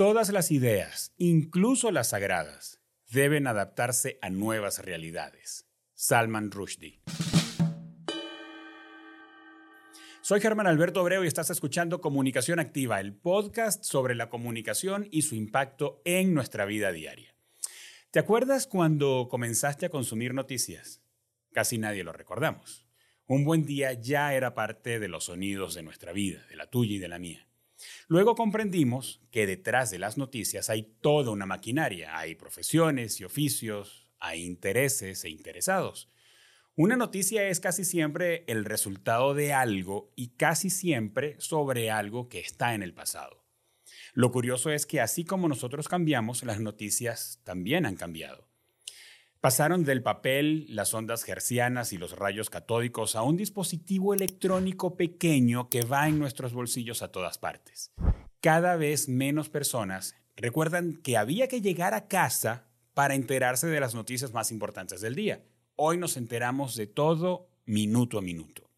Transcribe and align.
Todas 0.00 0.30
las 0.30 0.50
ideas, 0.50 1.12
incluso 1.18 1.90
las 1.90 2.08
sagradas, 2.08 2.80
deben 3.10 3.46
adaptarse 3.46 4.18
a 4.22 4.30
nuevas 4.30 4.82
realidades. 4.82 5.68
Salman 5.92 6.50
Rushdie. 6.50 7.02
Soy 10.22 10.40
Germán 10.40 10.66
Alberto 10.66 11.02
Obreo 11.02 11.22
y 11.22 11.26
estás 11.26 11.50
escuchando 11.50 12.00
Comunicación 12.00 12.60
Activa, 12.60 12.98
el 12.98 13.12
podcast 13.14 13.84
sobre 13.84 14.14
la 14.14 14.30
comunicación 14.30 15.06
y 15.10 15.20
su 15.20 15.34
impacto 15.34 16.00
en 16.06 16.32
nuestra 16.32 16.64
vida 16.64 16.92
diaria. 16.92 17.34
¿Te 18.10 18.20
acuerdas 18.20 18.66
cuando 18.66 19.28
comenzaste 19.30 19.84
a 19.84 19.90
consumir 19.90 20.32
noticias? 20.32 21.02
Casi 21.52 21.76
nadie 21.76 22.04
lo 22.04 22.14
recordamos. 22.14 22.86
Un 23.26 23.44
buen 23.44 23.66
día 23.66 23.92
ya 23.92 24.32
era 24.32 24.54
parte 24.54 24.98
de 24.98 25.08
los 25.08 25.24
sonidos 25.24 25.74
de 25.74 25.82
nuestra 25.82 26.14
vida, 26.14 26.46
de 26.48 26.56
la 26.56 26.70
tuya 26.70 26.94
y 26.94 26.98
de 26.98 27.08
la 27.08 27.18
mía. 27.18 27.49
Luego 28.08 28.34
comprendimos 28.34 29.20
que 29.30 29.46
detrás 29.46 29.90
de 29.90 29.98
las 29.98 30.18
noticias 30.18 30.70
hay 30.70 30.82
toda 31.00 31.30
una 31.30 31.46
maquinaria, 31.46 32.18
hay 32.18 32.34
profesiones 32.34 33.20
y 33.20 33.24
oficios, 33.24 34.08
hay 34.18 34.44
intereses 34.44 35.24
e 35.24 35.30
interesados. 35.30 36.10
Una 36.76 36.96
noticia 36.96 37.48
es 37.48 37.60
casi 37.60 37.84
siempre 37.84 38.44
el 38.46 38.64
resultado 38.64 39.34
de 39.34 39.52
algo 39.52 40.12
y 40.16 40.28
casi 40.36 40.70
siempre 40.70 41.36
sobre 41.38 41.90
algo 41.90 42.28
que 42.28 42.40
está 42.40 42.74
en 42.74 42.82
el 42.82 42.94
pasado. 42.94 43.44
Lo 44.14 44.32
curioso 44.32 44.70
es 44.70 44.86
que 44.86 45.00
así 45.00 45.24
como 45.24 45.48
nosotros 45.48 45.88
cambiamos, 45.88 46.42
las 46.42 46.60
noticias 46.60 47.40
también 47.44 47.86
han 47.86 47.96
cambiado. 47.96 48.49
Pasaron 49.40 49.84
del 49.84 50.02
papel, 50.02 50.66
las 50.68 50.92
ondas 50.92 51.26
hercianas 51.26 51.94
y 51.94 51.96
los 51.96 52.12
rayos 52.12 52.50
catódicos 52.50 53.16
a 53.16 53.22
un 53.22 53.38
dispositivo 53.38 54.12
electrónico 54.12 54.98
pequeño 54.98 55.70
que 55.70 55.80
va 55.80 56.08
en 56.08 56.18
nuestros 56.18 56.52
bolsillos 56.52 57.00
a 57.00 57.10
todas 57.10 57.38
partes. 57.38 57.90
Cada 58.42 58.76
vez 58.76 59.08
menos 59.08 59.48
personas 59.48 60.14
recuerdan 60.36 61.00
que 61.02 61.16
había 61.16 61.48
que 61.48 61.62
llegar 61.62 61.94
a 61.94 62.06
casa 62.06 62.66
para 62.92 63.14
enterarse 63.14 63.66
de 63.66 63.80
las 63.80 63.94
noticias 63.94 64.34
más 64.34 64.52
importantes 64.52 65.00
del 65.00 65.14
día. 65.14 65.42
Hoy 65.74 65.96
nos 65.96 66.18
enteramos 66.18 66.76
de 66.76 66.86
todo 66.86 67.48
minuto 67.64 68.18
a 68.18 68.22
minuto. 68.22 68.68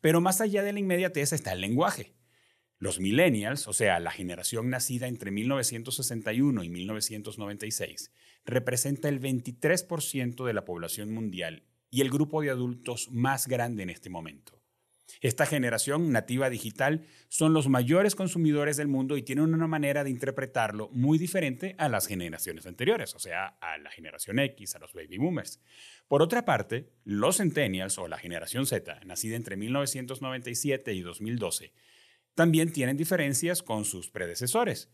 Pero 0.00 0.20
más 0.20 0.40
allá 0.40 0.62
de 0.62 0.72
la 0.72 0.78
inmediatez 0.78 1.32
está 1.32 1.52
el 1.52 1.62
lenguaje. 1.62 2.14
Los 2.78 3.00
millennials, 3.00 3.66
o 3.66 3.72
sea, 3.72 3.98
la 3.98 4.12
generación 4.12 4.70
nacida 4.70 5.08
entre 5.08 5.32
1961 5.32 6.62
y 6.62 6.68
1996, 6.68 8.12
representa 8.46 9.08
el 9.08 9.20
23% 9.20 10.46
de 10.46 10.54
la 10.54 10.64
población 10.64 11.12
mundial 11.12 11.64
y 11.90 12.00
el 12.00 12.10
grupo 12.10 12.40
de 12.40 12.50
adultos 12.50 13.10
más 13.10 13.46
grande 13.46 13.82
en 13.82 13.90
este 13.90 14.08
momento. 14.08 14.56
Esta 15.20 15.46
generación 15.46 16.10
nativa 16.10 16.50
digital 16.50 17.06
son 17.28 17.52
los 17.52 17.68
mayores 17.68 18.14
consumidores 18.14 18.76
del 18.76 18.88
mundo 18.88 19.16
y 19.16 19.22
tienen 19.22 19.54
una 19.54 19.66
manera 19.66 20.04
de 20.04 20.10
interpretarlo 20.10 20.88
muy 20.92 21.16
diferente 21.16 21.74
a 21.78 21.88
las 21.88 22.06
generaciones 22.06 22.66
anteriores, 22.66 23.14
o 23.14 23.18
sea, 23.18 23.56
a 23.60 23.78
la 23.78 23.90
generación 23.90 24.38
X, 24.38 24.74
a 24.74 24.78
los 24.78 24.92
baby 24.92 25.18
boomers. 25.18 25.60
Por 26.08 26.22
otra 26.22 26.44
parte, 26.44 26.92
los 27.04 27.38
centennials 27.38 27.98
o 27.98 28.08
la 28.08 28.18
generación 28.18 28.66
Z, 28.66 29.00
nacida 29.04 29.36
entre 29.36 29.56
1997 29.56 30.92
y 30.92 31.02
2012, 31.02 31.72
también 32.34 32.72
tienen 32.72 32.96
diferencias 32.96 33.62
con 33.62 33.84
sus 33.84 34.10
predecesores. 34.10 34.90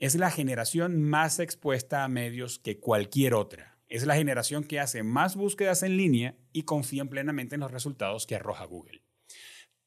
Es 0.00 0.14
la 0.14 0.30
generación 0.30 1.02
más 1.02 1.40
expuesta 1.40 2.04
a 2.04 2.08
medios 2.08 2.60
que 2.60 2.78
cualquier 2.78 3.34
otra. 3.34 3.80
Es 3.88 4.06
la 4.06 4.14
generación 4.14 4.62
que 4.62 4.78
hace 4.78 5.02
más 5.02 5.34
búsquedas 5.34 5.82
en 5.82 5.96
línea 5.96 6.36
y 6.52 6.62
confían 6.62 7.08
plenamente 7.08 7.56
en 7.56 7.62
los 7.62 7.72
resultados 7.72 8.24
que 8.24 8.36
arroja 8.36 8.64
Google. 8.64 9.02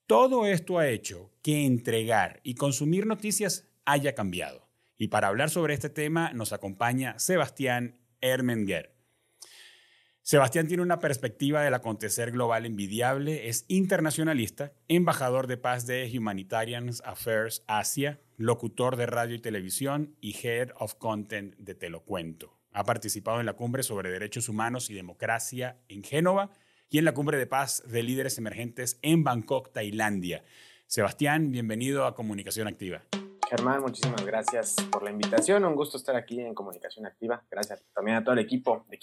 Todo 0.07 0.45
esto 0.45 0.79
ha 0.79 0.89
hecho 0.89 1.31
que 1.41 1.65
entregar 1.65 2.41
y 2.43 2.55
consumir 2.55 3.05
noticias 3.05 3.69
haya 3.85 4.13
cambiado. 4.13 4.67
Y 4.97 5.07
para 5.07 5.29
hablar 5.29 5.49
sobre 5.49 5.73
este 5.73 5.89
tema 5.89 6.33
nos 6.33 6.51
acompaña 6.51 7.17
Sebastián 7.17 8.01
Ermenger. 8.19 8.90
Sebastián 10.31 10.65
tiene 10.65 10.81
una 10.81 11.01
perspectiva 11.01 11.61
del 11.61 11.73
acontecer 11.73 12.31
global 12.31 12.65
envidiable, 12.65 13.49
es 13.49 13.65
internacionalista, 13.67 14.71
embajador 14.87 15.45
de 15.45 15.57
paz 15.57 15.85
de 15.85 16.09
Humanitarian 16.17 16.89
Affairs 17.03 17.65
Asia, 17.67 18.21
locutor 18.37 18.95
de 18.95 19.07
radio 19.07 19.35
y 19.35 19.39
televisión 19.39 20.15
y 20.21 20.37
Head 20.41 20.69
of 20.79 20.95
Content 20.95 21.57
de 21.57 21.75
Te 21.75 21.89
lo 21.89 22.05
Cuento. 22.05 22.57
Ha 22.71 22.85
participado 22.85 23.41
en 23.41 23.45
la 23.45 23.55
cumbre 23.57 23.83
sobre 23.83 24.09
derechos 24.09 24.47
humanos 24.47 24.89
y 24.89 24.93
democracia 24.93 25.81
en 25.89 26.01
Génova 26.01 26.51
y 26.89 26.97
en 26.97 27.03
la 27.03 27.13
cumbre 27.13 27.37
de 27.37 27.47
paz 27.47 27.83
de 27.85 28.01
líderes 28.01 28.37
emergentes 28.37 28.99
en 29.01 29.25
Bangkok, 29.25 29.73
Tailandia. 29.73 30.45
Sebastián, 30.87 31.51
bienvenido 31.51 32.05
a 32.05 32.15
Comunicación 32.15 32.69
Activa. 32.69 33.03
Germán, 33.49 33.81
muchísimas 33.81 34.25
gracias 34.25 34.77
por 34.93 35.03
la 35.03 35.11
invitación. 35.11 35.65
Un 35.65 35.75
gusto 35.75 35.97
estar 35.97 36.15
aquí 36.15 36.39
en 36.39 36.53
Comunicación 36.53 37.05
Activa. 37.05 37.43
Gracias 37.51 37.83
también 37.93 38.15
a 38.15 38.23
todo 38.23 38.31
el 38.31 38.39
equipo 38.39 38.85
de. 38.87 38.97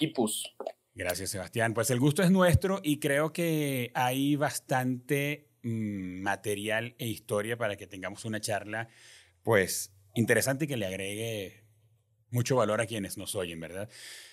Gracias, 0.99 1.31
Sebastián. 1.31 1.75
Pues 1.75 1.93
el 1.93 2.01
gusto 2.01 2.25
es 2.25 2.33
nuestro 2.33 2.81
y 2.83 2.99
creo 2.99 3.33
que 3.33 3.93
hay 3.95 4.35
bastante 4.35 5.49
mm, 5.63 6.23
material 6.23 6.97
e 6.99 7.07
historia 7.07 7.57
para 7.57 7.77
que 7.77 7.87
tengamos 7.87 8.25
una 8.25 8.41
charla, 8.41 8.89
pues 9.45 9.93
interesante 10.15 10.65
y 10.65 10.69
que 10.69 10.77
le 10.77 10.87
agregue 10.87 11.63
mucho 12.31 12.57
valor 12.57 12.81
a 12.81 12.87
quienes 12.87 13.17
nos 13.17 13.37
oyen, 13.37 13.61
¿verdad? 13.61 13.89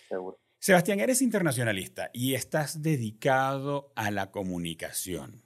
Seguro. 0.10 0.40
Sebastián, 0.58 1.00
eres 1.00 1.22
internacionalista 1.22 2.10
y 2.14 2.34
estás 2.34 2.82
dedicado 2.82 3.94
a 3.96 4.10
la 4.10 4.32
comunicación. 4.32 5.44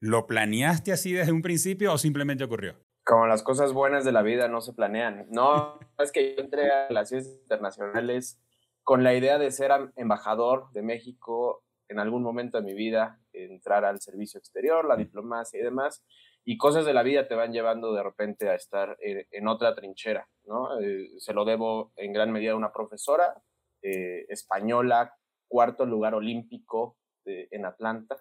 ¿Lo 0.00 0.26
planeaste 0.26 0.90
así 0.90 1.12
desde 1.12 1.32
un 1.32 1.42
principio 1.42 1.92
o 1.92 1.98
simplemente 1.98 2.44
ocurrió? 2.44 2.76
Como 3.04 3.26
las 3.26 3.42
cosas 3.42 3.74
buenas 3.74 4.06
de 4.06 4.12
la 4.12 4.22
vida 4.22 4.48
no 4.48 4.62
se 4.62 4.72
planean. 4.72 5.26
No, 5.28 5.78
es 5.98 6.12
que 6.12 6.34
yo 6.34 6.42
entré 6.42 6.70
a 6.70 6.88
relaciones 6.88 7.26
internacionales 7.26 8.40
con 8.82 9.04
la 9.04 9.14
idea 9.14 9.38
de 9.38 9.50
ser 9.50 9.70
embajador 9.96 10.70
de 10.72 10.82
México 10.82 11.64
en 11.88 11.98
algún 11.98 12.22
momento 12.22 12.58
de 12.58 12.64
mi 12.64 12.74
vida, 12.74 13.20
entrar 13.32 13.84
al 13.84 14.00
servicio 14.00 14.38
exterior, 14.38 14.86
la 14.86 14.96
diplomacia 14.96 15.60
y 15.60 15.62
demás, 15.62 16.02
y 16.44 16.56
cosas 16.56 16.84
de 16.84 16.94
la 16.94 17.02
vida 17.02 17.28
te 17.28 17.34
van 17.34 17.52
llevando 17.52 17.92
de 17.92 18.02
repente 18.02 18.48
a 18.48 18.54
estar 18.54 18.96
en, 19.00 19.46
otra 19.46 19.74
trinchera, 19.74 20.28
¿no? 20.44 20.80
Eh, 20.80 21.10
se 21.18 21.32
lo 21.32 21.44
debo 21.44 21.92
en 21.96 22.12
gran 22.12 22.32
medida 22.32 22.52
a 22.52 22.56
una 22.56 22.72
profesora 22.72 23.42
eh, 23.82 24.26
española, 24.28 25.14
cuarto 25.48 25.84
lugar 25.86 26.14
olímpico 26.14 26.96
en 27.24 27.64
Atlanta, 27.66 28.18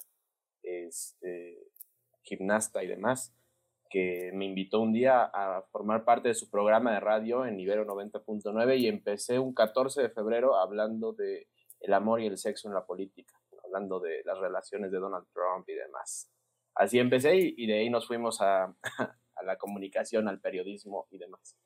este, 0.61 1.57
gimnasta 2.21 2.83
y 2.83 2.88
demás, 2.88 3.33
que 3.91 4.31
me 4.34 4.46
invitó 4.46 4.79
un 4.79 4.94
día 4.94 5.24
a 5.24 5.63
formar 5.72 6.06
parte 6.06 6.29
de 6.29 6.34
su 6.34 6.50
programa 6.50 6.94
de 6.94 7.02
radio 7.02 7.46
en 7.46 7.59
Ibero 7.59 7.85
90.9 7.85 8.79
y 8.79 8.88
empecé 8.88 9.38
un 9.38 9.53
14 9.53 10.02
de 10.02 10.09
febrero 10.09 10.56
hablando 10.56 11.13
de 11.13 11.47
el 11.81 11.94
amor 11.94 12.22
y 12.22 12.28
el 12.28 12.38
sexo 12.38 12.68
en 12.68 12.74
la 12.74 12.85
política, 12.85 13.34
hablando 13.63 14.00
de 14.00 14.24
las 14.24 14.40
relaciones 14.40 14.91
de 14.91 15.00
Donald 15.00 15.28
Trump 15.34 15.68
y 15.68 15.74
demás. 15.74 16.31
Así 16.74 17.00
empecé 17.00 17.35
y, 17.35 17.66
de 17.68 17.80
ahí 17.80 17.90
nos 17.90 18.07
fuimos 18.07 18.40
a, 18.40 18.74
a 19.35 19.44
la 19.44 19.57
comunicación, 19.57 20.28
al 20.28 20.40
periodismo 20.40 21.07
y 21.12 21.18
demás. 21.18 21.57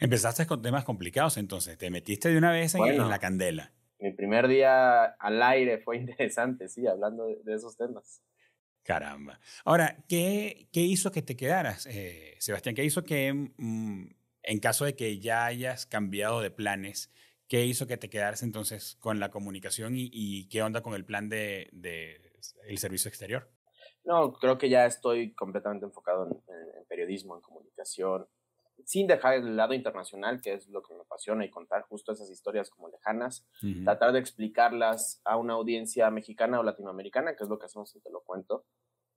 Empezaste 0.00 0.46
con 0.46 0.62
temas 0.62 0.84
complicados, 0.84 1.36
entonces 1.38 1.76
te 1.76 1.90
metiste 1.90 2.28
de 2.28 2.38
una 2.38 2.52
vez 2.52 2.74
en, 2.74 3.08
la 3.08 3.18
candela. 3.18 3.72
Mi 3.98 4.12
primer 4.12 4.46
día 4.46 5.04
al 5.04 5.42
aire 5.42 5.78
fue 5.78 5.96
interesante, 5.98 6.68
sí, 6.68 6.86
hablando 6.86 7.26
de, 7.26 7.54
esos 7.54 7.76
temas. 7.76 8.22
Caramba. 8.88 9.38
Ahora, 9.66 10.02
¿qué, 10.08 10.66
qué 10.72 10.80
hizo 10.80 11.12
que 11.12 11.20
te 11.20 11.36
quedaras, 11.36 11.84
eh, 11.84 12.36
Sebastián? 12.38 12.74
¿Qué 12.74 12.84
hizo 12.84 13.04
que, 13.04 13.34
mm, 13.34 14.06
en 14.42 14.60
caso 14.60 14.86
de 14.86 14.96
que 14.96 15.18
ya 15.18 15.44
hayas 15.44 15.84
cambiado 15.84 16.40
de 16.40 16.50
planes, 16.50 17.12
qué 17.48 17.66
hizo 17.66 17.86
que 17.86 17.98
te 17.98 18.08
quedaras 18.08 18.42
entonces 18.42 18.96
con 18.98 19.20
la 19.20 19.30
comunicación 19.30 19.92
y, 19.94 20.48
qué 20.48 20.62
onda 20.62 20.80
con 20.80 20.94
el 20.94 21.04
plan 21.04 21.28
de, 21.28 21.68
de, 21.72 22.32
el 22.66 22.78
servicio 22.78 23.10
exterior? 23.10 23.50
No, 24.04 24.32
creo 24.32 24.56
que 24.56 24.70
ya 24.70 24.86
estoy 24.86 25.34
completamente 25.34 25.84
enfocado 25.84 26.26
en 26.26 26.84
periodismo, 26.88 27.36
en 27.36 27.42
comunicación, 27.42 28.26
sin 28.84 29.06
dejar 29.06 29.34
el 29.34 29.56
lado 29.56 29.74
internacional, 29.74 30.40
que 30.40 30.54
es 30.54 30.68
lo 30.68 30.82
que 30.82 30.94
me 30.94 31.00
apasiona, 31.00 31.44
y 31.44 31.50
contar 31.50 31.82
justo 31.82 32.12
esas 32.12 32.30
historias 32.30 32.70
como 32.70 32.88
lejanas, 32.88 33.46
tratar 33.84 34.12
de 34.12 34.18
explicarlas 34.18 35.20
a 35.24 35.36
una 35.36 35.54
audiencia 35.54 36.10
mexicana 36.10 36.60
o 36.60 36.62
latinoamericana, 36.62 37.36
que 37.36 37.44
es 37.44 37.50
lo 37.50 37.58
que 37.58 37.66
hacemos 37.66 37.94
y 37.94 38.00
Te 38.00 38.10
lo 38.10 38.22
cuento. 38.22 38.64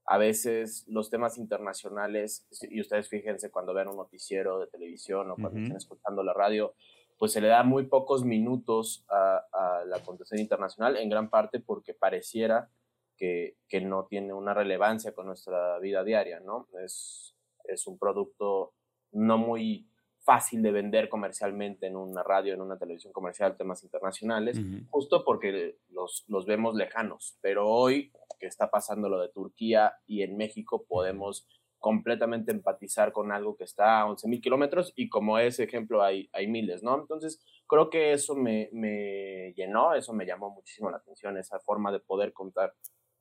A 0.05 0.17
veces 0.17 0.85
los 0.87 1.09
temas 1.09 1.37
internacionales, 1.37 2.47
y 2.69 2.81
ustedes 2.81 3.07
fíjense 3.07 3.51
cuando 3.51 3.73
ven 3.73 3.87
un 3.87 3.97
noticiero 3.97 4.59
de 4.59 4.67
televisión 4.67 5.31
o 5.31 5.35
cuando 5.35 5.59
estén 5.59 5.77
escuchando 5.77 6.23
la 6.23 6.33
radio, 6.33 6.73
pues 7.17 7.33
se 7.33 7.39
le 7.39 7.49
da 7.49 7.63
muy 7.63 7.85
pocos 7.85 8.25
minutos 8.25 9.05
a, 9.07 9.45
a 9.53 9.85
la 9.85 9.97
acontecer 9.97 10.39
internacional, 10.39 10.97
en 10.97 11.07
gran 11.07 11.29
parte 11.29 11.59
porque 11.59 11.93
pareciera 11.93 12.71
que, 13.15 13.57
que, 13.67 13.79
no 13.79 14.07
tiene 14.07 14.33
una 14.33 14.55
relevancia 14.55 15.13
con 15.13 15.27
nuestra 15.27 15.77
vida 15.77 16.03
diaria, 16.03 16.39
¿no? 16.39 16.67
Es, 16.83 17.35
es 17.65 17.85
un 17.85 17.99
producto 17.99 18.73
no 19.11 19.37
muy 19.37 19.87
fácil 20.23 20.61
de 20.61 20.71
vender 20.71 21.09
comercialmente 21.09 21.87
en 21.87 21.95
una 21.95 22.21
radio, 22.23 22.53
en 22.53 22.61
una 22.61 22.77
televisión 22.77 23.11
comercial, 23.11 23.57
temas 23.57 23.83
internacionales, 23.83 24.59
justo 24.89 25.23
porque 25.25 25.77
los, 25.89 26.25
los 26.27 26.45
vemos 26.45 26.75
lejanos. 26.75 27.37
Pero 27.41 27.67
hoy 27.67 28.11
que 28.39 28.47
está 28.47 28.69
pasando 28.69 29.09
lo 29.09 29.19
de 29.19 29.29
Turquía 29.29 29.93
y 30.05 30.21
en 30.21 30.37
México 30.37 30.85
podemos 30.87 31.47
completamente 31.81 32.51
empatizar 32.51 33.11
con 33.11 33.31
algo 33.31 33.55
que 33.57 33.63
está 33.63 34.01
a 34.01 34.05
11.000 34.05 34.41
kilómetros 34.41 34.93
y 34.95 35.09
como 35.09 35.39
ese 35.39 35.63
ejemplo 35.63 36.03
hay, 36.03 36.29
hay 36.31 36.47
miles, 36.47 36.83
¿no? 36.83 36.95
Entonces, 36.95 37.41
creo 37.67 37.89
que 37.89 38.13
eso 38.13 38.35
me, 38.35 38.69
me, 38.71 39.53
llenó, 39.55 39.95
eso 39.95 40.13
me 40.13 40.27
llamó 40.27 40.51
muchísimo 40.51 40.91
la 40.91 40.97
atención, 40.97 41.37
esa 41.37 41.59
forma 41.59 41.91
de 41.91 41.99
poder 41.99 42.33
contar 42.33 42.75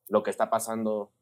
lo 0.08 0.22
que 0.22 0.30
está 0.30 0.50
pasando 0.50 1.12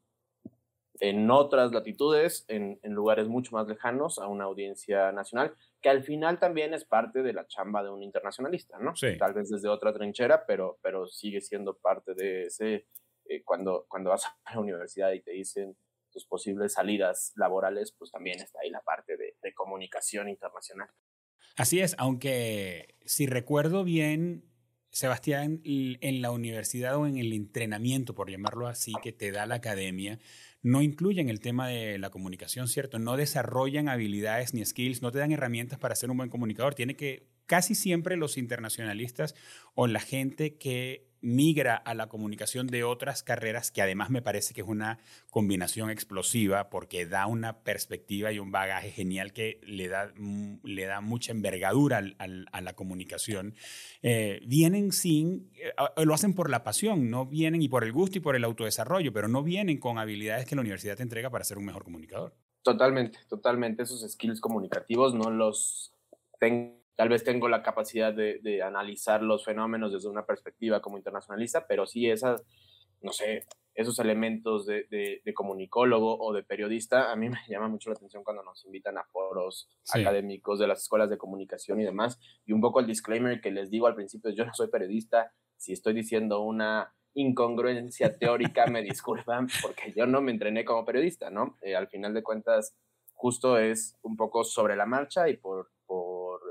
en 1.01 1.31
otras 1.31 1.73
latitudes, 1.73 2.45
en, 2.49 2.79
en 2.83 2.93
lugares 2.93 3.29
mucho 3.29 3.55
más 3.55 3.67
lejanos 3.69 4.19
a 4.19 4.27
una 4.27 4.45
audiencia 4.45 5.13
nacional, 5.13 5.55
que 5.81 5.89
al 5.89 6.03
final 6.03 6.39
también 6.39 6.75
es 6.75 6.85
parte 6.85 7.23
de 7.23 7.33
la 7.33 7.47
chamba 7.47 7.83
de 7.83 7.91
un 7.91 8.03
internacionalista, 8.03 8.79
¿no? 8.79 8.97
Sí. 8.97 9.17
Tal 9.17 9.35
vez 9.35 9.49
desde 9.49 9.69
otra 9.69 9.93
trinchera, 9.93 10.45
pero, 10.47 10.79
pero 10.83 11.07
sigue 11.07 11.41
siendo 11.41 11.77
parte 11.77 12.15
de 12.15 12.47
ese, 12.47 12.87
eh, 13.27 13.43
cuando, 13.45 13.87
cuando 13.89 14.11
vas 14.11 14.27
a 14.45 14.55
la 14.55 14.61
universidad 14.61 15.13
y 15.13 15.21
te 15.21 15.33
dicen 15.33 15.77
tus 16.11 16.27
posibles 16.27 16.73
salidas 16.73 17.33
laborales, 17.37 17.95
pues 17.97 18.11
también 18.11 18.41
está 18.41 18.61
ahí 18.63 18.71
la 18.71 18.81
parte 18.81 19.17
de, 19.17 19.37
de 19.43 19.55
comunicación 19.55 20.29
internacional. 20.29 20.89
Así 21.57 21.81
es, 21.81 21.95
aunque 21.99 22.97
si 23.05 23.27
recuerdo 23.27 23.85
bien, 23.85 24.45
Sebastián, 24.91 25.61
en 25.65 26.23
la 26.23 26.31
universidad 26.31 26.97
o 26.97 27.07
en 27.07 27.19
el 27.19 27.33
entrenamiento, 27.33 28.15
por 28.15 28.31
llamarlo 28.31 28.67
así, 28.67 28.95
que 29.03 29.13
te 29.13 29.31
da 29.33 29.45
la 29.45 29.57
academia, 29.57 30.19
no 30.63 30.83
incluyen 30.83 31.29
el 31.29 31.41
tema 31.41 31.69
de 31.69 31.99
la 31.99 32.11
comunicación, 32.11 32.69
¿cierto? 32.69 32.99
No 32.99 33.17
desarrollan 33.17 33.89
habilidades 33.89 34.55
ni 34.55 34.65
skills, 34.65 35.03
no 35.03 35.13
te 35.13 35.19
dan 35.19 35.33
herramientas 35.33 35.79
para 35.79 35.95
ser 35.95 36.11
un 36.11 36.17
buen 36.17 36.31
comunicador. 36.31 36.75
Tiene 36.75 36.97
que, 36.97 37.29
casi 37.47 37.75
siempre 37.75 38.17
los 38.17 38.37
internacionalistas 38.37 39.35
o 39.75 39.87
la 39.87 40.01
gente 40.01 40.57
que 40.57 41.08
migra 41.21 41.77
a 41.77 41.95
la 41.95 42.09
comunicación 42.09 42.67
de 42.67 42.85
otras 42.85 43.23
carreras, 43.23 43.71
que 43.71 43.83
además 43.83 44.11
me 44.11 44.23
parece 44.23 44.55
que 44.55 44.61
es 44.61 44.67
una 44.67 44.99
combinación 45.31 45.91
explosiva 45.91 46.71
porque 46.71 47.07
da 47.07 47.27
una 47.27 47.61
perspectiva 47.63 48.33
y 48.33 48.39
un 48.39 48.51
bagaje 48.51 48.91
genial 48.91 49.33
que 49.33 49.61
le 49.63 49.89
da, 49.89 50.13
mm, 50.17 50.61
le 50.65 50.85
da 50.85 51.01
mucha 51.01 51.33
envergadura 51.33 52.03
a 52.19 52.61
la 52.61 52.73
comunicación. 52.75 53.55
Eh, 54.03 54.41
vienen 54.47 54.93
sin, 54.93 55.51
eh, 55.55 55.73
lo 56.05 56.15
hacen 56.15 56.35
por 56.35 56.51
la 56.51 56.63
pasión, 56.63 57.11
no 57.11 57.27
vienen 57.27 57.63
y 57.63 57.69
por 57.69 57.85
el 57.85 57.93
gusto 57.93 58.19
y 58.19 58.21
por 58.21 58.37
el 58.37 58.45
autodesarrollo, 58.45 59.13
pero 59.13 59.29
no 59.29 59.43
vienen 59.43 59.79
con 59.79 59.99
habilidades 59.99 60.47
que 60.47 60.55
la 60.55 60.61
universidad 60.61 60.97
te 60.97 61.03
entrega 61.03 61.31
para 61.31 61.45
ser 61.45 61.59
un 61.59 61.65
mejor 61.65 61.85
comunicador. 61.85 62.35
Totalmente, 62.63 63.19
totalmente. 63.29 63.83
Esos 63.83 64.09
skills 64.11 64.41
comunicativos 64.41 65.15
no 65.15 65.31
los 65.31 65.95
tengo 66.39 66.78
Tal 66.99 67.09
vez 67.09 67.23
tengo 67.23 67.49
la 67.49 67.63
capacidad 67.63 68.13
de, 68.13 68.61
analizar 68.61 69.23
los 69.23 69.45
fenómenos 69.45 69.93
desde 69.93 70.09
una 70.09 70.27
perspectiva 70.27 70.83
como 70.83 70.99
internacionalista, 70.99 71.65
pero 71.65 71.87
sí 71.87 72.11
esas, 72.11 72.45
no 73.03 73.13
sé, 73.13 73.47
esos 73.73 74.01
elementos 74.01 74.67
de, 74.67 75.23
comunicólogo 75.33 76.19
o 76.19 76.33
de 76.33 76.43
periodista, 76.43 77.13
a 77.13 77.15
mí 77.15 77.29
me 77.31 77.39
llama 77.49 77.69
mucho 77.69 77.91
la 77.91 77.95
atención 77.95 78.25
cuando 78.25 78.43
nos 78.43 78.65
invitan 78.65 78.99
a 78.99 79.05
foros 79.05 79.71
académicos 79.95 80.59
de 80.59 80.67
las 80.67 80.83
escuelas 80.83 81.09
de 81.09 81.19
comunicación 81.19 81.81
y 81.81 81.85
demás. 81.85 82.19
Y 82.45 82.53
un 82.53 82.61
poco 82.61 82.81
el 82.81 82.89
disclaimer 82.89 83.41
que 83.41 83.53
les 83.53 83.71
digo 83.71 83.87
al 83.87 83.95
principio, 83.95 84.33
yo 84.33 84.45
no 84.45 84.53
soy 84.53 84.67
periodista, 84.67 85.33
si 85.57 85.75
estoy 85.75 85.95
diciendo 85.95 86.41
una 86.41 86.93
incongruencia 87.15 88.19
teórica, 88.19 88.67
me 88.67 88.83
disculpan, 88.83 89.47
porque 89.63 89.93
yo 89.97 90.05
no 90.07 90.21
me 90.21 90.33
entrené 90.33 90.65
como 90.65 90.85
periodista, 90.85 91.31
¿no? 91.31 91.59
Eh, 91.63 91.77
al 91.77 91.87
final 91.87 92.13
de 92.13 92.25
cuentas, 92.25 92.77
justo 93.15 93.57
es 93.57 93.97
un 94.03 94.17
poco 94.17 94.43
sobre 94.43 94.75
la 94.75 94.85
marcha 94.85 95.29
y 95.29 95.37
por 95.37 95.71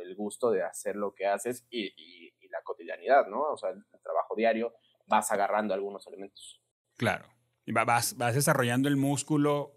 el 0.07 0.15
gusto 0.15 0.49
de 0.51 0.63
hacer 0.63 0.95
lo 0.95 1.13
que 1.13 1.25
haces 1.25 1.65
y, 1.69 2.33
la 2.49 2.61
cotidianidad, 2.63 3.27
¿no? 3.27 3.41
O 3.41 3.57
sea, 3.57 3.71
el, 3.71 3.83
trabajo 4.01 4.33
diario, 4.35 4.73
vas 5.05 5.29
agarrando 5.33 5.73
algunos 5.73 6.07
elementos. 6.07 6.61
Claro. 6.95 7.25
Y 7.65 7.73
vas, 7.73 8.15
vas 8.17 8.35
desarrollando 8.35 8.87
el 8.87 8.95
músculo, 8.95 9.73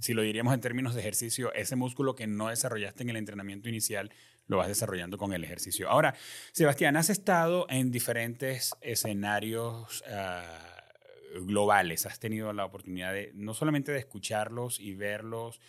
si 0.00 0.14
lo 0.14 0.22
diríamos 0.22 0.54
en 0.54 0.60
términos 0.60 0.94
de 0.94 1.00
ejercicio, 1.00 1.52
ese 1.54 1.74
músculo 1.74 2.14
que 2.14 2.28
no 2.28 2.50
desarrollaste 2.50 3.02
en 3.02 3.10
el 3.10 3.16
entrenamiento 3.16 3.68
inicial, 3.68 4.12
lo 4.46 4.58
vas 4.58 4.68
desarrollando 4.68 5.18
con 5.18 5.32
el 5.32 5.42
ejercicio. 5.42 5.88
Ahora, 5.90 6.14
Sebastián, 6.52 6.96
has 6.96 7.10
estado 7.10 7.66
en 7.68 7.90
diferentes 7.90 8.74
escenarios 8.80 10.04
ah, 10.08 10.84
globales, 11.42 12.06
has 12.06 12.18
tenido 12.18 12.52
la 12.52 12.64
oportunidad 12.64 13.12
de 13.12 13.32
no 13.34 13.54
solamente 13.54 13.92
de 13.92 13.98
escucharlos 13.98 14.80
y 14.80 14.94
verlos 14.94 15.60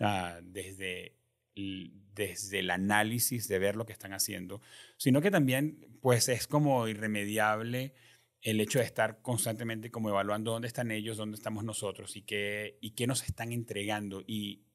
uh, 0.00 0.40
desde 0.42 1.21
desde 1.54 2.60
el 2.60 2.70
análisis 2.70 3.48
de 3.48 3.58
ver 3.58 3.76
lo 3.76 3.86
que 3.86 3.92
están 3.92 4.12
haciendo, 4.12 4.60
sino 4.96 5.20
que 5.20 5.30
también 5.30 5.98
pues 6.00 6.28
es 6.28 6.46
como 6.46 6.88
irremediable 6.88 7.94
el 8.42 8.60
hecho 8.60 8.80
de 8.80 8.84
estar 8.84 9.22
constantemente 9.22 9.90
como 9.90 10.08
evaluando 10.08 10.50
dónde 10.50 10.68
están 10.68 10.90
ellos, 10.90 11.16
dónde 11.16 11.36
estamos 11.36 11.64
nosotros 11.64 12.16
y 12.16 12.22
qué, 12.22 12.76
y 12.80 12.90
qué 12.90 13.06
nos 13.06 13.22
están 13.22 13.52
entregando. 13.52 14.22
Y, 14.26 14.66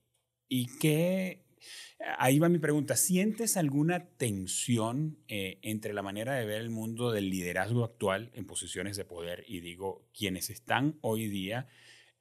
y 0.47 0.67
qué... 0.77 1.45
Ahí 2.17 2.39
va 2.39 2.47
mi 2.49 2.59
pregunta, 2.59 2.95
¿sientes 2.95 3.57
alguna 3.57 4.07
tensión 4.11 5.17
eh, 5.27 5.59
entre 5.63 5.91
la 5.91 6.03
manera 6.03 6.35
de 6.35 6.45
ver 6.45 6.61
el 6.61 6.69
mundo 6.69 7.11
del 7.11 7.29
liderazgo 7.29 7.83
actual 7.83 8.31
en 8.35 8.45
posiciones 8.45 8.95
de 8.95 9.05
poder 9.05 9.43
y 9.47 9.59
digo, 9.59 10.07
quienes 10.13 10.51
están 10.51 10.97
hoy 11.01 11.27
día 11.27 11.67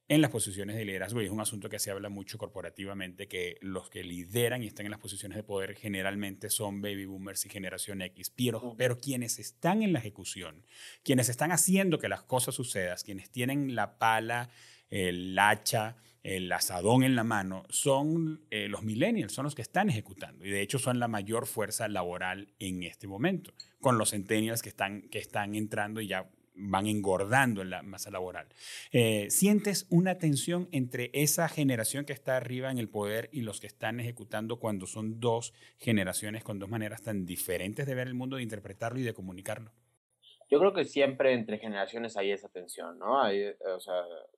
en 0.09 0.21
las 0.21 0.31
posiciones 0.31 0.77
de 0.77 0.85
liderazgo. 0.85 1.21
Y 1.21 1.27
es 1.27 1.31
un 1.31 1.41
asunto 1.41 1.69
que 1.69 1.79
se 1.79 1.91
habla 1.91 2.09
mucho 2.09 2.39
corporativamente, 2.39 3.29
que 3.29 3.59
los 3.61 3.91
que 3.91 4.05
lideran 4.05 4.63
y 4.63 4.67
están 4.67 4.87
en 4.87 4.93
las 4.93 5.01
posiciones 5.01 5.37
de 5.37 5.43
poder 5.43 5.75
generalmente 5.75 6.51
son 6.51 6.81
baby 6.81 7.07
boomers 7.07 7.45
y 7.47 7.49
generación 7.49 8.03
X. 8.03 8.31
Pero, 8.31 8.75
pero 8.77 8.99
quienes 8.99 9.39
están 9.39 9.83
en 9.83 9.93
la 9.93 9.99
ejecución, 9.99 10.65
quienes 11.03 11.29
están 11.29 11.53
haciendo 11.53 11.99
que 11.99 12.09
las 12.09 12.23
cosas 12.23 12.55
sucedan, 12.55 12.97
quienes 13.05 13.31
tienen 13.31 13.75
la 13.75 13.99
pala, 13.99 14.51
el 14.91 15.37
hacha, 15.39 15.97
el 16.23 16.51
asadón 16.51 17.05
en 17.05 17.15
la 17.15 17.25
mano, 17.25 17.65
son 17.69 18.45
eh, 18.51 18.69
los 18.69 18.83
millennials, 18.83 19.33
son 19.33 19.45
los 19.45 19.55
que 19.55 19.63
están 19.63 19.91
ejecutando. 19.91 20.45
Y 20.45 20.51
de 20.51 20.61
hecho 20.61 20.79
son 20.79 20.99
la 20.99 21.09
mayor 21.09 21.47
fuerza 21.47 21.89
laboral 21.89 22.53
en 22.59 22.83
este 22.83 23.07
momento, 23.07 23.55
con 23.81 23.99
los 23.99 24.11
centennials 24.11 24.63
que 24.63 24.69
están, 24.69 25.03
que 25.03 25.19
están 25.19 25.55
entrando 25.55 26.01
y 26.01 26.09
ya 26.09 26.29
van 26.57 26.87
engordando 26.87 27.63
en 27.63 27.71
la 27.71 27.83
masa 27.83 28.11
laboral. 28.11 28.49
Eh, 28.93 29.27
¿Sientes 29.31 29.87
una 29.91 30.19
tensión 30.19 30.69
entre 30.73 31.11
esa 31.13 31.49
generación 31.49 32.05
que 32.05 32.13
está 32.13 32.37
arriba 32.37 32.71
en 32.71 32.79
el 32.79 32.89
poder 32.89 33.29
y 33.33 33.43
los 33.43 33.61
que 33.61 33.67
están 33.67 34.01
ejecutando 34.01 34.59
cuando 34.59 34.87
son 34.87 35.21
dos 35.21 35.53
generaciones 35.79 36.43
con 36.43 36.59
dos 36.59 36.69
maneras 36.69 37.03
tan 37.03 37.27
diferentes 37.27 37.87
de 37.87 37.95
ver 37.95 38.09
el 38.09 38.15
mundo, 38.15 38.37
de 38.37 38.43
interpretarlo 38.43 38.99
y 38.99 39.03
de 39.03 39.15
comunicarlo? 39.15 39.73
Yo 40.49 40.59
creo 40.61 40.73
que 40.73 40.85
siempre 40.85 41.33
entre 41.33 41.59
generaciones 41.59 42.17
hay 42.17 42.31
esa 42.31 42.49
tensión, 42.49 42.99
¿no? 42.99 43.21
Hay, 43.21 43.45
o 43.75 43.81
sea, 43.81 43.95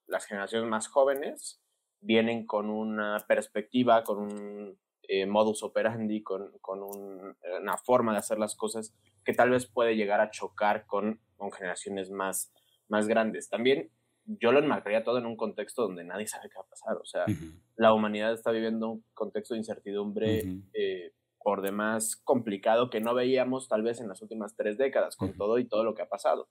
las 0.07 0.25
generaciones 0.25 0.69
más 0.69 0.89
jóvenes 0.89 1.61
vienen 2.01 2.47
con 2.47 2.71
una 2.71 3.25
perspectiva, 3.29 4.05
con 4.05 4.19
un 4.19 4.79
eh, 5.09 5.27
modus 5.27 5.63
operandi, 5.65 6.23
con, 6.23 6.53
con 6.61 6.83
una 6.83 7.77
forma 7.79 8.13
de 8.13 8.19
hacer 8.19 8.39
las 8.39 8.55
cosas 8.55 8.95
que 9.25 9.35
tal 9.35 9.51
vez 9.51 9.67
puede 9.67 9.97
llegar 9.97 10.21
a 10.21 10.31
chocar 10.31 10.87
con 10.87 11.21
con 11.39 11.51
generaciones 11.53 12.11
más, 12.11 12.53
más 12.89 13.09
grandes. 13.09 13.49
También 13.49 13.91
yo 14.27 14.53
lo 14.53 14.59
enmarcaría 14.59 15.05
todo 15.05 15.17
en 15.17 15.25
un 15.25 15.37
contexto 15.37 15.83
donde 15.83 16.05
nadie 16.05 16.27
sabe 16.27 16.51
qué 16.51 16.57
va 16.57 16.65
a 16.65 16.69
pasar. 16.69 16.97
O 16.99 17.07
sea, 17.07 17.25
la 17.77 17.95
humanidad 17.95 18.35
está 18.35 18.51
viviendo 18.51 18.91
un 18.91 19.05
contexto 19.15 19.55
de 19.55 19.59
incertidumbre 19.59 20.45
eh, 20.75 21.13
por 21.39 21.63
demás 21.63 22.17
complicado 22.17 22.91
que 22.91 23.01
no 23.01 23.15
veíamos 23.15 23.69
tal 23.69 23.83
vez 23.83 24.01
en 24.01 24.09
las 24.09 24.21
últimas 24.21 24.55
tres 24.55 24.77
décadas, 24.77 25.17
con 25.17 25.33
todo 25.33 25.59
y 25.59 25.67
todo 25.67 25.85
lo 25.85 25.95
que 25.95 26.03
ha 26.03 26.09
pasado. 26.09 26.49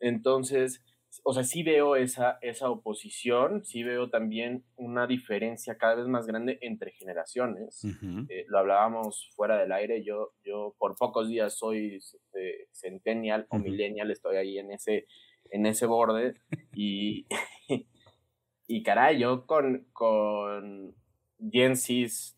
Entonces, 0.00 0.82
o 1.24 1.34
sea, 1.34 1.44
sí 1.44 1.62
veo 1.62 1.96
esa, 1.96 2.38
esa 2.40 2.70
oposición, 2.70 3.64
sí 3.64 3.82
veo 3.82 4.08
también 4.08 4.64
una 4.76 5.06
diferencia 5.06 5.76
cada 5.76 5.96
vez 5.96 6.06
más 6.06 6.26
grande 6.26 6.58
entre 6.62 6.92
generaciones. 6.92 7.84
Eh, 8.28 8.46
lo 8.48 8.58
hablábamos 8.58 9.30
fuera 9.36 9.58
del 9.58 9.72
aire, 9.72 10.02
yo, 10.04 10.32
yo 10.44 10.74
por 10.78 10.96
pocos 10.96 11.28
días 11.28 11.58
soy 11.58 12.00
eh, 12.34 12.68
centennial 12.72 13.46
o 13.50 13.58
millennial, 13.58 14.10
estoy 14.10 14.36
ahí 14.36 14.58
en 14.58 14.72
ese, 14.72 15.06
en 15.50 15.66
ese 15.66 15.86
borde 15.86 16.34
y, 16.74 17.26
y 18.66 18.82
caray, 18.82 19.18
yo 19.18 19.46
con, 19.46 19.86
con 19.92 20.94
Gen 21.50 21.74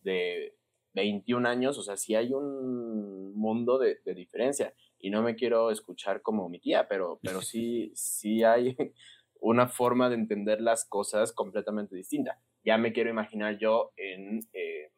de 0.02 0.54
21 0.94 1.48
años, 1.48 1.78
o 1.78 1.82
sea, 1.82 1.96
sí 1.96 2.14
hay 2.14 2.32
un 2.32 3.34
mundo 3.34 3.78
de, 3.78 4.00
de 4.04 4.14
diferencia 4.14 4.74
y 5.04 5.10
no 5.10 5.22
me 5.22 5.34
quiero 5.34 5.70
escuchar 5.70 6.22
como 6.22 6.48
mi 6.48 6.58
tía, 6.60 6.88
pero, 6.88 7.20
pero 7.22 7.42
sí, 7.42 7.92
sí 7.94 8.42
hay 8.42 8.74
una 9.40 9.68
forma 9.68 10.08
de 10.08 10.14
entender 10.14 10.62
las 10.62 10.86
cosas 10.86 11.32
completamente 11.32 11.94
distinta. 11.94 12.40
Ya 12.64 12.78
me 12.78 12.94
quiero 12.94 13.10
imaginar 13.10 13.58
yo 13.58 13.92
en, 13.96 14.40
eh, 14.54 14.90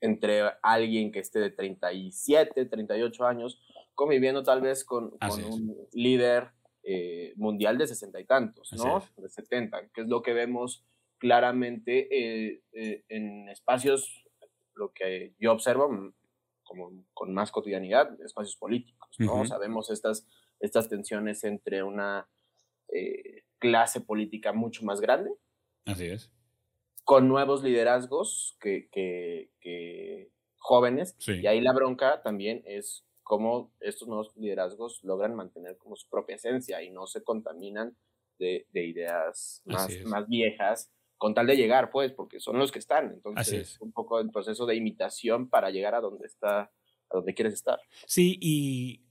entre 0.00 0.42
alguien 0.62 1.10
que 1.10 1.18
esté 1.18 1.40
de 1.40 1.50
37, 1.50 2.66
38 2.66 3.26
años, 3.26 3.60
conviviendo 3.96 4.44
tal 4.44 4.60
vez 4.60 4.84
con, 4.84 5.10
con 5.18 5.44
un 5.44 5.76
líder 5.92 6.52
eh, 6.84 7.32
mundial 7.34 7.76
de 7.76 7.88
sesenta 7.88 8.20
y 8.20 8.24
tantos, 8.24 8.72
¿no? 8.74 9.02
De 9.16 9.28
70, 9.28 9.88
que 9.88 10.02
es 10.02 10.08
lo 10.08 10.22
que 10.22 10.32
vemos 10.32 10.86
claramente 11.18 12.08
eh, 12.10 12.62
en 13.08 13.48
espacios, 13.48 14.24
lo 14.80 14.92
que 14.92 15.34
yo 15.38 15.52
observo, 15.52 16.12
como 16.64 17.04
con 17.12 17.34
más 17.34 17.52
cotidianidad, 17.52 18.18
espacios 18.22 18.56
políticos, 18.56 19.14
¿no? 19.18 19.44
Sabemos 19.44 19.90
estas, 19.90 20.26
estas 20.58 20.88
tensiones 20.88 21.44
entre 21.44 21.82
una 21.82 22.28
eh, 22.88 23.44
clase 23.58 24.00
política 24.00 24.52
mucho 24.52 24.84
más 24.84 25.00
grande. 25.00 25.30
Así 25.84 26.06
es. 26.06 26.32
con 27.04 27.28
nuevos 27.28 27.62
liderazgos 27.62 28.56
que, 28.60 28.88
que, 28.90 30.30
jóvenes. 30.58 31.16
Y 31.26 31.46
ahí 31.46 31.60
la 31.60 31.72
bronca 31.72 32.22
también 32.22 32.62
es 32.66 33.04
cómo 33.22 33.72
estos 33.80 34.08
nuevos 34.08 34.36
liderazgos 34.36 35.02
logran 35.02 35.34
mantener 35.34 35.76
como 35.78 35.96
su 35.96 36.08
propia 36.08 36.36
esencia 36.36 36.82
y 36.82 36.90
no 36.90 37.06
se 37.06 37.22
contaminan 37.22 37.96
de, 38.38 38.66
de 38.72 38.84
ideas 38.86 39.62
más, 39.64 39.90
más 40.04 40.28
viejas 40.28 40.92
con 41.20 41.34
tal 41.34 41.46
de 41.46 41.54
llegar, 41.54 41.90
pues, 41.90 42.12
porque 42.12 42.40
son 42.40 42.58
los 42.58 42.72
que 42.72 42.78
están. 42.78 43.12
Entonces, 43.12 43.72
es. 43.72 43.80
un 43.82 43.92
poco 43.92 44.18
el 44.20 44.30
proceso 44.30 44.64
de 44.64 44.74
imitación 44.74 45.50
para 45.50 45.68
llegar 45.68 45.94
a 45.94 46.00
donde 46.00 46.26
está, 46.26 46.60
a 46.60 46.70
donde 47.12 47.34
quieres 47.34 47.52
estar. 47.52 47.78
Sí, 48.06 48.38
y 48.40 49.02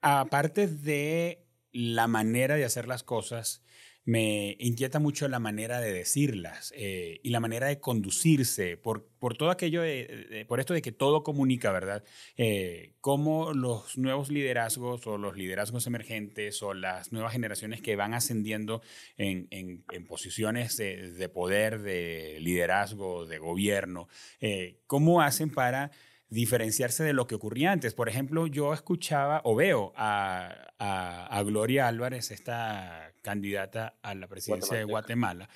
aparte 0.00 0.68
de 0.68 1.44
la 1.72 2.06
manera 2.06 2.54
de 2.54 2.64
hacer 2.64 2.86
las 2.86 3.02
cosas, 3.02 3.64
me 4.04 4.56
inquieta 4.58 4.98
mucho 4.98 5.28
la 5.28 5.38
manera 5.38 5.80
de 5.80 5.92
decirlas 5.92 6.72
eh, 6.76 7.20
y 7.22 7.30
la 7.30 7.40
manera 7.40 7.66
de 7.66 7.80
conducirse 7.80 8.76
por, 8.76 9.06
por 9.18 9.36
todo 9.36 9.50
aquello, 9.50 9.82
de, 9.82 10.44
por 10.48 10.58
esto 10.58 10.72
de 10.74 10.82
que 10.82 10.92
todo 10.92 11.22
comunica, 11.22 11.70
¿verdad? 11.70 12.02
Eh, 12.36 12.94
cómo 13.00 13.52
los 13.52 13.98
nuevos 13.98 14.30
liderazgos 14.30 15.06
o 15.06 15.18
los 15.18 15.36
liderazgos 15.36 15.86
emergentes 15.86 16.62
o 16.62 16.72
las 16.72 17.12
nuevas 17.12 17.32
generaciones 17.32 17.82
que 17.82 17.96
van 17.96 18.14
ascendiendo 18.14 18.80
en, 19.16 19.48
en, 19.50 19.84
posiciones 20.06 20.76
de, 20.76 21.28
poder, 21.28 21.80
de 21.80 22.38
liderazgo, 22.40 23.26
de 23.26 23.38
gobierno, 23.38 24.08
eh, 24.40 24.80
cómo 24.86 25.20
hacen 25.20 25.50
para 25.50 25.90
diferenciarse 26.30 27.02
de 27.04 27.12
lo 27.12 27.26
que 27.26 27.34
ocurría 27.34 27.72
antes. 27.72 27.92
Por 27.92 28.08
ejemplo, 28.08 28.46
yo 28.46 28.72
escuchaba 28.72 29.40
o 29.44 29.54
veo 29.54 29.92
a, 29.96 30.72
a, 30.78 31.42
Gloria 31.42 31.88
Álvarez, 31.88 32.30
esta 32.30 33.12
candidata 33.22 33.98
a 34.02 34.14
la 34.14 34.28
presidencia 34.28 34.78
de 34.78 34.84
Guatemala. 34.84 35.48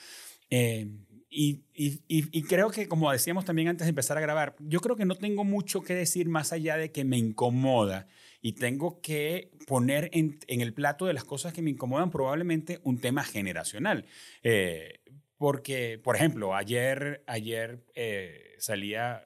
Eh, 0.50 0.88
y, 1.30 1.64
y, 1.74 2.00
y, 2.06 2.42
creo 2.42 2.70
que, 2.70 2.86
como 2.86 3.10
decíamos 3.10 3.44
también 3.44 3.66
antes 3.66 3.86
de 3.86 3.88
empezar 3.88 4.16
a 4.16 4.20
grabar, 4.20 4.54
yo 4.60 4.80
creo 4.80 4.94
que 4.94 5.04
no 5.04 5.16
tengo 5.16 5.42
mucho 5.42 5.80
que 5.82 5.94
decir 5.94 6.28
más 6.28 6.52
allá 6.52 6.76
de 6.76 6.92
que 6.92 7.04
me 7.04 7.18
incomoda 7.18 8.06
y 8.40 8.52
tengo 8.52 9.00
que 9.00 9.50
poner 9.66 10.10
en, 10.12 10.38
en 10.46 10.60
el 10.60 10.74
plato 10.74 11.06
de 11.06 11.12
las 11.12 11.24
cosas 11.24 11.52
que 11.52 11.62
me 11.62 11.70
incomodan 11.70 12.10
probablemente 12.10 12.78
un 12.84 13.00
tema 13.00 13.24
generacional. 13.24 14.06
Eh, 14.44 15.00
porque, 15.36 15.98
por 15.98 16.14
ejemplo, 16.14 16.54
ayer, 16.54 17.24
ayer 17.26 17.84
eh, 17.94 18.54
salía 18.58 19.22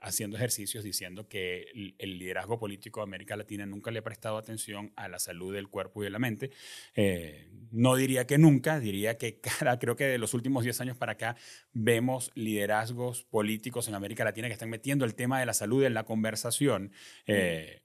haciendo 0.00 0.36
ejercicios 0.36 0.84
diciendo 0.84 1.28
que 1.28 1.66
el, 1.98 2.18
liderazgo 2.18 2.58
político 2.58 3.00
de 3.00 3.04
América 3.04 3.36
Latina 3.36 3.66
nunca 3.66 3.90
le 3.90 3.98
ha 3.98 4.02
prestado 4.02 4.38
atención 4.38 4.92
a 4.96 5.08
la 5.08 5.18
salud 5.18 5.54
del 5.54 5.68
cuerpo 5.68 6.02
y 6.02 6.04
de 6.04 6.10
la 6.10 6.18
mente. 6.18 6.50
Eh, 6.94 7.50
no 7.72 7.96
diría 7.96 8.26
que 8.26 8.38
nunca, 8.38 8.80
diría 8.80 9.18
que 9.18 9.40
cada, 9.40 9.78
creo 9.78 9.96
que 9.96 10.04
de 10.04 10.18
los 10.18 10.34
últimos 10.34 10.64
10 10.64 10.80
años 10.80 10.96
para 10.96 11.12
acá 11.12 11.36
vemos 11.72 12.30
liderazgos 12.34 13.24
políticos 13.24 13.88
en 13.88 13.94
América 13.94 14.24
Latina 14.24 14.48
que 14.48 14.54
están 14.54 14.70
metiendo 14.70 15.04
el 15.04 15.14
tema 15.14 15.40
de 15.40 15.46
la 15.46 15.54
salud 15.54 15.84
en 15.84 15.94
la 15.94 16.04
conversación. 16.04 16.92
Eh, 17.26 17.82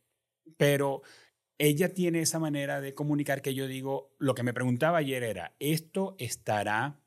pero 0.58 1.02
ella 1.58 1.94
tiene 1.94 2.22
esa 2.22 2.40
manera 2.40 2.82
de 2.82 2.94
comunicar 2.94 3.42
que 3.42 3.54
yo 3.54 3.68
digo, 3.68 4.16
lo 4.18 4.34
que 4.34 4.44
me 4.44 4.54
preguntaba 4.54 5.00
ayer 5.00 5.24
era, 5.24 5.54
¿esto 5.60 6.16
estará 6.18 7.00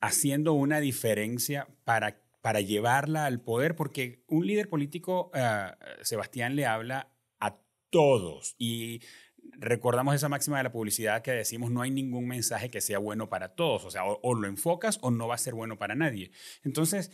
haciendo 0.00 0.54
una 0.54 0.80
diferencia 0.80 1.68
para 1.84 2.22
para 2.40 2.60
llevarla 2.60 3.26
al 3.26 3.40
poder, 3.40 3.76
porque 3.76 4.24
un 4.26 4.46
líder 4.46 4.68
político, 4.68 5.30
ah, 5.34 5.76
Sebastián, 6.02 6.56
le 6.56 6.66
habla 6.66 7.12
a 7.38 7.58
todos 7.90 8.54
y 8.58 9.00
recordamos 9.52 10.14
esa 10.14 10.28
máxima 10.28 10.58
de 10.58 10.64
la 10.64 10.72
publicidad 10.72 11.22
que 11.22 11.32
decimos 11.32 11.70
no 11.70 11.82
hay 11.82 11.90
ningún 11.90 12.26
mensaje 12.28 12.70
que 12.70 12.80
sea 12.80 12.98
bueno 12.98 13.28
para 13.28 13.54
todos, 13.54 13.84
o 13.84 13.90
sea, 13.90 14.04
o, 14.04 14.34
lo 14.34 14.46
enfocas 14.48 14.98
o 15.02 15.10
no 15.10 15.28
va 15.28 15.34
a 15.34 15.38
ser 15.38 15.54
bueno 15.54 15.78
para 15.78 15.94
nadie. 15.94 16.30
Entonces, 16.62 17.10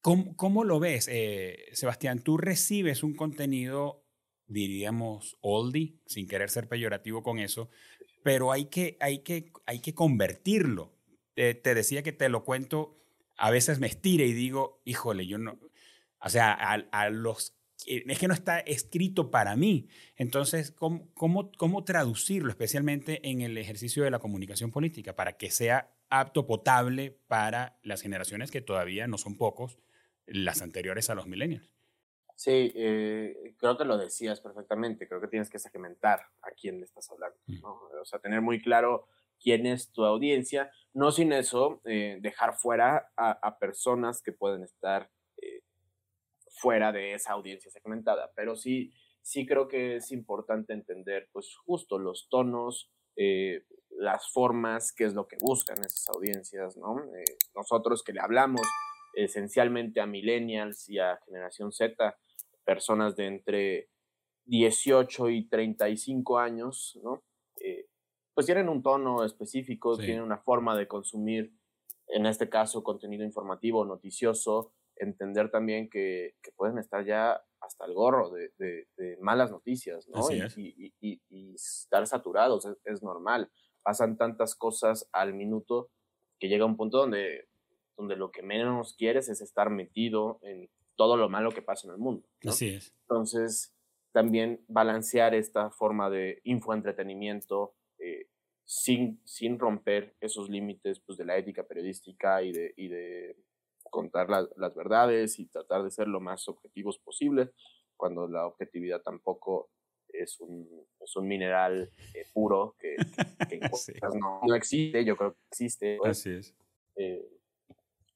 ¿cómo, 0.00 0.64
lo 0.64 0.78
ves, 0.78 1.08
eh, 1.10 1.66
Sebastián? 1.72 2.20
Tú 2.20 2.36
recibes 2.36 3.02
un 3.02 3.14
contenido, 3.14 4.04
diríamos, 4.46 5.38
oldie, 5.40 5.96
sin 6.06 6.28
querer 6.28 6.50
ser 6.50 6.68
peyorativo 6.68 7.22
con 7.22 7.40
eso, 7.40 7.68
pero 8.22 8.52
hay 8.52 8.66
que, 8.66 8.96
hay 9.00 9.20
que, 9.20 9.50
hay 9.66 9.80
que 9.80 9.94
convertirlo. 9.94 10.94
te 11.34 11.74
decía 11.74 12.04
que 12.04 12.12
te 12.12 12.28
lo 12.28 12.44
cuento 12.44 13.01
a 13.42 13.50
veces 13.50 13.80
me 13.80 13.88
estire 13.88 14.24
y 14.24 14.32
digo, 14.34 14.80
híjole, 14.84 15.26
yo 15.26 15.36
no, 15.36 15.58
o 16.20 16.28
sea, 16.28 16.52
a, 16.52 17.10
los, 17.10 17.56
es 17.84 18.18
que 18.20 18.28
no 18.28 18.34
está 18.34 18.60
escrito 18.60 19.32
para 19.32 19.56
mí. 19.56 19.88
Entonces, 20.14 20.70
¿cómo, 20.70 21.12
¿cómo, 21.14 21.50
cómo, 21.58 21.82
traducirlo, 21.82 22.50
especialmente 22.50 23.28
en 23.28 23.40
el 23.40 23.58
ejercicio 23.58 24.04
de 24.04 24.12
la 24.12 24.20
comunicación 24.20 24.70
política, 24.70 25.16
para 25.16 25.32
que 25.32 25.50
sea 25.50 25.92
apto, 26.08 26.46
potable 26.46 27.18
para 27.26 27.80
las 27.82 28.00
generaciones 28.02 28.52
que 28.52 28.60
todavía 28.60 29.08
no 29.08 29.18
son 29.18 29.36
pocos, 29.36 29.76
las 30.24 30.62
anteriores 30.62 31.10
a 31.10 31.16
los 31.16 31.26
millennials? 31.26 31.68
Sí, 32.36 32.72
eh, 32.76 33.56
creo 33.58 33.76
que 33.76 33.84
lo 33.84 33.98
decías 33.98 34.40
perfectamente. 34.40 35.08
Creo 35.08 35.20
que 35.20 35.26
tienes 35.26 35.50
que 35.50 35.58
segmentar 35.58 36.20
a 36.42 36.52
quién 36.52 36.78
le 36.78 36.84
estás 36.84 37.10
hablando. 37.10 37.36
O 38.00 38.04
sea, 38.04 38.20
tener 38.20 38.40
muy 38.40 38.62
claro 38.62 39.08
quién 39.42 39.66
es 39.66 39.92
tu 39.92 40.04
audiencia, 40.04 40.70
no 40.94 41.10
sin 41.10 41.32
eso 41.32 41.80
eh, 41.84 42.18
dejar 42.20 42.54
fuera 42.54 43.10
a, 43.16 43.58
personas 43.58 44.22
que 44.22 44.32
pueden 44.32 44.62
estar 44.62 45.10
eh, 45.38 45.62
fuera 46.50 46.92
de 46.92 47.14
esa 47.14 47.32
audiencia 47.32 47.70
segmentada, 47.70 48.30
pero 48.36 48.56
sí, 48.56 48.92
sí 49.22 49.46
creo 49.46 49.68
que 49.68 49.96
es 49.96 50.12
importante 50.12 50.72
entender 50.72 51.28
pues 51.32 51.56
justo 51.64 51.98
los 51.98 52.28
tonos, 52.28 52.90
eh, 53.16 53.64
las 53.90 54.30
formas, 54.30 54.92
qué 54.92 55.04
es 55.04 55.14
lo 55.14 55.26
que 55.26 55.36
buscan 55.40 55.78
esas 55.78 56.08
audiencias, 56.10 56.76
¿no? 56.76 56.96
nosotros 57.54 58.02
que 58.02 58.12
le 58.12 58.20
hablamos 58.20 58.62
esencialmente 59.14 60.00
a 60.00 60.06
millennials 60.06 60.88
y 60.88 60.98
a 60.98 61.18
generación 61.26 61.72
Z, 61.72 62.18
personas 62.64 63.16
de 63.16 63.26
entre 63.26 63.88
18 64.46 65.28
y 65.30 65.48
35 65.48 66.38
años, 66.38 66.98
¿no? 67.02 67.22
Pues 68.34 68.46
tienen 68.46 68.68
un 68.68 68.82
tono 68.82 69.24
específico, 69.24 69.96
tienen 69.96 70.22
una 70.22 70.38
forma 70.38 70.76
de 70.76 70.88
consumir, 70.88 71.52
en 72.08 72.26
este 72.26 72.48
caso, 72.48 72.82
contenido 72.82 73.24
informativo, 73.24 73.84
noticioso, 73.84 74.72
entender 74.96 75.50
también 75.50 75.88
que, 75.88 76.34
pueden 76.56 76.78
estar 76.78 77.04
ya 77.04 77.42
hasta 77.60 77.84
el 77.84 77.94
gorro 77.94 78.30
de, 78.30 78.86
malas 79.20 79.50
noticias, 79.50 80.08
¿no? 80.08 80.30
Y, 80.30 80.92
y, 81.00 81.54
estar 81.54 82.06
saturados 82.06 82.66
es, 82.84 83.02
normal. 83.02 83.50
Pasan 83.82 84.16
tantas 84.16 84.54
cosas 84.54 85.08
al 85.12 85.34
minuto 85.34 85.90
que 86.38 86.48
llega 86.48 86.64
un 86.64 86.76
punto 86.76 86.98
donde, 86.98 87.48
donde 87.96 88.16
lo 88.16 88.30
que 88.30 88.42
menos 88.42 88.94
quieres 88.96 89.28
es 89.28 89.40
estar 89.40 89.70
metido 89.70 90.38
en 90.42 90.70
todo 90.96 91.16
lo 91.16 91.28
malo 91.28 91.50
que 91.50 91.62
pasa 91.62 91.88
en 91.88 91.94
el 91.94 91.98
mundo. 91.98 92.26
Así 92.44 92.68
es. 92.68 92.94
Entonces, 93.02 93.74
también 94.12 94.64
balancear 94.68 95.34
esta 95.34 95.70
forma 95.70 96.10
de 96.10 96.40
infoentretenimiento, 96.44 97.74
sin, 98.72 99.20
sin 99.26 99.58
romper 99.58 100.14
esos 100.18 100.48
límites 100.48 100.98
pues, 101.00 101.18
de 101.18 101.26
la 101.26 101.36
ética 101.36 101.62
periodística 101.64 102.42
y 102.42 102.52
de, 102.52 102.72
y 102.78 102.88
de 102.88 103.36
contar 103.90 104.30
las 104.30 104.74
verdades 104.74 105.38
y 105.38 105.46
tratar 105.46 105.82
de 105.82 105.90
ser 105.90 106.08
lo 106.08 106.20
más 106.20 106.48
objetivos 106.48 106.98
posible, 106.98 107.50
cuando 107.98 108.26
la 108.26 108.46
objetividad 108.46 109.02
tampoco 109.02 109.68
es 110.08 110.40
un, 110.40 110.66
es 111.00 111.14
un 111.16 111.28
mineral 111.28 111.90
eh, 112.14 112.24
puro 112.32 112.74
que, 112.78 112.96
no, 114.48 114.54
existe, 114.54 115.04
yo 115.04 115.18
creo 115.18 115.32
que 115.34 115.40
existe. 115.50 115.98
Así 116.02 116.30
es. 116.30 116.56
Eh, 116.96 117.28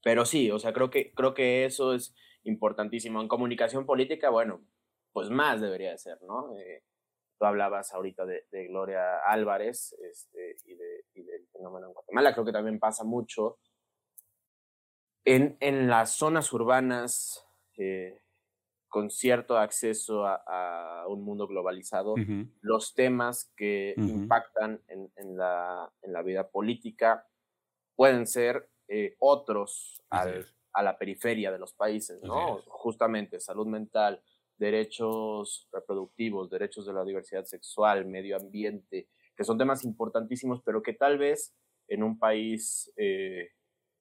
pero 0.02 0.24
sí, 0.24 0.50
o 0.50 0.58
sea, 0.58 0.72
creo 0.72 0.88
que, 0.88 1.12
creo 1.12 1.34
que 1.34 1.66
eso 1.66 1.92
es 1.92 2.14
importantísimo. 2.44 3.20
En 3.20 3.28
comunicación 3.28 3.84
política, 3.84 4.30
bueno, 4.30 4.62
pues 5.12 5.28
más 5.28 5.60
debería 5.60 5.90
de 5.90 5.98
ser, 5.98 6.22
¿no? 6.22 6.54
Tú 7.38 7.44
hablabas 7.44 7.92
ahorita 7.92 8.24
de, 8.24 8.66
Gloria 8.68 9.18
Álvarez 9.26 9.94
este, 10.00 10.56
y, 10.64 10.74
de, 10.74 11.04
del 11.14 11.46
fenómeno 11.52 11.88
en 11.88 11.92
Guatemala. 11.92 12.32
Creo 12.32 12.46
que 12.46 12.52
también 12.52 12.78
pasa 12.78 13.04
mucho 13.04 13.58
en, 15.24 15.56
en 15.60 15.88
las 15.88 16.12
zonas 16.12 16.52
urbanas 16.52 17.44
eh, 17.76 18.20
con 18.88 19.10
cierto 19.10 19.58
acceso 19.58 20.24
a, 20.26 21.04
un 21.08 21.22
mundo 21.22 21.46
globalizado, 21.46 22.14
los 22.62 22.94
temas 22.94 23.52
que 23.56 23.94
impactan 23.96 24.80
en, 24.88 25.12
en, 25.16 25.36
la, 25.36 25.92
en, 26.02 26.12
la, 26.12 26.22
vida 26.22 26.48
política 26.48 27.26
pueden 27.94 28.26
ser 28.26 28.68
eh, 28.88 29.14
otros 29.18 30.02
a 30.10 30.82
la 30.82 30.98
periferia 30.98 31.52
de 31.52 31.58
los 31.58 31.74
países, 31.74 32.22
¿no? 32.22 32.58
Justamente 32.68 33.38
salud 33.38 33.66
mental, 33.66 34.22
derechos 34.58 35.68
reproductivos, 35.72 36.50
derechos 36.50 36.86
de 36.86 36.92
la 36.92 37.04
diversidad 37.04 37.44
sexual, 37.44 38.06
medio 38.06 38.36
ambiente, 38.36 39.08
que 39.36 39.44
son 39.44 39.58
temas 39.58 39.84
importantísimos, 39.84 40.62
pero 40.62 40.82
que 40.82 40.94
tal 40.94 41.18
vez 41.18 41.54
en 41.88 42.02
un 42.02 42.18
país, 42.18 42.92
eh, 42.96 43.50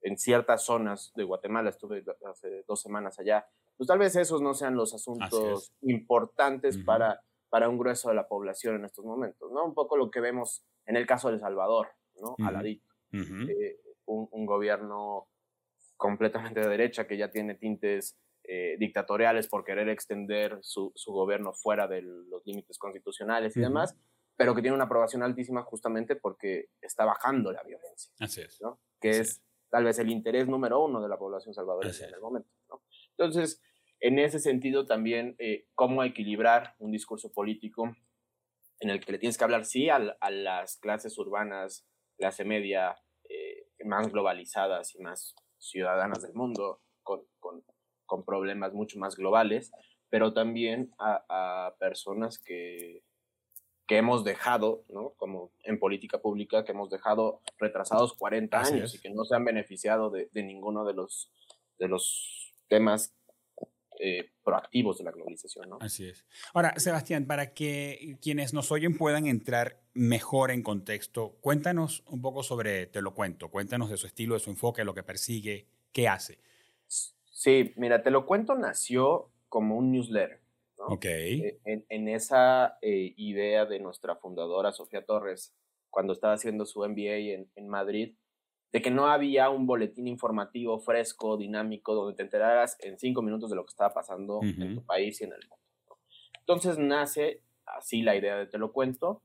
en 0.01 0.17
ciertas 0.17 0.65
zonas 0.65 1.11
de 1.15 1.23
Guatemala, 1.23 1.69
estuve 1.69 2.03
hace 2.29 2.63
dos 2.67 2.81
semanas 2.81 3.19
allá, 3.19 3.45
pues 3.77 3.87
tal 3.87 3.99
vez 3.99 4.15
esos 4.15 4.41
no 4.41 4.53
sean 4.53 4.75
los 4.75 4.93
asuntos 4.93 5.73
importantes 5.81 6.77
para, 6.77 7.21
para 7.49 7.67
un 7.69 7.77
grueso 7.77 8.09
de 8.09 8.15
la 8.15 8.27
población 8.27 8.75
en 8.75 8.85
estos 8.85 9.03
momentos, 9.03 9.51
¿no? 9.51 9.65
Un 9.65 9.73
poco 9.73 9.97
lo 9.97 10.09
que 10.09 10.21
vemos 10.21 10.65
en 10.85 10.95
el 10.95 11.05
caso 11.05 11.27
de 11.27 11.35
El 11.35 11.39
Salvador, 11.41 11.89
¿no? 12.21 12.35
Aladito. 12.45 12.89
Eh, 13.11 13.79
un, 14.05 14.45
gobierno 14.45 15.27
completamente 15.97 16.59
de 16.59 16.67
derecha 16.67 17.07
que 17.07 17.17
ya 17.17 17.31
tiene 17.31 17.55
tintes 17.55 18.17
eh, 18.47 18.75
dictatoriales 18.79 19.47
por 19.47 19.63
querer 19.63 19.89
extender 19.89 20.59
su, 20.61 20.93
gobierno 21.07 21.53
fuera 21.53 21.87
de 21.87 22.01
los 22.01 22.45
límites 22.45 22.77
constitucionales 22.77 23.55
y 23.57 23.61
demás, 23.61 23.95
pero 24.35 24.53
que 24.53 24.61
tiene 24.61 24.75
una 24.75 24.85
aprobación 24.85 25.23
altísima 25.23 25.63
justamente 25.63 26.15
porque 26.15 26.69
está 26.81 27.05
bajando 27.05 27.51
la 27.51 27.63
violencia. 27.63 28.11
Así 28.19 28.41
es. 28.41 28.59
Que 28.99 29.19
es, 29.19 29.41
tal 29.69 29.85
vez 29.85 29.99
el 29.99 30.09
interés 30.09 30.47
número 30.47 30.83
uno 30.83 31.01
de 31.01 31.09
la 31.09 31.17
población 31.17 31.53
salvadoreña 31.53 32.07
en 32.07 32.13
el 32.13 32.21
momento. 32.21 32.49
Entonces, 33.17 33.61
en 33.99 34.19
ese 34.19 34.39
sentido 34.39 34.85
también, 34.85 35.35
eh, 35.39 35.67
cómo 35.73 36.03
equilibrar 36.03 36.75
un 36.79 36.91
discurso 36.91 37.31
político 37.31 37.95
en 38.79 38.89
el 38.89 38.99
que 38.99 39.13
le 39.13 39.19
tienes 39.19 39.37
que 39.37 39.43
hablar, 39.43 39.65
sí, 39.65 39.89
a, 39.89 39.99
las 40.29 40.77
clases 40.77 41.17
urbanas, 41.17 41.87
clase 42.17 42.43
media, 42.43 42.97
eh, 43.29 43.67
más 43.85 44.11
globalizadas 44.11 44.95
y 44.95 44.99
más 44.99 45.35
ciudadanas 45.57 46.21
del 46.21 46.33
mundo, 46.33 46.81
con, 47.03 47.25
con, 47.39 47.63
con 48.05 48.23
problemas 48.23 48.73
mucho 48.73 48.99
más 48.99 49.15
globales, 49.15 49.71
pero 50.09 50.33
también 50.33 50.91
a, 50.97 51.23
a 51.29 51.75
personas 51.77 52.39
que 52.39 53.03
que 53.87 53.97
hemos 53.97 54.23
dejado, 54.23 54.83
¿no? 54.89 55.13
Como 55.17 55.51
en 55.63 55.79
política 55.79 56.19
pública, 56.19 56.63
que 56.63 56.71
hemos 56.71 56.89
dejado 56.89 57.41
retrasados 57.59 58.13
40 58.15 58.59
años 58.59 58.95
y 58.95 58.99
que 58.99 59.09
no 59.09 59.25
se 59.25 59.35
han 59.35 59.45
beneficiado 59.45 60.09
de, 60.09 60.29
ninguno 60.33 60.85
de 60.85 60.93
los, 60.93 61.31
de 61.77 61.87
los 61.87 62.53
temas 62.67 63.13
eh, 63.99 64.31
proactivos 64.43 64.97
de 64.97 65.03
la 65.03 65.11
globalización, 65.11 65.69
¿no? 65.69 65.77
Así 65.81 66.07
es. 66.07 66.25
Ahora, 66.53 66.73
Sebastián, 66.77 67.27
para 67.27 67.53
que 67.53 68.17
quienes 68.21 68.53
nos 68.53 68.71
oyen 68.71 68.97
puedan 68.97 69.27
entrar 69.27 69.83
mejor 69.93 70.51
en 70.51 70.63
contexto, 70.63 71.37
cuéntanos 71.41 72.03
un 72.07 72.21
poco 72.21 72.41
sobre 72.41 72.87
Te 72.87 73.01
lo 73.01 73.13
cuento, 73.13 73.49
cuéntanos 73.49 73.89
de 73.89 73.97
su 73.97 74.07
estilo, 74.07 74.33
de 74.33 74.39
su 74.39 74.49
enfoque, 74.49 74.83
lo 74.83 74.95
que 74.95 75.03
persigue, 75.03 75.67
qué 75.91 76.07
hace. 76.07 76.39
Sí, 77.35 77.73
mira, 77.75 78.01
Te 78.01 78.11
lo 78.11 78.25
cuento 78.25 78.55
nació 78.55 79.29
como 79.49 79.75
un 79.75 79.91
newsletter. 79.91 80.39
E, 81.01 81.59
en, 81.89 82.07
esa 82.07 82.77
eh, 82.81 83.13
idea 83.17 83.65
de 83.65 83.79
nuestra 83.79 84.15
fundadora, 84.15 84.71
Sofía 84.71 85.05
Torres, 85.05 85.53
cuando 85.89 86.13
estaba 86.13 86.33
haciendo 86.33 86.65
su 86.65 86.79
MBA 86.79 87.43
en, 87.55 87.67
Madrid, 87.67 88.15
de 88.71 88.81
que 88.81 88.89
no 88.89 89.07
había 89.07 89.49
un 89.49 89.67
boletín 89.67 90.07
informativo 90.07 90.79
fresco, 90.79 91.35
dinámico, 91.35 91.93
donde 91.93 92.15
te 92.15 92.23
enteraras 92.23 92.77
en 92.79 92.97
cinco 92.97 93.21
minutos 93.21 93.49
de 93.49 93.57
lo 93.57 93.65
que 93.65 93.71
estaba 93.71 93.93
pasando 93.93 94.39
en 94.41 94.75
tu 94.75 94.85
país 94.85 95.19
y 95.19 95.25
en 95.25 95.33
el 95.33 95.41
mundo. 95.49 95.99
Entonces 96.39 96.77
nace 96.77 97.41
así 97.65 98.01
la 98.01 98.15
idea 98.15 98.37
de 98.37 98.47
Te 98.47 98.57
lo 98.57 98.71
cuento, 98.71 99.23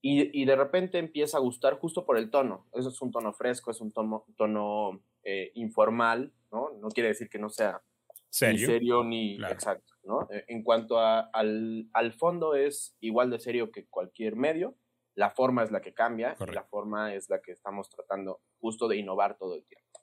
y, 0.00 0.44
de 0.44 0.56
repente 0.56 0.98
empieza 0.98 1.36
a 1.36 1.40
gustar 1.40 1.78
justo 1.78 2.06
por 2.06 2.16
el 2.16 2.30
tono. 2.30 2.66
Eso 2.72 2.88
es 2.88 3.02
un 3.02 3.10
tono 3.10 3.32
fresco, 3.32 3.70
es 3.70 3.80
un 3.80 3.92
tono, 3.92 4.24
tono 4.36 5.02
eh, 5.30 5.52
informal, 5.56 6.32
¿no? 6.50 6.70
No 6.80 6.88
quiere 6.88 7.10
decir 7.10 7.28
que 7.28 7.38
no 7.38 7.50
sea 7.50 7.82
¿Serio? 8.30 8.66
ni 8.66 8.72
serio 8.72 9.04
ni 9.04 9.34
exacto, 9.44 9.92
¿no? 10.04 10.26
E, 10.30 10.46
en 10.48 10.62
cuanto 10.62 10.98
al, 10.98 11.86
al, 11.92 12.12
fondo 12.14 12.54
es 12.54 12.96
igual 13.00 13.28
de 13.28 13.38
serio 13.38 13.70
que 13.70 13.86
cualquier 13.88 14.36
medio, 14.36 14.74
la 15.14 15.28
forma 15.28 15.64
es 15.64 15.70
la 15.70 15.82
que 15.82 15.92
cambia, 15.92 16.34
la 16.50 16.64
forma 16.64 17.12
es 17.12 17.28
la 17.28 17.42
que 17.42 17.52
estamos 17.52 17.90
tratando 17.90 18.40
justo 18.58 18.88
de 18.88 18.96
innovar 18.96 19.36
todo 19.36 19.54
el 19.54 19.66
tiempo. 19.66 20.00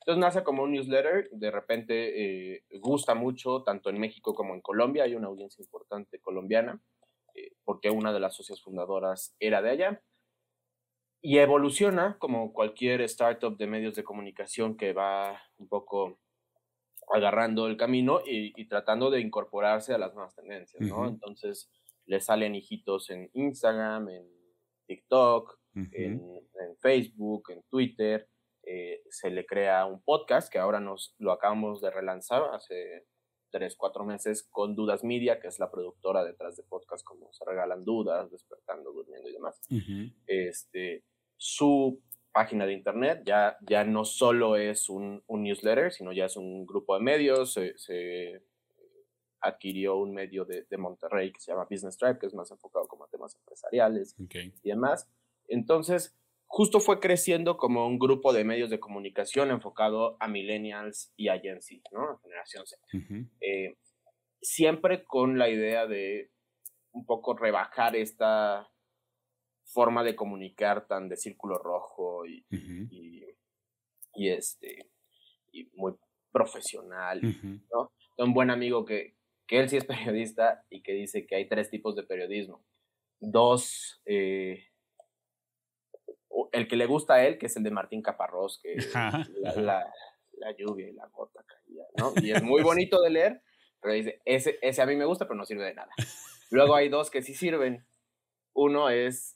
Entonces 0.00 0.18
nace 0.18 0.42
como 0.42 0.62
un 0.62 0.72
newsletter, 0.72 1.28
de 1.30 1.50
repente 1.50 2.54
eh, 2.54 2.64
gusta 2.80 3.14
mucho, 3.14 3.64
tanto 3.64 3.90
en 3.90 4.00
México 4.00 4.34
como 4.34 4.54
en 4.54 4.62
Colombia, 4.62 5.04
hay 5.04 5.14
una 5.14 5.28
audiencia 5.28 5.62
importante 5.62 6.20
colombiana, 6.20 6.80
eh, 7.34 7.52
porque 7.64 7.90
una 7.90 8.14
de 8.14 8.20
las 8.20 8.34
socias 8.34 8.62
fundadoras 8.62 9.36
era 9.38 9.60
de 9.60 9.70
allá, 9.70 10.02
y 11.26 11.38
evoluciona 11.38 12.18
como 12.18 12.52
cualquier 12.52 13.00
startup 13.00 13.56
de 13.56 13.66
medios 13.66 13.94
de 13.94 14.04
comunicación 14.04 14.76
que 14.76 14.92
va 14.92 15.40
un 15.56 15.68
poco 15.68 16.18
agarrando 17.14 17.66
el 17.66 17.78
camino 17.78 18.20
y, 18.26 18.52
tratando 18.66 19.10
de 19.10 19.22
incorporarse 19.22 19.94
a 19.94 19.98
las 19.98 20.12
nuevas 20.12 20.34
tendencias, 20.34 20.82
¿no? 20.82 21.08
Entonces 21.08 21.70
le 22.04 22.20
salen 22.20 22.54
hijitos 22.54 23.08
en 23.08 23.30
Instagram, 23.32 24.10
en 24.10 24.28
TikTok, 24.86 25.58
en, 25.74 26.20
Facebook, 26.82 27.52
en 27.52 27.62
Twitter. 27.70 28.28
Eh, 28.62 29.02
se 29.08 29.30
le 29.30 29.46
crea 29.46 29.86
un 29.86 30.02
podcast 30.02 30.52
que 30.52 30.58
ahora 30.58 30.78
nos 30.78 31.14
lo 31.18 31.32
acabamos 31.32 31.80
de 31.80 31.90
relanzar 31.90 32.42
hace 32.52 33.06
tres, 33.50 33.76
cuatro 33.76 34.04
meses 34.04 34.46
con 34.50 34.76
Dudas 34.76 35.02
Media, 35.02 35.40
que 35.40 35.48
es 35.48 35.58
la 35.58 35.70
productora 35.70 36.22
detrás 36.22 36.54
de 36.56 36.64
podcasts 36.64 37.02
como 37.02 37.32
Se 37.32 37.46
Regalan 37.46 37.82
Dudas, 37.82 38.30
Despertando, 38.30 38.92
Durmiendo 38.92 39.30
y 39.30 39.32
demás. 39.32 39.58
este, 40.26 41.02
su 41.44 42.00
página 42.32 42.64
de 42.64 42.72
internet, 42.72 43.22
ya, 43.26 43.58
ya 43.60 43.84
no 43.84 44.06
solo 44.06 44.56
es 44.56 44.88
un, 44.88 45.22
newsletter, 45.28 45.92
sino 45.92 46.10
ya 46.10 46.24
es 46.24 46.38
un 46.38 46.64
grupo 46.64 46.96
de 46.96 47.02
medios, 47.02 47.52
se, 47.52 48.42
adquirió 49.42 49.98
un 49.98 50.14
medio 50.14 50.46
de, 50.46 50.64
Monterrey 50.78 51.32
que 51.32 51.40
se 51.40 51.52
llama 51.52 51.66
Business 51.70 51.98
Tribe, 51.98 52.18
que 52.18 52.26
es 52.28 52.34
más 52.34 52.50
enfocado 52.50 52.88
como 52.88 53.04
a 53.04 53.08
temas 53.08 53.36
empresariales 53.36 54.16
y 54.62 54.70
demás. 54.70 55.06
Entonces, 55.46 56.16
justo 56.46 56.80
fue 56.80 56.98
creciendo 56.98 57.58
como 57.58 57.86
un 57.86 57.98
grupo 57.98 58.32
de 58.32 58.42
medios 58.42 58.70
de 58.70 58.80
comunicación 58.80 59.50
enfocado 59.50 60.16
a 60.20 60.28
millennials 60.28 61.12
y 61.14 61.28
a 61.28 61.38
Gen 61.38 61.60
Z, 61.60 61.82
¿no? 61.92 62.20
Generación 62.20 62.64
Z. 62.66 62.82
Eh, 63.42 63.76
siempre 64.40 65.04
con 65.04 65.38
la 65.38 65.50
idea 65.50 65.86
de 65.86 66.30
un 66.92 67.04
poco 67.04 67.34
rebajar 67.36 67.96
esta 67.96 68.66
forma 69.64 70.04
de 70.04 70.14
comunicar 70.14 70.86
tan 70.86 71.08
de 71.08 71.16
círculo 71.16 71.58
rojo 71.58 72.26
y, 72.26 72.44
y, 74.14 74.28
este, 74.28 74.90
y 75.52 75.64
muy 75.74 75.94
profesional, 76.30 77.20
¿no? 77.72 77.92
Un 78.18 78.34
buen 78.34 78.50
amigo 78.50 78.84
que, 78.84 79.16
que 79.46 79.60
él 79.60 79.68
sí 79.68 79.76
es 79.76 79.84
periodista 79.84 80.64
y 80.70 80.82
que 80.82 80.92
dice 80.92 81.26
que 81.26 81.36
hay 81.36 81.48
tres 81.48 81.70
tipos 81.70 81.96
de 81.96 82.04
periodismo. 82.04 82.64
Dos, 83.20 84.00
eh, 84.04 84.68
el 86.52 86.68
que 86.68 86.76
le 86.76 86.86
gusta 86.86 87.14
a 87.14 87.26
él, 87.26 87.38
que 87.38 87.46
es 87.46 87.56
el 87.56 87.62
de 87.62 87.70
Martín 87.70 88.02
Caparrós, 88.02 88.60
que 88.62 88.76
la, 89.56 89.92
la, 90.32 90.56
lluvia 90.56 90.88
y 90.88 90.92
la 90.92 91.06
gota 91.08 91.44
caía, 91.44 91.84
¿no? 91.98 92.12
Y 92.22 92.32
es 92.32 92.42
muy 92.42 92.62
bonito 92.62 93.00
de 93.00 93.10
leer, 93.10 93.42
pero 93.80 93.94
dice, 93.94 94.20
ese, 94.24 94.58
ese 94.62 94.82
a 94.82 94.86
mí 94.86 94.96
me 94.96 95.04
gusta, 95.04 95.26
pero 95.26 95.36
no 95.36 95.44
sirve 95.44 95.64
de 95.64 95.74
nada. 95.74 95.90
Luego 96.50 96.74
hay 96.74 96.88
dos 96.88 97.10
que 97.10 97.22
sí 97.22 97.34
sirven. 97.34 97.86
Uno 98.52 98.88
es 98.88 99.33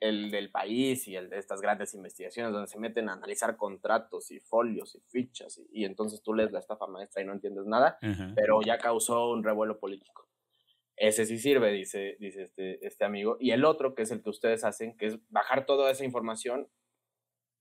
el 0.00 0.30
del 0.30 0.50
país 0.50 1.08
y 1.08 1.16
el 1.16 1.28
de 1.28 1.38
estas 1.38 1.60
grandes 1.60 1.94
investigaciones 1.94 2.52
donde 2.52 2.68
se 2.68 2.78
meten 2.78 3.08
a 3.08 3.14
analizar 3.14 3.56
contratos 3.56 4.30
y 4.30 4.38
folios 4.40 4.94
y 4.94 5.00
fichas 5.00 5.60
y, 5.72 5.84
entonces 5.84 6.22
tú 6.22 6.34
lees 6.34 6.52
la 6.52 6.60
estafa 6.60 6.86
maestra 6.86 7.22
y 7.22 7.26
no 7.26 7.32
entiendes 7.32 7.66
nada, 7.66 7.98
pero 8.34 8.60
ya 8.62 8.78
causó 8.78 9.30
un 9.30 9.42
revuelo 9.42 9.78
político. 9.78 10.28
Ese 10.96 11.26
sí 11.26 11.38
sirve, 11.38 11.72
dice, 11.72 12.16
dice 12.18 12.42
este, 12.42 12.84
este 12.84 13.04
amigo. 13.04 13.36
Y 13.38 13.52
el 13.52 13.64
otro, 13.64 13.94
que 13.94 14.02
es 14.02 14.10
el 14.10 14.20
que 14.20 14.30
ustedes 14.30 14.64
hacen, 14.64 14.96
que 14.96 15.06
es 15.06 15.18
bajar 15.30 15.64
toda 15.64 15.92
esa 15.92 16.04
información, 16.04 16.68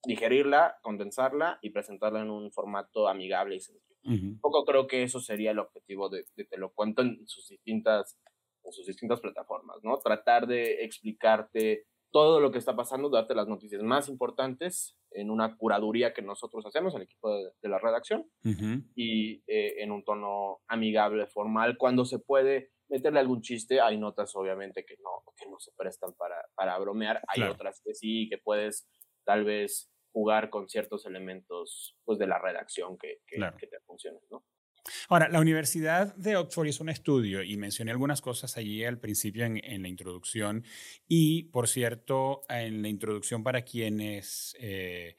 digerirla, 0.06 0.80
condensarla 0.82 1.60
y 1.62 1.70
presentarla 1.70 2.22
en 2.22 2.32
un 2.32 2.52
formato 2.52 3.08
amigable 3.08 3.56
y 3.56 3.60
sencillo. 3.60 3.96
Un 4.04 4.40
poco 4.40 4.64
creo 4.64 4.88
que 4.88 5.04
eso 5.04 5.20
sería 5.20 5.52
el 5.52 5.60
objetivo 5.60 6.08
de, 6.10 6.26
de 6.36 6.46
Te 6.46 6.58
lo 6.58 6.72
cuento 6.72 7.02
en 7.02 7.28
sus 7.28 7.50
distintas 7.50 8.18
en 8.64 8.74
sus 8.74 8.86
distintas 8.86 9.22
plataformas, 9.22 9.78
¿no? 9.84 9.98
Tratar 9.98 10.46
de 10.46 10.84
explicarte 10.84 11.86
todo 12.12 12.40
lo 12.40 12.52
que 12.52 12.58
está 12.58 12.76
pasando, 12.76 13.10
darte 13.10 13.36
las 13.36 13.48
noticias 13.48 13.82
más 13.84 14.10
importantes 14.10 14.98
en 15.12 15.30
una 15.30 15.58
curaduría 15.58 16.14
que 16.14 16.22
nosotros 16.22 16.66
hacemos, 16.66 16.96
el 16.96 17.04
equipo 17.04 17.34
de, 17.34 17.70
la 17.70 17.80
redacción, 17.80 18.30
y 18.96 19.44
eh, 19.48 19.76
en 19.84 19.92
un 19.92 20.04
tono 20.04 20.60
amigable, 20.68 21.28
formal. 21.28 21.78
Cuando 21.78 22.06
se 22.06 22.20
puede 22.20 22.72
meterle 22.90 23.20
algún 23.20 23.42
chiste, 23.42 23.82
hay 23.82 23.98
notas 23.98 24.36
obviamente 24.36 24.86
que 24.86 24.96
no, 25.04 25.24
que 25.36 25.50
no 25.50 25.60
se 25.60 25.72
prestan 25.76 26.14
para, 26.14 26.38
para 26.56 26.78
bromear, 26.80 27.22
hay 27.28 27.44
otras 27.44 27.82
que 27.84 27.94
sí, 27.94 28.30
que 28.30 28.38
puedes 28.38 28.88
tal 29.26 29.44
vez 29.44 29.92
jugar 30.12 30.50
con 30.50 30.70
ciertos 30.70 31.06
elementos 31.06 31.98
pues, 32.06 32.18
de 32.18 32.28
la 32.28 32.40
redacción 32.40 32.98
que, 32.98 33.20
que, 33.28 33.38
que 33.58 33.68
te 33.68 33.80
funcionen, 33.82 34.22
¿no? 34.32 34.44
Ahora, 35.10 35.30
la 35.30 35.40
Universidad 35.40 36.16
de 36.16 36.36
Oxford 36.36 36.68
hizo 36.68 36.84
un 36.84 36.90
estudio 36.90 37.44
y 37.44 37.58
mencioné 37.58 37.92
algunas 37.92 38.22
cosas 38.22 38.58
allí 38.58 38.84
al 38.84 39.00
principio 39.00 39.46
en, 39.46 39.82
la 39.82 39.88
introducción. 39.88 40.64
Y, 41.08 41.44
por 41.44 41.68
cierto, 41.68 42.42
en 42.50 42.82
la 42.82 42.90
introducción 42.90 43.44
para 43.44 43.64
quienes 43.64 44.56
eh, 44.60 45.18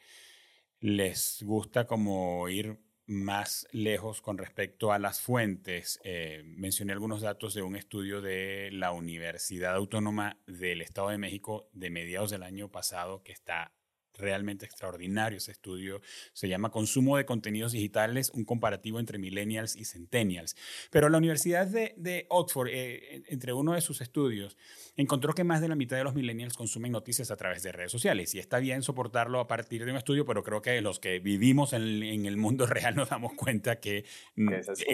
les 0.81 1.43
gusta 1.43 1.87
como 1.87 2.49
ir 2.49 2.79
más 3.07 3.67
lejos 3.73 4.21
con 4.21 4.37
respecto 4.37 4.93
a 4.93 4.99
las 4.99 5.21
fuentes, 5.23 5.99
eh, 6.05 6.43
mencioné 6.45 6.93
algunos 6.93 7.23
datos 7.23 7.55
de 7.55 7.63
un 7.63 7.75
estudio 7.75 8.21
de 8.21 8.69
la 8.71 8.93
Universidad 8.93 9.75
Autónoma 9.75 10.39
del 10.47 10.83
Estado 10.83 11.09
de 11.09 11.17
México 11.17 11.71
de 11.73 11.89
mediados 11.89 12.31
del 12.31 12.43
año 12.43 12.71
pasado 12.71 13.23
que 13.23 13.33
está 13.33 13.73
realmente 14.19 14.67
extraordinario 14.67 15.39
ese 15.39 15.53
estudio. 15.53 16.01
Se 16.33 16.49
llama 16.49 16.71
Consumo 16.71 17.17
de 17.17 17.25
contenidos 17.25 17.73
digitales, 17.73 18.31
un 18.35 18.45
comparativo 18.45 19.01
entre 19.01 19.19
millennials 19.19 19.77
y 19.77 19.85
centennials. 19.85 20.57
Pero 20.91 21.09
la 21.09 21.19
Universidad 21.19 21.67
de, 21.67 22.27
Oxford, 22.29 22.69
eh, 22.71 23.23
entre 23.29 23.53
uno 23.53 23.75
de 23.75 23.81
sus 23.81 24.01
estudios, 24.01 24.57
encontró 24.97 25.33
que 25.33 25.45
más 25.45 25.61
de 25.61 25.69
la 25.69 25.75
mitad 25.75 25.97
de 25.97 26.05
los 26.05 26.15
millennials 26.15 26.55
consumen 26.55 26.93
noticias 26.93 27.31
a 27.31 27.37
través 27.37 27.63
de 27.63 27.73
redes 27.73 27.93
sociales. 27.93 28.35
Y 28.35 28.39
está 28.39 28.59
bien 28.59 28.83
soportarlo 28.83 29.41
a 29.41 29.47
partir 29.47 29.85
de 29.85 29.91
un 29.91 29.97
estudio, 29.97 30.27
pero 30.27 30.43
creo 30.43 30.61
que 30.61 30.81
los 30.81 31.01
que 31.01 31.19
vivimos 31.19 31.73
en, 31.73 32.27
el 32.27 32.37
mundo 32.37 32.67
real 32.67 32.95
nos 32.97 33.09
damos 33.11 33.35
cuenta 33.35 33.81
que, 33.81 34.05
mm, 34.37 34.49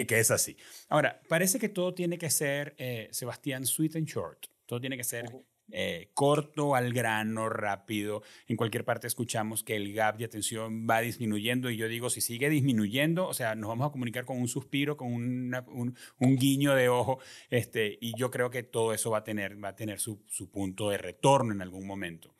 que, 0.07 0.19
es, 0.19 0.31
así. 0.31 0.57
Ahora, 0.89 1.21
parece 1.27 1.59
que 1.59 1.69
todo 1.69 1.93
tiene 1.93 2.17
que 2.17 2.29
ser, 2.29 2.75
eh, 2.77 3.09
Sebastián, 3.11 3.65
sweet 3.65 3.95
and 3.95 4.07
short. 4.07 4.45
Todo 4.65 4.79
tiene 4.79 4.97
que 4.97 5.03
ser 5.03 5.25
eh, 5.71 6.11
corto 6.13 6.75
al 6.75 6.93
grano, 6.93 7.49
rápido. 7.49 8.21
En 8.47 8.55
cualquier 8.55 8.85
parte 8.85 9.07
escuchamos 9.07 9.63
que 9.63 9.75
el 9.75 9.93
gap 9.93 10.17
de 10.17 10.25
atención 10.25 10.87
va 10.87 11.01
disminuyendo 11.01 11.71
y 11.71 11.77
yo 11.77 11.87
digo, 11.87 12.09
si 12.09 12.21
sigue 12.21 12.49
disminuyendo, 12.49 13.27
o 13.27 13.33
sea, 13.33 13.55
nos 13.55 13.69
vamos 13.69 13.87
a 13.87 13.91
comunicar 13.91 14.25
con 14.25 14.39
un 14.39 14.47
suspiro, 14.47 14.95
con 14.95 15.11
un, 15.11 15.95
guiño 16.19 16.75
de 16.75 16.89
ojo, 16.89 17.19
este, 17.49 17.97
y 17.99 18.13
yo 18.17 18.29
creo 18.29 18.49
que 18.49 18.63
todo 18.63 18.93
eso 18.93 19.09
va 19.09 19.19
a 19.19 19.23
tener, 19.23 19.63
va 19.63 19.69
a 19.69 19.75
tener 19.75 19.99
su, 19.99 20.23
punto 20.51 20.89
de 20.89 20.97
retorno 20.97 21.53
en 21.53 21.61
algún 21.61 21.87
momento. 21.87 22.35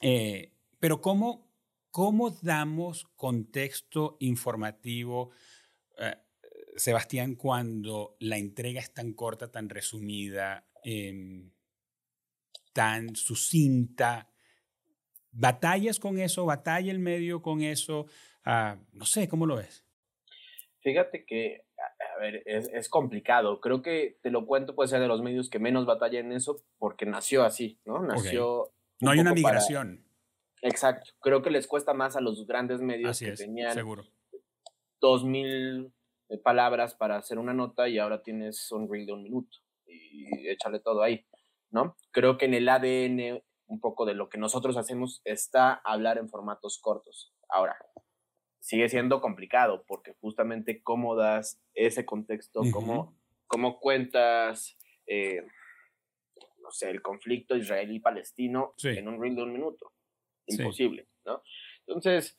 Eh, 0.00 0.52
pero 0.80 1.00
¿cómo, 1.00 1.48
¿cómo 1.90 2.30
damos 2.30 3.04
contexto 3.14 4.16
informativo? 4.18 5.30
Eh, 5.98 6.16
Sebastián, 6.74 7.36
cuando 7.36 8.16
la 8.18 8.38
entrega 8.38 8.80
es 8.80 8.92
tan 8.92 9.12
corta, 9.12 9.52
tan 9.52 9.68
resumida, 9.68 10.66
eh, 10.82 11.44
tan 12.72 13.14
sucinta. 13.14 14.28
¿Batallas 15.30 15.98
con 15.98 16.18
eso? 16.18 16.44
¿Batalla 16.44 16.90
el 16.90 16.98
medio 16.98 17.40
con 17.40 17.62
eso? 17.62 18.06
Ah, 18.44 18.76
no 18.92 19.04
sé, 19.04 19.28
¿cómo 19.28 19.46
lo 19.46 19.56
ves? 19.56 19.84
Fíjate 20.80 21.24
que, 21.24 21.64
a, 21.78 22.18
ver, 22.20 22.42
es, 22.44 22.88
complicado. 22.88 23.60
Creo 23.60 23.82
que 23.82 24.18
te 24.20 24.30
lo 24.30 24.46
cuento, 24.46 24.74
puede 24.74 24.88
ser 24.88 25.00
de 25.00 25.08
los 25.08 25.22
medios 25.22 25.48
que 25.48 25.58
menos 25.58 25.86
batalla 25.86 26.18
en 26.18 26.32
eso 26.32 26.64
porque 26.78 27.06
nació 27.06 27.44
así, 27.44 27.78
¿no? 27.84 28.00
Nació. 28.00 28.72
No 29.00 29.10
hay 29.10 29.20
una 29.20 29.32
migración. 29.32 30.04
Exacto. 30.60 31.12
Creo 31.20 31.42
que 31.42 31.50
les 31.50 31.66
cuesta 31.66 31.94
más 31.94 32.16
a 32.16 32.20
los 32.20 32.46
grandes 32.46 32.80
medios 32.80 33.18
que 33.18 33.32
tenían 33.32 33.74
seguro. 33.74 34.04
dos 35.00 35.24
mil 35.24 35.92
eh, 36.28 36.38
palabras 36.38 36.94
para 36.94 37.16
hacer 37.16 37.38
una 37.38 37.52
nota 37.52 37.88
y 37.88 37.98
ahora 37.98 38.22
tienes 38.22 38.70
un 38.72 38.90
reel 38.90 39.06
de 39.06 39.12
un 39.12 39.22
minuto 39.22 39.58
y 39.86 40.48
échale 40.48 40.80
todo 40.80 41.02
ahí. 41.02 41.24
¿No? 41.72 41.96
Creo 42.12 42.38
que 42.38 42.44
en 42.44 42.54
el 42.54 42.68
ADN 42.68 43.42
un 43.66 43.80
poco 43.80 44.04
de 44.04 44.14
lo 44.14 44.28
que 44.28 44.38
nosotros 44.38 44.76
hacemos 44.76 45.22
está 45.24 45.72
hablar 45.72 46.18
en 46.18 46.28
formatos 46.28 46.78
cortos. 46.78 47.34
Ahora, 47.48 47.76
sigue 48.60 48.88
siendo 48.88 49.20
complicado 49.20 49.84
porque 49.88 50.14
justamente 50.20 50.82
cómo 50.82 51.16
das 51.16 51.60
ese 51.74 52.04
contexto, 52.04 52.62
cómo, 52.70 53.80
cuentas, 53.80 54.78
eh, 55.06 55.46
no 56.62 56.70
sé, 56.70 56.90
el 56.90 57.00
conflicto 57.00 57.56
israelí-palestino 57.56 58.74
en 58.82 59.08
un 59.08 59.20
reel 59.20 59.36
de 59.36 59.42
un 59.42 59.52
minuto. 59.52 59.92
Imposible, 60.46 61.08
¿no? 61.24 61.42
Entonces, 61.86 62.38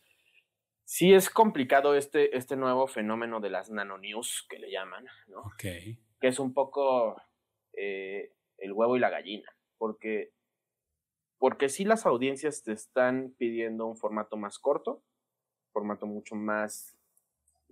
sí 0.84 1.14
es 1.14 1.30
complicado 1.32 1.96
este, 1.96 2.38
este 2.38 2.56
nuevo 2.56 2.86
fenómeno 2.86 3.40
de 3.40 3.50
las 3.50 3.72
nanonews, 3.72 4.46
que 4.48 4.60
le 4.60 4.70
llaman, 4.70 5.06
¿no? 5.28 5.44
Que 5.58 6.28
es 6.28 6.38
un 6.38 6.54
poco... 6.54 7.20
Eh, 7.76 8.34
el 8.64 8.72
huevo 8.72 8.96
y 8.96 9.00
la 9.00 9.10
gallina, 9.10 9.56
porque, 9.78 10.32
porque 11.38 11.70
sí 11.70 11.84
las 11.84 12.06
audiencias 12.06 12.64
te 12.64 12.72
están 12.72 13.34
pidiendo 13.38 13.86
un 13.86 13.98
formato 13.98 14.38
más 14.38 14.58
corto, 14.58 15.04
formato 15.72 16.06
mucho 16.06 16.36
más 16.36 16.96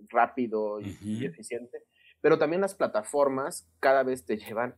rápido 0.08 0.80
y, 0.80 1.24
eficiente, 1.24 1.84
pero 2.20 2.38
también 2.38 2.60
las 2.60 2.74
plataformas 2.74 3.68
cada 3.80 4.02
vez 4.02 4.26
te 4.26 4.36
llevan 4.36 4.76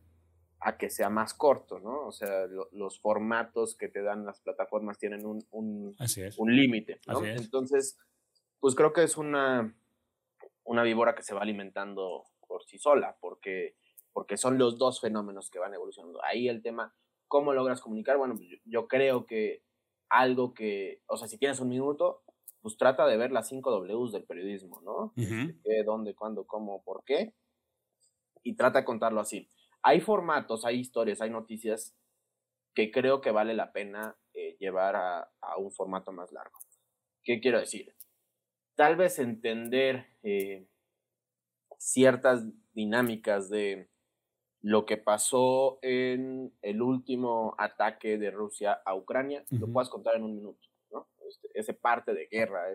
a 0.61 0.77
que 0.77 0.89
sea 0.89 1.09
más 1.09 1.33
corto, 1.33 1.79
¿no? 1.79 2.07
O 2.07 2.11
sea, 2.11 2.47
los 2.71 2.99
formatos 2.99 3.75
que 3.75 3.89
te 3.89 4.01
dan 4.01 4.25
las 4.25 4.39
plataformas 4.39 4.97
tienen 4.97 5.25
un, 5.25 5.45
un, 5.51 5.95
un 6.37 6.55
límite, 6.55 6.99
¿no? 7.07 7.23
Entonces, 7.25 7.99
pues 8.59 8.73
creo 8.73 8.93
que 8.93 9.03
es 9.03 9.17
una, 9.17 9.75
una 10.63 10.83
víbora 10.83 11.13
que 11.13 11.23
se 11.23 11.35
va 11.35 11.41
alimentando 11.41 12.23
por 12.47 12.63
sí 12.63 12.77
sola, 12.77 13.17
porque 13.19 13.75
porque 14.15 14.37
son 14.37 14.57
los 14.57 14.77
dos 14.77 15.01
fenómenos 15.01 15.49
que 15.49 15.59
van 15.59 15.73
evolucionando. 15.73 16.23
Ahí 16.23 16.47
el 16.47 16.61
tema, 16.61 16.95
¿cómo 17.27 17.53
logras 17.53 17.81
comunicar? 17.81 18.17
Bueno, 18.17 18.35
pues 18.37 18.47
yo, 18.63 18.87
creo 18.87 19.25
que 19.25 19.61
algo 20.07 20.53
que, 20.53 21.01
o 21.07 21.17
sea, 21.17 21.27
si 21.27 21.37
tienes 21.37 21.59
un 21.59 21.67
minuto, 21.67 22.23
pues 22.61 22.77
trata 22.77 23.05
de 23.07 23.17
ver 23.17 23.33
las 23.33 23.49
cinco 23.49 23.71
Ws 23.71 24.13
del 24.13 24.23
periodismo, 24.23 24.79
¿no? 24.85 25.11
¿Qué, 25.17 25.83
dónde, 25.83 26.15
cuándo, 26.15 26.47
cómo, 26.47 26.81
por 26.83 27.03
qué? 27.03 27.33
Y 28.41 28.55
trata 28.55 28.79
de 28.79 28.85
contarlo 28.85 29.19
así. 29.19 29.49
Hay 29.81 29.99
formatos, 29.99 30.63
hay 30.63 30.79
historias, 30.79 31.19
hay 31.19 31.29
noticias 31.29 31.93
que 32.73 32.91
creo 32.91 33.19
que 33.19 33.31
vale 33.31 33.53
la 33.53 33.73
pena 33.73 34.15
eh, 34.33 34.55
llevar 34.61 34.95
a, 34.95 35.29
un 35.57 35.73
formato 35.73 36.13
más 36.13 36.31
largo. 36.31 36.57
¿Qué 37.21 37.41
quiero 37.41 37.59
decir? 37.59 37.93
Tal 38.75 38.95
vez 38.95 39.19
entender 39.19 40.07
eh, 40.23 40.69
ciertas 41.77 42.45
dinámicas 42.73 43.49
de 43.49 43.89
lo 44.65 44.87
que 44.87 44.97
pasó 44.97 45.77
en 45.83 46.51
el 46.63 46.81
último 46.81 47.53
ataque 47.59 48.17
de 48.17 48.31
Rusia 48.31 48.81
a 48.83 48.95
Ucrania, 48.95 49.45
lo 49.51 49.71
puedas 49.71 49.89
contar 49.89 50.15
en 50.15 50.23
un 50.23 50.35
minuto, 50.35 50.67
¿no? 50.89 51.07
Este, 51.29 51.49
ese 51.53 51.75
parte 51.75 52.15
de 52.15 52.25
guerra, 52.25 52.73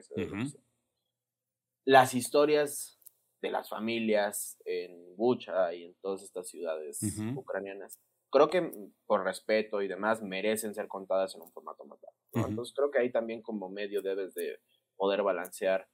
Las 1.85 2.15
historias 2.15 2.97
de 3.43 3.51
las 3.51 3.69
familias 3.69 4.57
en 4.65 5.17
Bucha 5.17 5.75
y 5.75 5.87
en 5.87 5.97
todas 6.01 6.23
estas 6.23 6.49
ciudades 6.49 7.01
ucranianas, 7.35 7.99
creo 8.31 8.49
que 8.49 8.71
por 9.05 9.25
respeto 9.25 9.83
y 9.83 9.89
demás 9.89 10.23
merecen 10.23 10.75
ser 10.75 10.87
contadas 10.87 11.35
en 11.35 11.43
un 11.43 11.51
formato 11.51 11.85
más 11.87 11.99
largo. 12.01 12.51
Entonces 12.51 12.73
creo 12.73 12.93
que 12.93 13.01
ahí 13.01 13.11
también 13.11 13.43
como 13.43 13.69
medio 13.69 14.01
debes 14.01 14.33
de 14.35 14.61
poder 14.95 15.25
balancear 15.25 15.89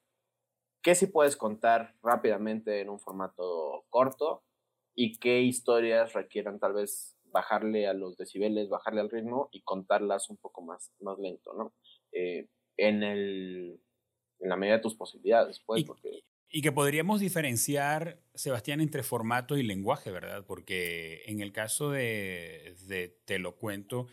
qué 0.82 0.94
sí 0.94 1.06
puedes 1.06 1.38
contar 1.38 1.94
rápidamente 2.02 2.82
en 2.82 2.90
un 2.90 3.00
formato 3.00 3.86
corto 3.88 4.42
y 4.96 5.18
qué 5.18 5.42
historias 5.42 6.14
requieran 6.14 6.58
tal 6.58 6.72
vez 6.72 7.16
bajarle 7.26 7.86
a 7.86 7.92
los 7.92 8.16
decibeles, 8.16 8.70
bajarle 8.70 9.02
al 9.02 9.10
ritmo 9.10 9.48
y 9.52 9.60
contarlas 9.60 10.30
un 10.30 10.38
poco 10.38 10.62
más, 10.62 10.90
más 11.00 11.18
lento, 11.18 11.52
¿no? 11.52 11.74
Eh, 12.12 12.48
en, 12.78 13.02
el, 13.02 13.78
en 14.40 14.48
la 14.48 14.56
medida 14.56 14.76
de 14.76 14.82
tus 14.82 14.96
posibilidades, 14.96 15.60
pues, 15.64 15.82
y, 15.82 15.84
porque... 15.84 16.22
Y 16.48 16.62
que 16.62 16.72
podríamos 16.72 17.20
diferenciar, 17.20 18.22
Sebastián, 18.34 18.80
entre 18.80 19.02
formato 19.02 19.58
y 19.58 19.62
lenguaje, 19.62 20.10
¿verdad? 20.10 20.44
Porque 20.46 21.22
en 21.26 21.40
el 21.40 21.52
caso 21.52 21.90
de, 21.90 22.74
de 22.88 23.08
Te 23.26 23.38
lo 23.38 23.56
cuento, 23.56 24.06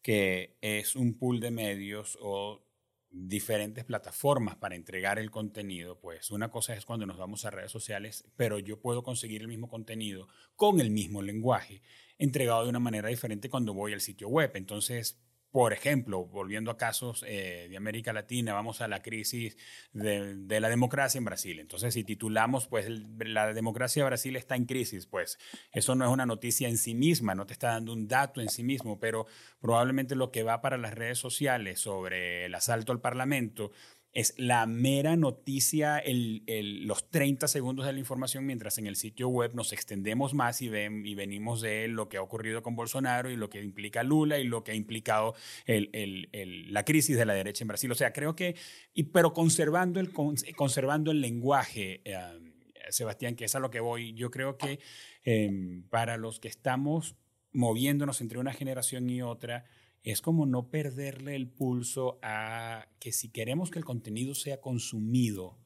que 0.00 0.56
es 0.62 0.96
un 0.96 1.18
pool 1.18 1.40
de 1.40 1.50
medios 1.50 2.16
o 2.22 2.62
diferentes 3.10 3.84
plataformas 3.84 4.56
para 4.56 4.76
entregar 4.76 5.18
el 5.18 5.30
contenido, 5.30 5.98
pues 5.98 6.30
una 6.30 6.50
cosa 6.50 6.74
es 6.74 6.84
cuando 6.84 7.06
nos 7.06 7.18
vamos 7.18 7.44
a 7.44 7.50
redes 7.50 7.72
sociales, 7.72 8.24
pero 8.36 8.58
yo 8.58 8.80
puedo 8.80 9.02
conseguir 9.02 9.42
el 9.42 9.48
mismo 9.48 9.68
contenido 9.68 10.28
con 10.56 10.80
el 10.80 10.90
mismo 10.90 11.22
lenguaje, 11.22 11.82
entregado 12.18 12.62
de 12.62 12.70
una 12.70 12.78
manera 12.78 13.08
diferente 13.08 13.50
cuando 13.50 13.74
voy 13.74 13.92
al 13.92 14.00
sitio 14.00 14.28
web. 14.28 14.52
Entonces, 14.54 15.20
por 15.50 15.72
ejemplo, 15.72 16.26
volviendo 16.26 16.70
a 16.70 16.76
casos 16.76 17.24
eh, 17.26 17.66
de 17.68 17.76
América 17.76 18.12
Latina, 18.12 18.52
vamos 18.52 18.80
a 18.80 18.88
la 18.88 19.02
crisis 19.02 19.56
de, 19.92 20.60
la 20.60 20.68
democracia 20.68 21.18
en 21.18 21.24
Brasil. 21.24 21.58
Entonces, 21.58 21.94
si 21.94 22.04
titulamos, 22.04 22.68
pues 22.68 22.88
la 22.88 23.52
democracia 23.52 24.02
de 24.02 24.08
Brasil 24.10 24.36
está 24.36 24.54
en 24.54 24.66
crisis, 24.66 25.06
pues 25.06 25.38
eso 25.72 25.94
no 25.94 26.04
es 26.04 26.10
una 26.10 26.26
noticia 26.26 26.68
en 26.68 26.78
sí 26.78 26.94
misma, 26.94 27.34
no 27.34 27.46
te 27.46 27.52
está 27.52 27.70
dando 27.70 27.92
un 27.92 28.06
dato 28.06 28.40
en 28.40 28.48
sí 28.48 28.62
mismo, 28.62 29.00
pero 29.00 29.26
probablemente 29.60 30.14
lo 30.14 30.30
que 30.30 30.44
va 30.44 30.60
para 30.60 30.78
las 30.78 30.94
redes 30.94 31.18
sociales 31.18 31.80
sobre 31.80 32.44
el 32.44 32.54
asalto 32.54 32.92
al 32.92 33.00
Parlamento 33.00 33.72
es 34.12 34.34
la 34.36 34.66
mera 34.66 35.16
noticia, 35.16 35.98
el, 35.98 36.42
los 36.86 37.10
30 37.10 37.46
segundos 37.46 37.86
de 37.86 37.92
la 37.92 37.98
información, 38.00 38.44
mientras 38.44 38.78
en 38.78 38.86
el 38.86 38.96
sitio 38.96 39.28
web 39.28 39.54
nos 39.54 39.72
extendemos 39.72 40.34
más 40.34 40.62
y, 40.62 40.68
ven, 40.68 41.06
y 41.06 41.14
venimos 41.14 41.60
de 41.60 41.86
lo 41.86 42.08
que 42.08 42.16
ha 42.16 42.22
ocurrido 42.22 42.62
con 42.62 42.74
Bolsonaro 42.74 43.30
y 43.30 43.36
lo 43.36 43.50
que 43.50 43.62
implica 43.62 44.02
Lula 44.02 44.38
y 44.38 44.44
lo 44.44 44.64
que 44.64 44.72
ha 44.72 44.74
implicado 44.74 45.34
la 45.66 46.84
crisis 46.84 47.16
de 47.16 47.24
la 47.24 47.34
derecha 47.34 47.62
en 47.62 47.68
Brasil. 47.68 47.90
O 47.92 47.94
sea, 47.94 48.12
creo 48.12 48.34
que, 48.34 48.56
y, 48.94 49.04
pero 49.04 49.32
conservando 49.32 50.00
el, 50.00 50.12
conservando 50.12 51.12
el 51.12 51.20
lenguaje, 51.20 52.02
eh, 52.04 52.16
Sebastián, 52.88 53.36
que 53.36 53.44
es 53.44 53.54
a 53.54 53.60
lo 53.60 53.70
que 53.70 53.80
voy, 53.80 54.14
yo 54.14 54.32
creo 54.32 54.56
que 54.56 54.80
em, 55.24 55.84
para 55.88 56.16
los 56.16 56.40
que 56.40 56.48
estamos 56.48 57.16
moviéndonos 57.52 58.20
entre 58.20 58.38
una 58.38 58.52
generación 58.52 59.08
y 59.10 59.22
otra, 59.22 59.64
es 60.02 60.22
como 60.22 60.46
no 60.46 60.70
perderle 60.70 61.36
el 61.36 61.48
pulso 61.48 62.18
a 62.22 62.86
que 62.98 63.12
si 63.12 63.30
queremos 63.30 63.70
que 63.70 63.78
el 63.78 63.84
contenido 63.84 64.34
sea 64.34 64.60
consumido 64.60 65.58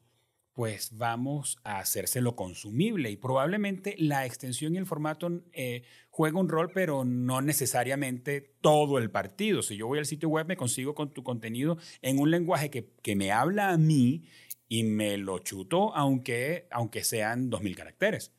pues 0.55 0.97
vamos 0.97 1.59
a 1.65 1.81
hacérselo 1.81 2.37
consumible 2.37 3.11
y 3.11 3.17
probablemente 3.17 3.97
la 3.99 4.25
extensión 4.25 4.75
y 4.75 4.79
el 4.79 4.87
formato 4.87 5.43
eh, 5.53 5.83
juega 6.11 6.39
un 6.39 6.49
rol, 6.49 6.71
pero 6.73 7.05
no 7.05 7.43
necesariamente 7.43 8.55
todo 8.61 8.99
el 8.99 9.11
partido. 9.11 9.63
Si 9.63 9.77
yo 9.77 9.89
voy 9.89 9.99
al 9.99 10.07
sitio 10.07 10.29
web, 10.29 10.47
me 10.47 10.57
consigo 10.57 10.95
con 10.95 11.13
tu 11.13 11.25
contenido 11.25 11.77
en 12.03 12.21
un 12.21 12.31
lenguaje 12.31 12.71
que, 12.71 12.93
que 13.03 13.17
me 13.17 13.33
habla 13.33 13.71
a 13.71 13.79
mí 13.79 14.29
y 14.69 14.85
me 14.85 15.19
lo 15.19 15.41
chuto, 15.41 15.93
aunque, 15.97 16.69
aunque 16.71 17.03
sean 17.03 17.51
2.000 17.51 17.75
caracteres. 17.75 18.33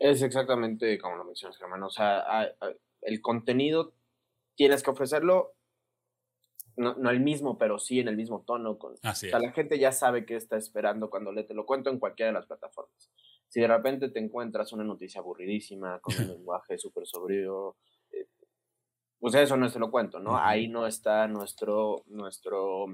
Es 0.00 0.20
exactamente 0.20 0.98
como 0.98 1.14
lo 1.14 1.24
mencionas, 1.24 1.60
hermano. 1.60 1.86
O 1.86 1.90
sea, 1.90 2.24
el 3.02 3.20
contenido 3.20 3.94
tienes 4.54 4.82
que 4.82 4.90
ofrecerlo 4.90 5.54
no, 6.76 6.94
no, 6.94 7.10
el 7.10 7.20
mismo, 7.20 7.58
pero 7.58 7.78
sí 7.78 8.00
en 8.00 8.08
el 8.08 8.16
mismo 8.16 8.42
tono. 8.46 8.78
Con, 8.78 8.94
o 8.94 9.14
sea, 9.14 9.38
la 9.38 9.52
gente 9.52 9.78
ya 9.78 9.92
sabe 9.92 10.24
qué 10.24 10.36
está 10.36 10.56
esperando 10.56 11.10
cuando 11.10 11.32
le 11.32 11.44
te 11.44 11.54
lo 11.54 11.66
cuento 11.66 11.90
en 11.90 11.98
cualquiera 11.98 12.30
de 12.32 12.38
las 12.38 12.46
plataformas. 12.46 13.10
Si 13.48 13.60
de 13.60 13.68
repente 13.68 14.08
te 14.08 14.18
encuentras 14.18 14.72
una 14.72 14.84
noticia 14.84 15.20
aburridísima, 15.20 16.00
con 16.00 16.14
un 16.16 16.28
lenguaje 16.38 16.78
súper 16.78 17.06
sobrio, 17.06 17.76
eh, 18.10 18.26
pues 19.18 19.34
eso 19.34 19.56
no 19.56 19.68
se 19.68 19.78
lo 19.78 19.90
cuento, 19.90 20.18
¿no? 20.18 20.36
Ahí 20.38 20.68
no 20.68 20.86
está 20.86 21.28
nuestro, 21.28 22.04
nuestro 22.06 22.86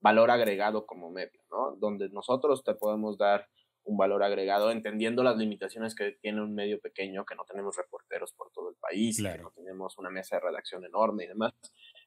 valor 0.00 0.30
agregado 0.30 0.86
como 0.86 1.10
medio, 1.10 1.42
¿no? 1.50 1.76
Donde 1.76 2.08
nosotros 2.08 2.64
te 2.64 2.74
podemos 2.74 3.18
dar 3.18 3.46
un 3.88 3.96
valor 3.96 4.22
agregado, 4.22 4.70
entendiendo 4.70 5.22
las 5.22 5.38
limitaciones 5.38 5.94
que 5.94 6.12
tiene 6.20 6.42
un 6.42 6.54
medio 6.54 6.78
pequeño, 6.78 7.24
que 7.24 7.34
no 7.34 7.44
tenemos 7.44 7.74
reporteros 7.74 8.32
por 8.34 8.52
todo 8.52 8.68
el 8.68 8.76
país, 8.76 9.16
que 9.16 9.38
no 9.38 9.50
tenemos 9.50 9.96
una 9.98 10.10
mesa 10.10 10.36
de 10.36 10.42
redacción 10.42 10.84
enorme 10.84 11.24
y 11.24 11.28
demás, 11.28 11.54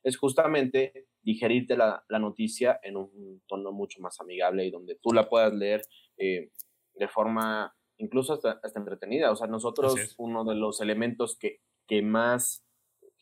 es 0.03 0.15
justamente 0.15 1.07
digerirte 1.21 1.75
la, 1.75 2.03
la 2.07 2.19
noticia 2.19 2.79
en 2.83 2.97
un 2.97 3.41
tono 3.47 3.71
mucho 3.71 3.99
más 3.99 4.19
amigable 4.21 4.63
y 4.65 4.71
donde 4.71 4.99
tú 5.01 5.11
la 5.11 5.27
puedas 5.27 5.53
leer 5.53 5.81
eh, 6.17 6.51
de 6.93 7.07
forma 7.07 7.75
incluso 7.97 8.33
hasta, 8.33 8.59
hasta, 8.61 8.79
entretenida. 8.79 9.31
O 9.31 9.35
sea, 9.35 9.47
nosotros 9.47 10.15
uno 10.17 10.43
de 10.43 10.55
los 10.55 10.81
elementos 10.81 11.37
que, 11.37 11.61
que 11.87 12.03
más 12.03 12.63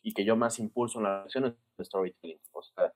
y 0.02 0.12
que 0.12 0.24
yo 0.24 0.36
más 0.36 0.58
impulso 0.58 0.98
en 0.98 1.04
la 1.04 1.18
relación 1.18 1.46
es 1.46 1.54
el 1.78 1.84
storytelling. 1.86 2.40
O 2.52 2.62
sea, 2.62 2.92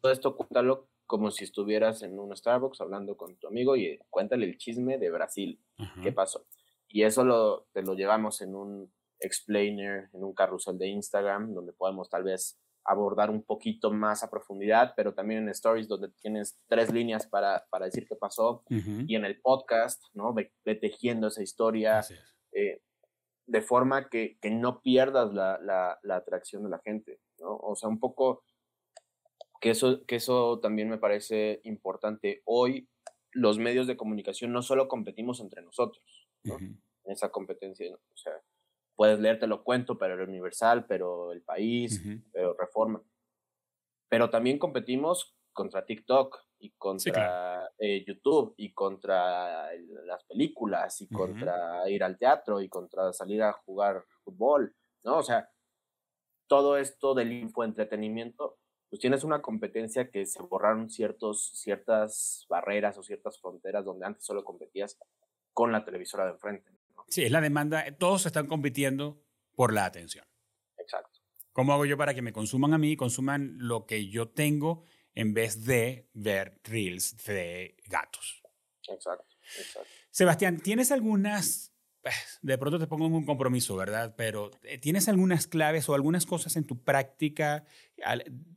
todo 0.00 0.12
esto 0.12 0.36
cuéntalo 0.36 0.88
como 1.12 1.30
si 1.30 1.44
estuvieras 1.44 2.02
en 2.04 2.18
un 2.18 2.34
Starbucks 2.34 2.80
hablando 2.80 3.18
con 3.18 3.36
tu 3.36 3.46
amigo 3.46 3.76
y 3.76 3.98
cuéntale 4.08 4.46
el 4.46 4.56
chisme 4.56 4.96
de 4.96 5.10
Brasil, 5.10 5.60
qué 6.02 6.10
pasó. 6.10 6.46
Y 6.88 7.02
eso 7.02 7.22
lo, 7.22 7.66
te 7.74 7.82
lo 7.82 7.92
llevamos 7.92 8.40
en 8.40 8.54
un 8.54 8.90
explainer, 9.20 10.08
en 10.14 10.24
un 10.24 10.32
carrusel 10.32 10.78
de 10.78 10.86
Instagram, 10.88 11.52
donde 11.52 11.74
podemos 11.74 12.08
tal 12.08 12.22
vez 12.22 12.58
abordar 12.82 13.28
un 13.28 13.42
poquito 13.42 13.90
más 13.92 14.22
a 14.22 14.30
profundidad, 14.30 14.94
pero 14.96 15.12
también 15.12 15.42
en 15.42 15.50
stories 15.50 15.86
donde 15.86 16.08
tienes 16.22 16.58
tres 16.66 16.90
líneas 16.90 17.26
para, 17.26 17.66
para 17.68 17.84
decir 17.84 18.06
qué 18.08 18.16
pasó 18.16 18.64
y 18.70 19.14
en 19.14 19.26
el 19.26 19.38
podcast, 19.38 20.02
¿no? 20.14 20.32
Ve, 20.32 20.50
tejiendo 20.64 21.26
esa 21.26 21.42
historia 21.42 22.00
eh, 22.52 22.80
de 23.44 23.60
forma 23.60 24.08
que, 24.08 24.38
que 24.40 24.50
no 24.50 24.80
pierdas 24.80 25.34
la, 25.34 25.58
la, 25.60 25.98
la, 26.02 26.16
atracción 26.16 26.62
de 26.62 26.70
la 26.70 26.78
gente, 26.78 27.20
¿no? 27.38 27.54
O 27.54 27.76
sea, 27.76 27.90
un 27.90 28.00
poco 28.00 28.44
que 29.62 29.70
eso, 29.70 30.04
que 30.06 30.16
eso 30.16 30.58
también 30.58 30.90
me 30.90 30.98
parece 30.98 31.60
importante. 31.62 32.42
Hoy 32.44 32.88
los 33.30 33.58
medios 33.58 33.86
de 33.86 33.96
comunicación 33.96 34.52
no 34.52 34.60
solo 34.60 34.88
competimos 34.88 35.40
entre 35.40 35.62
nosotros, 35.62 36.04
¿no? 36.42 36.58
esa 37.04 37.30
competencia, 37.30 37.94
o 37.94 38.16
sea, 38.16 38.32
puedes 38.96 39.20
leerte 39.20 39.46
lo 39.46 39.62
cuento, 39.62 39.96
pero 39.96 40.14
el 40.14 40.28
Universal, 40.28 40.84
pero 40.86 41.32
el 41.32 41.42
País, 41.42 42.02
pero 42.32 42.56
Reforma. 42.58 43.02
Pero 44.08 44.30
también 44.30 44.58
competimos 44.58 45.36
contra 45.52 45.86
TikTok 45.86 46.40
y 46.58 46.72
contra 46.72 47.70
eh, 47.78 48.04
YouTube 48.04 48.54
y 48.56 48.72
contra 48.72 49.72
las 50.04 50.24
películas 50.24 51.00
y 51.00 51.08
contra 51.08 51.88
ir 51.88 52.02
al 52.02 52.18
teatro 52.18 52.60
y 52.60 52.68
contra 52.68 53.12
salir 53.12 53.42
a 53.42 53.52
jugar 53.52 54.04
fútbol, 54.24 54.74
¿no? 55.04 55.18
O 55.18 55.22
sea, 55.22 55.48
todo 56.48 56.76
esto 56.76 57.14
del 57.14 57.32
infoentretenimiento 57.32 58.58
pues 58.92 59.00
tienes 59.00 59.24
una 59.24 59.40
competencia 59.40 60.10
que 60.10 60.26
se 60.26 60.42
borraron 60.42 60.90
ciertos, 60.90 61.50
ciertas 61.54 62.44
barreras 62.50 62.98
o 62.98 63.02
ciertas 63.02 63.40
fronteras 63.40 63.86
donde 63.86 64.04
antes 64.04 64.22
solo 64.22 64.44
competías 64.44 64.98
con 65.54 65.72
la 65.72 65.82
televisora 65.82 66.26
de 66.26 66.32
enfrente. 66.32 66.70
Sí, 67.08 67.22
es 67.22 67.30
la 67.30 67.40
demanda, 67.40 67.86
todos 67.96 68.26
están 68.26 68.46
compitiendo 68.46 69.24
por 69.54 69.72
la 69.72 69.86
atención. 69.86 70.26
Exacto. 70.76 71.20
¿Cómo 71.54 71.72
hago 71.72 71.86
yo 71.86 71.96
para 71.96 72.12
que 72.12 72.20
me 72.20 72.34
consuman 72.34 72.74
a 72.74 72.78
mí, 72.78 72.94
consuman 72.94 73.56
lo 73.56 73.86
que 73.86 74.10
yo 74.10 74.28
tengo 74.28 74.84
en 75.14 75.32
vez 75.32 75.64
de 75.64 76.10
ver 76.12 76.60
reels 76.62 77.16
de 77.24 77.78
gatos? 77.86 78.42
Exacto, 78.86 79.36
exacto. 79.58 79.88
Sebastián, 80.10 80.60
¿tienes 80.60 80.92
algunas 80.92 81.71
de 82.42 82.58
pronto 82.58 82.78
te 82.78 82.86
pongo 82.86 83.06
en 83.06 83.14
un 83.14 83.24
compromiso, 83.24 83.76
¿verdad? 83.76 84.14
Pero 84.16 84.50
eh, 84.64 84.78
¿tienes 84.78 85.08
algunas 85.08 85.46
claves 85.46 85.88
o 85.88 85.94
algunas 85.94 86.26
cosas 86.26 86.56
en 86.56 86.64
tu 86.64 86.82
práctica 86.82 87.64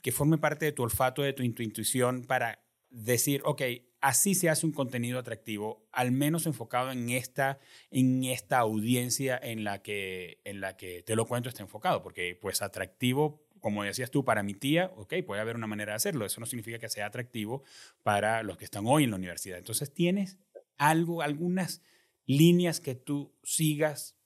que 0.01 0.11
formen 0.11 0.39
parte 0.39 0.65
de 0.65 0.71
tu 0.71 0.83
olfato, 0.83 1.21
de 1.21 1.33
tu 1.33 1.43
intuición 1.43 2.23
para 2.25 2.63
decir, 2.89 3.41
ok, 3.45 3.61
así 4.01 4.35
se 4.35 4.49
hace 4.49 4.65
un 4.65 4.71
contenido 4.71 5.19
atractivo, 5.19 5.87
al 5.91 6.11
menos 6.11 6.45
enfocado 6.45 6.91
en 6.91 7.09
esta, 7.09 7.59
en 7.91 8.23
esta 8.23 8.59
audiencia 8.59 9.39
en 9.41 9.63
la, 9.63 9.81
que, 9.81 10.41
en 10.45 10.61
la 10.61 10.77
que 10.77 11.03
te 11.03 11.15
lo 11.15 11.25
cuento 11.25 11.49
está 11.49 11.61
enfocado? 11.61 12.01
Porque 12.01 12.37
pues 12.39 12.61
atractivo 12.61 13.45
como 13.65 13.83
decías 13.83 14.11
tú, 14.11 14.23
para 14.23 14.43
mi 14.43 14.53
tía, 14.53 14.91
ok, 14.95 15.15
puede 15.25 15.41
haber 15.41 15.55
una 15.55 15.65
manera 15.65 15.93
de 15.93 15.95
hacerlo. 15.95 16.23
Eso 16.23 16.39
no 16.39 16.45
significa 16.45 16.77
que 16.77 16.87
sea 16.87 17.07
atractivo 17.07 17.63
para 18.03 18.43
los 18.43 18.57
que 18.57 18.65
están 18.65 18.85
hoy 18.85 19.05
en 19.05 19.09
la 19.09 19.15
universidad. 19.15 19.57
Entonces, 19.57 19.91
¿tienes 19.91 20.37
algo, 20.77 21.23
algunas 21.23 21.81
líneas 22.25 22.79
que 22.79 22.95
tú 22.95 23.35
sigas, 23.43 24.17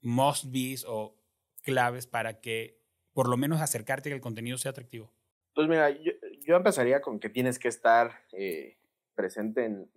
must 0.00 0.46
be's 0.50 0.84
o 0.86 1.16
claves 1.62 2.06
para 2.06 2.40
que 2.40 2.80
por 3.12 3.28
lo 3.28 3.36
menos 3.36 3.60
acercarte 3.60 4.08
a 4.08 4.10
que 4.10 4.16
el 4.16 4.20
contenido 4.20 4.58
sea 4.58 4.70
atractivo? 4.70 5.12
Pues 5.54 5.68
mira, 5.68 5.90
yo, 5.90 6.56
empezaría 6.56 7.00
con 7.00 7.18
que 7.18 7.28
tienes 7.28 7.58
que 7.58 7.68
estar 7.68 8.12
eh, 8.32 8.78
presente 9.14 9.64
en, 9.64 9.90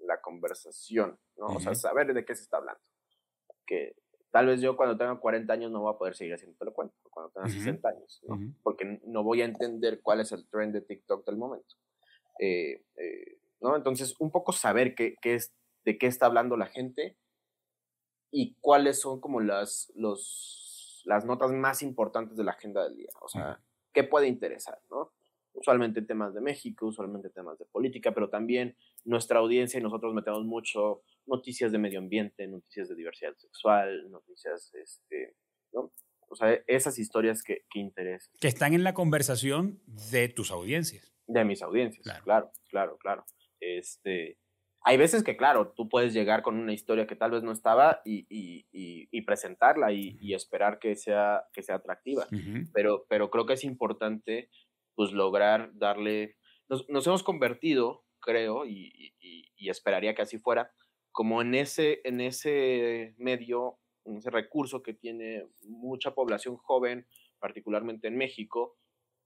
la 0.00 0.20
conversación, 0.20 1.18
¿no? 1.36 1.46
O 1.46 1.58
sea, 1.58 1.74
saber 1.74 2.14
de 2.14 2.24
qué 2.24 2.36
se 2.36 2.42
está 2.42 2.58
hablando. 2.58 2.80
Que 3.66 3.96
tal 4.30 4.46
vez 4.46 4.60
yo 4.60 4.76
cuando 4.76 4.96
tenga 4.96 5.18
40 5.18 5.52
años 5.52 5.72
no 5.72 5.80
voy 5.80 5.92
a 5.92 5.98
poder 5.98 6.14
seguir 6.14 6.34
haciendo 6.34 6.64
lo 6.64 6.72
cuento, 6.72 6.94
cuando 7.10 7.32
tenga 7.32 7.48
60 7.48 7.88
años, 7.88 8.22
¿no? 8.28 8.38
Porque 8.62 9.00
no 9.04 9.24
voy 9.24 9.42
a 9.42 9.46
entender 9.46 10.00
cuál 10.02 10.20
es 10.20 10.30
el 10.30 10.46
trend 10.48 10.74
de 10.74 10.82
TikTok 10.82 11.26
del 11.26 11.38
momento. 11.38 11.74
Eh, 12.38 12.84
eh, 12.96 13.38
¿no? 13.60 13.74
Entonces, 13.74 14.14
un 14.20 14.30
poco 14.30 14.52
saber 14.52 14.94
qué, 14.94 15.16
qué 15.20 15.34
es 15.34 15.52
de 15.86 15.96
qué 15.96 16.08
está 16.08 16.26
hablando 16.26 16.56
la 16.56 16.66
gente 16.66 17.16
y 18.30 18.56
cuáles 18.60 19.00
son 19.00 19.20
como 19.20 19.40
las, 19.40 19.90
los, 19.94 21.02
las 21.06 21.24
notas 21.24 21.52
más 21.52 21.80
importantes 21.80 22.36
de 22.36 22.44
la 22.44 22.50
agenda 22.50 22.84
del 22.84 22.96
día. 22.96 23.08
O 23.22 23.28
sea, 23.28 23.62
qué 23.94 24.02
puede 24.04 24.26
interesar, 24.26 24.82
¿no? 24.90 25.12
Usualmente 25.54 26.02
temas 26.02 26.34
de 26.34 26.42
México, 26.42 26.86
usualmente 26.86 27.30
temas 27.30 27.56
de 27.58 27.64
política, 27.66 28.12
pero 28.12 28.28
también 28.28 28.76
nuestra 29.04 29.38
audiencia 29.38 29.78
y 29.80 29.82
nosotros 29.82 30.12
metemos 30.12 30.44
mucho 30.44 31.02
noticias 31.24 31.72
de 31.72 31.78
medio 31.78 32.00
ambiente, 32.00 32.46
noticias 32.48 32.88
de 32.88 32.96
diversidad 32.96 33.34
sexual, 33.36 34.10
noticias, 34.10 34.74
este, 34.74 35.36
¿no? 35.72 35.92
O 36.28 36.34
sea, 36.34 36.60
esas 36.66 36.98
historias 36.98 37.44
que, 37.44 37.64
que 37.70 37.78
interesan. 37.78 38.34
Que 38.40 38.48
están 38.48 38.74
en 38.74 38.82
la 38.82 38.92
conversación 38.92 39.80
de 39.86 40.28
tus 40.28 40.50
audiencias. 40.50 41.14
De 41.28 41.44
mis 41.44 41.62
audiencias, 41.62 42.04
claro, 42.22 42.50
claro, 42.68 42.98
claro. 42.98 43.24
Este, 43.60 44.36
hay 44.88 44.98
veces 44.98 45.24
que, 45.24 45.36
claro, 45.36 45.72
tú 45.74 45.88
puedes 45.88 46.14
llegar 46.14 46.42
con 46.42 46.56
una 46.56 46.72
historia 46.72 47.08
que 47.08 47.16
tal 47.16 47.32
vez 47.32 47.42
no 47.42 47.50
estaba 47.50 48.02
y, 48.04 48.24
y, 48.30 49.22
presentarla 49.22 49.90
y, 49.92 50.32
esperar 50.32 50.78
que 50.78 50.94
sea, 50.94 51.42
que 51.52 51.64
sea 51.64 51.74
atractiva. 51.74 52.28
pero, 52.72 53.04
pero 53.08 53.28
creo 53.28 53.46
que 53.46 53.54
es 53.54 53.64
importante 53.64 54.48
pues 54.94 55.10
lograr 55.10 55.72
darle... 55.74 56.36
Nos, 56.68 56.88
nos 56.88 57.04
hemos 57.08 57.24
convertido, 57.24 58.04
creo, 58.20 58.64
y, 58.64 59.12
esperaría 59.58 60.14
que 60.14 60.22
así 60.22 60.38
fuera, 60.38 60.70
como 61.10 61.42
en 61.42 61.56
ese, 61.56 62.00
en 62.04 62.20
ese 62.20 63.16
medio, 63.18 63.80
en 64.04 64.18
ese 64.18 64.30
recurso 64.30 64.84
que 64.84 64.94
tiene 64.94 65.48
mucha 65.66 66.14
población 66.14 66.56
joven, 66.58 67.08
particularmente 67.40 68.06
en 68.06 68.16
México, 68.16 68.76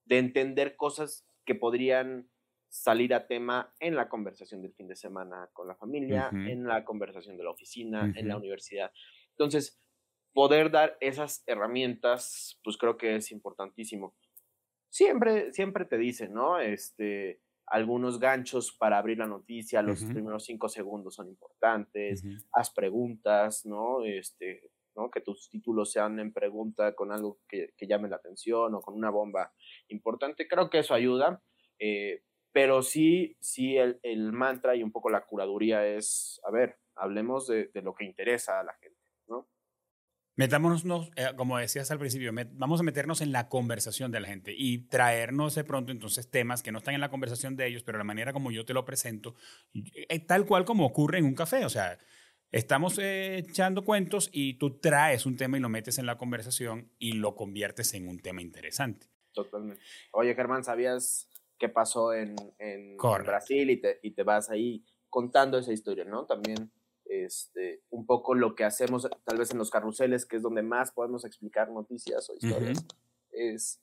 de 0.07 0.17
entender 0.17 0.77
cosas 0.77 1.27
que 1.45 1.55
podrían 1.55 2.31
salir 2.71 3.13
a 3.13 3.27
tema 3.27 3.75
en 3.81 3.97
la 3.97 4.09
conversación 4.09 4.63
del 4.63 4.73
fin 4.73 4.87
de 4.87 4.95
semana 4.95 5.51
con 5.53 5.67
la 5.67 5.75
familia, 5.75 6.31
en 6.33 6.65
la 6.65 6.85
conversación 6.85 7.37
de 7.37 7.43
la 7.43 7.51
oficina, 7.51 8.13
en 8.15 8.29
la 8.29 8.37
universidad. 8.37 8.93
Entonces, 9.33 9.83
poder 10.33 10.71
dar 10.71 10.97
esas 11.01 11.43
herramientas, 11.47 12.61
pues 12.63 12.77
creo 12.77 12.97
que 12.97 13.17
es 13.17 13.33
importantísimo. 13.33 14.15
Siempre, 14.89 15.53
siempre 15.53 15.85
te 15.85 15.99
dicen, 15.99 16.33
¿no? 16.33 16.61
Este, 16.61 17.41
algunos 17.67 18.21
ganchos 18.21 18.73
para 18.73 18.99
abrir 18.99 19.19
la 19.19 19.27
noticia, 19.27 19.83
los 19.83 20.05
primeros 20.05 20.45
cinco 20.45 20.69
segundos 20.69 21.17
son 21.17 21.29
importantes, 21.29 22.23
haz 22.53 22.71
preguntas, 22.73 23.67
¿no? 23.67 24.05
Este, 24.05 24.71
¿no? 24.95 25.11
Que 25.11 25.21
tus 25.21 25.49
títulos 25.51 25.91
sean 25.91 26.21
en 26.21 26.33
pregunta 26.33 26.95
con 26.95 27.11
algo 27.11 27.41
que, 27.49 27.73
llame 27.81 28.09
la 28.09 28.17
atención 28.17 28.75
o 28.75 28.81
con 28.81 28.95
una 28.95 29.11
bomba 29.11 29.53
importante. 29.89 30.47
Creo 30.47 30.71
que 30.71 30.79
eso 30.79 30.95
ayuda. 30.95 31.43
Eh, 31.81 32.23
pero 32.53 32.83
sí, 32.83 33.37
sí 33.41 33.77
el, 33.77 33.99
el, 34.03 34.33
mantra 34.33 34.77
y 34.77 34.83
un 34.83 34.93
poco 34.93 35.11
la 35.11 35.25
curaduría 35.25 35.87
es, 35.87 36.41
a 36.45 36.51
ver, 36.51 36.79
hablemos 36.95 37.47
de, 37.47 37.71
de 37.73 37.83
lo 37.83 37.95
que 37.95 38.05
interesa 38.05 38.61
a 38.61 38.65
la 38.65 38.75
gente, 38.75 38.99
¿no? 39.29 39.49
Metámonos, 40.41 40.85
eh, 41.17 41.27
como 41.37 41.59
decías 41.59 41.91
al 41.91 41.99
principio, 41.99 42.33
vamos 42.53 42.81
a 42.81 42.83
meternos 42.83 43.21
en 43.21 43.31
la 43.31 43.51
conversación 43.51 44.11
de 44.11 44.21
la 44.21 44.29
gente 44.29 44.55
y 44.57 44.87
traernos 44.89 45.55
de 45.55 45.65
pronto 45.65 45.93
entonces 45.93 46.31
temas 46.31 46.63
que 46.63 46.73
no 46.73 46.79
están 46.79 46.95
en 46.95 47.01
la 47.01 47.11
conversación 47.11 47.57
de 47.57 47.67
ellos, 47.67 47.83
pero 47.83 47.99
la 47.99 48.05
manera 48.05 48.33
como 48.33 48.51
yo 48.51 48.65
te 48.65 48.73
lo 48.73 48.85
presento, 48.87 49.35
eh, 49.75 50.19
tal 50.21 50.47
cual 50.47 50.65
como 50.65 50.87
ocurre 50.87 51.19
en 51.19 51.27
un 51.27 51.35
café. 51.35 51.65
O 51.65 51.69
sea, 51.69 51.99
estamos 52.51 52.99
eh, 52.99 53.39
echando 53.39 53.85
cuentos 53.85 54.31
y 54.33 54.55
tú 54.55 54.79
traes 54.79 55.27
un 55.27 55.37
tema 55.37 55.59
y 55.59 55.61
lo 55.61 55.69
metes 55.69 55.99
en 55.99 56.07
la 56.07 56.17
conversación 56.17 56.91
y 56.99 57.13
lo 57.13 57.35
conviertes 57.35 57.93
en 57.95 58.09
un 58.09 58.19
tema 58.21 58.41
interesante. 58.41 59.09
Totalmente. 59.33 59.83
Oye, 60.13 60.35
Germán, 60.35 60.65
¿sabías 60.65 61.30
qué 61.61 61.69
pasó 61.69 62.13
en, 62.13 62.35
en 62.59 62.97
Brasil 62.97 63.71
y 63.71 63.77
te, 63.77 64.01
y 64.03 64.13
te 64.13 64.25
vas 64.25 64.51
ahí 64.51 64.85
contando 65.11 65.59
esa 65.59 65.73
historia, 65.73 66.05
¿no? 66.05 66.25
También 66.25 66.73
este, 67.05 67.83
un 67.91 68.07
poco 68.07 68.35
lo 68.35 68.55
que 68.55 68.65
hacemos 68.65 69.09
tal 69.25 69.39
vez 69.39 69.51
en 69.51 69.59
los 69.59 69.71
carruseles, 69.71 70.27
que 70.27 70.37
es 70.37 70.43
donde 70.43 70.63
más 70.63 70.91
podemos 70.91 71.25
explicar 71.25 71.71
noticias 71.71 72.29
o 72.31 72.35
historias, 72.35 72.85
es 73.31 73.81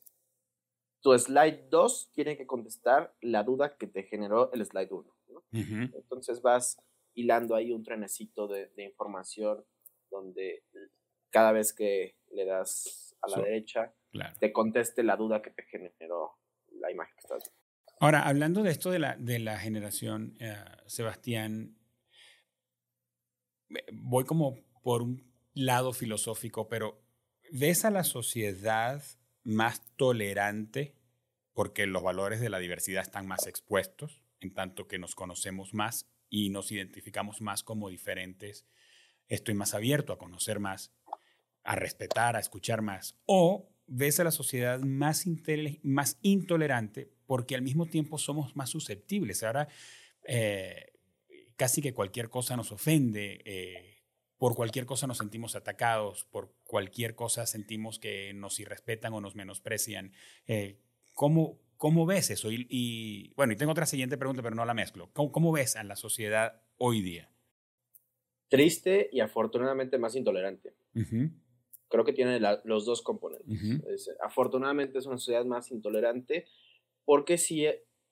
tu 1.01 1.17
slide 1.17 1.67
2 1.69 2.11
tiene 2.13 2.35
que 2.35 2.47
contestar 2.47 3.13
la 3.21 3.43
duda 3.43 3.77
que 3.77 3.87
te 3.87 4.03
generó 4.03 4.51
el 4.51 4.65
slide 4.65 4.91
1. 4.91 5.13
Entonces 5.93 6.41
vas 6.41 6.77
hilando 7.13 7.55
ahí 7.55 7.71
un 7.71 7.83
trenecito 7.83 8.47
de, 8.47 8.71
información 8.77 9.63
donde 10.09 10.63
cada 11.29 11.51
vez 11.51 11.73
que 11.73 12.15
le 12.31 12.45
das 12.45 13.15
a 13.21 13.29
la 13.29 13.43
derecha, 13.43 13.93
te 14.39 14.51
conteste 14.51 15.03
la 15.03 15.15
duda 15.15 15.41
que 15.41 15.51
te 15.51 15.63
generó 15.63 16.37
la 16.71 16.91
imagen 16.91 17.13
que 17.15 17.21
estás 17.21 17.43
viendo. 17.43 17.66
Ahora, 17.99 18.27
hablando 18.27 18.62
de 18.62 18.71
esto 18.71 18.91
de 18.91 18.99
la, 18.99 19.15
de 19.17 19.39
la 19.39 19.57
generación, 19.57 20.36
eh, 20.39 20.55
Sebastián, 20.86 21.75
voy 23.91 24.23
como 24.23 24.60
por 24.83 25.01
un 25.01 25.33
lado 25.53 25.93
filosófico, 25.93 26.69
pero 26.69 27.01
¿ves 27.51 27.86
a 27.86 27.91
la 27.91 28.03
sociedad 28.03 29.03
más 29.43 29.81
tolerante 29.95 30.95
porque 31.53 31.88
los 31.88 32.03
valores 32.03 32.39
de 32.39 32.49
la 32.49 32.60
diversidad 32.60 33.01
están 33.01 33.25
más 33.25 33.47
expuestos, 33.47 34.21
en 34.41 34.53
tanto 34.53 34.88
que 34.88 34.99
nos 34.99 35.15
conocemos 35.15 35.73
más 35.73 36.07
y 36.29 36.49
nos 36.49 36.71
identificamos 36.71 37.41
más 37.41 37.63
como 37.63 37.89
diferentes? 37.89 38.67
Estoy 39.27 39.55
más 39.55 39.73
abierto 39.73 40.13
a 40.13 40.19
conocer 40.19 40.60
más, 40.60 40.93
a 41.63 41.75
respetar, 41.75 42.36
a 42.36 42.39
escuchar 42.39 42.83
más. 42.83 43.17
O 43.25 43.71
ves 43.88 44.19
a 44.19 44.23
la 44.23 44.32
sociedad 44.32 44.80
más, 44.80 45.26
más 45.84 46.19
intolerante 46.21 47.10
porque 47.28 47.56
al 47.56 47.62
mismo 47.62 47.86
tiempo 47.86 48.17
somos 48.17 48.56
más 48.56 48.69
susceptibles. 48.69 49.43
Ahora, 49.43 49.67
eh, 50.23 50.93
casi 51.56 51.82
que 51.82 51.93
cualquier 51.93 52.30
cosa 52.30 52.56
nos 52.56 52.71
ofende, 52.71 53.41
eh, 53.45 54.04
por 54.38 54.56
cualquier 54.56 54.86
cosa 54.86 55.08
nos 55.08 55.17
sentimos 55.17 55.56
atacados, 55.56 56.26
por 56.26 56.54
cualquier 56.63 57.15
cosa 57.15 57.45
sentimos 57.45 58.00
que 58.00 58.34
nos 58.34 58.60
irrespetan 58.60 59.13
o 59.13 59.21
nos 59.21 59.36
menosprecian. 59.36 60.13
Eh, 60.47 60.80
¿cómo, 61.13 61.60
¿Cómo 61.76 62.06
ves 62.06 62.30
eso? 62.32 62.50
Y, 62.52 63.34
bueno, 63.36 63.54
y 63.54 63.56
tengo 63.56 63.71
otra 63.71 63.86
siguiente 63.86 64.17
pregunta, 64.17 64.41
pero 64.41 64.56
no 64.56 64.65
la 64.65 64.73
mezclo. 64.73 65.12
¿Cómo, 65.13 65.52
ves 65.52 65.76
a 65.76 65.84
la 65.84 65.95
sociedad 65.95 66.62
hoy 66.78 67.02
día? 67.02 67.30
Triste 68.47 69.10
y 69.12 69.19
afortunadamente 69.19 69.97
más 69.97 70.15
intolerante. 70.15 70.73
Creo 71.89 72.04
que 72.04 72.13
tiene 72.13 72.39
los 72.63 72.86
dos 72.86 73.02
componentes. 73.02 74.10
afortunadamente 74.21 74.97
es 75.00 75.06
una 75.06 75.17
sociedad 75.17 75.45
más 75.45 75.71
intolerante 75.71 76.45
porque 77.06 77.38
si 77.38 77.65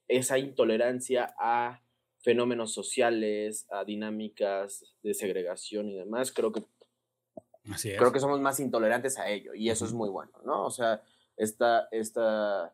esa 0.07 0.37
intolerancia 0.37 1.35
a 1.37 1.81
fenómenos 2.19 2.73
sociales, 2.73 3.67
a 3.69 3.83
dinámicas 3.83 4.95
de 5.03 5.13
segregación 5.13 5.89
y 5.89 5.95
demás, 5.95 6.31
creo 6.31 6.51
que, 6.51 6.63
creo 7.97 8.11
que 8.11 8.19
somos 8.19 8.39
más 8.39 8.59
intolerantes 8.59 9.19
a 9.19 9.29
ello 9.29 9.53
y 9.53 9.69
eso 9.69 9.85
es 9.85 9.93
muy 9.93 10.09
bueno, 10.09 10.31
¿no? 10.45 10.65
O 10.65 10.71
sea, 10.71 11.03
esta, 11.37 11.87
esta 11.91 12.73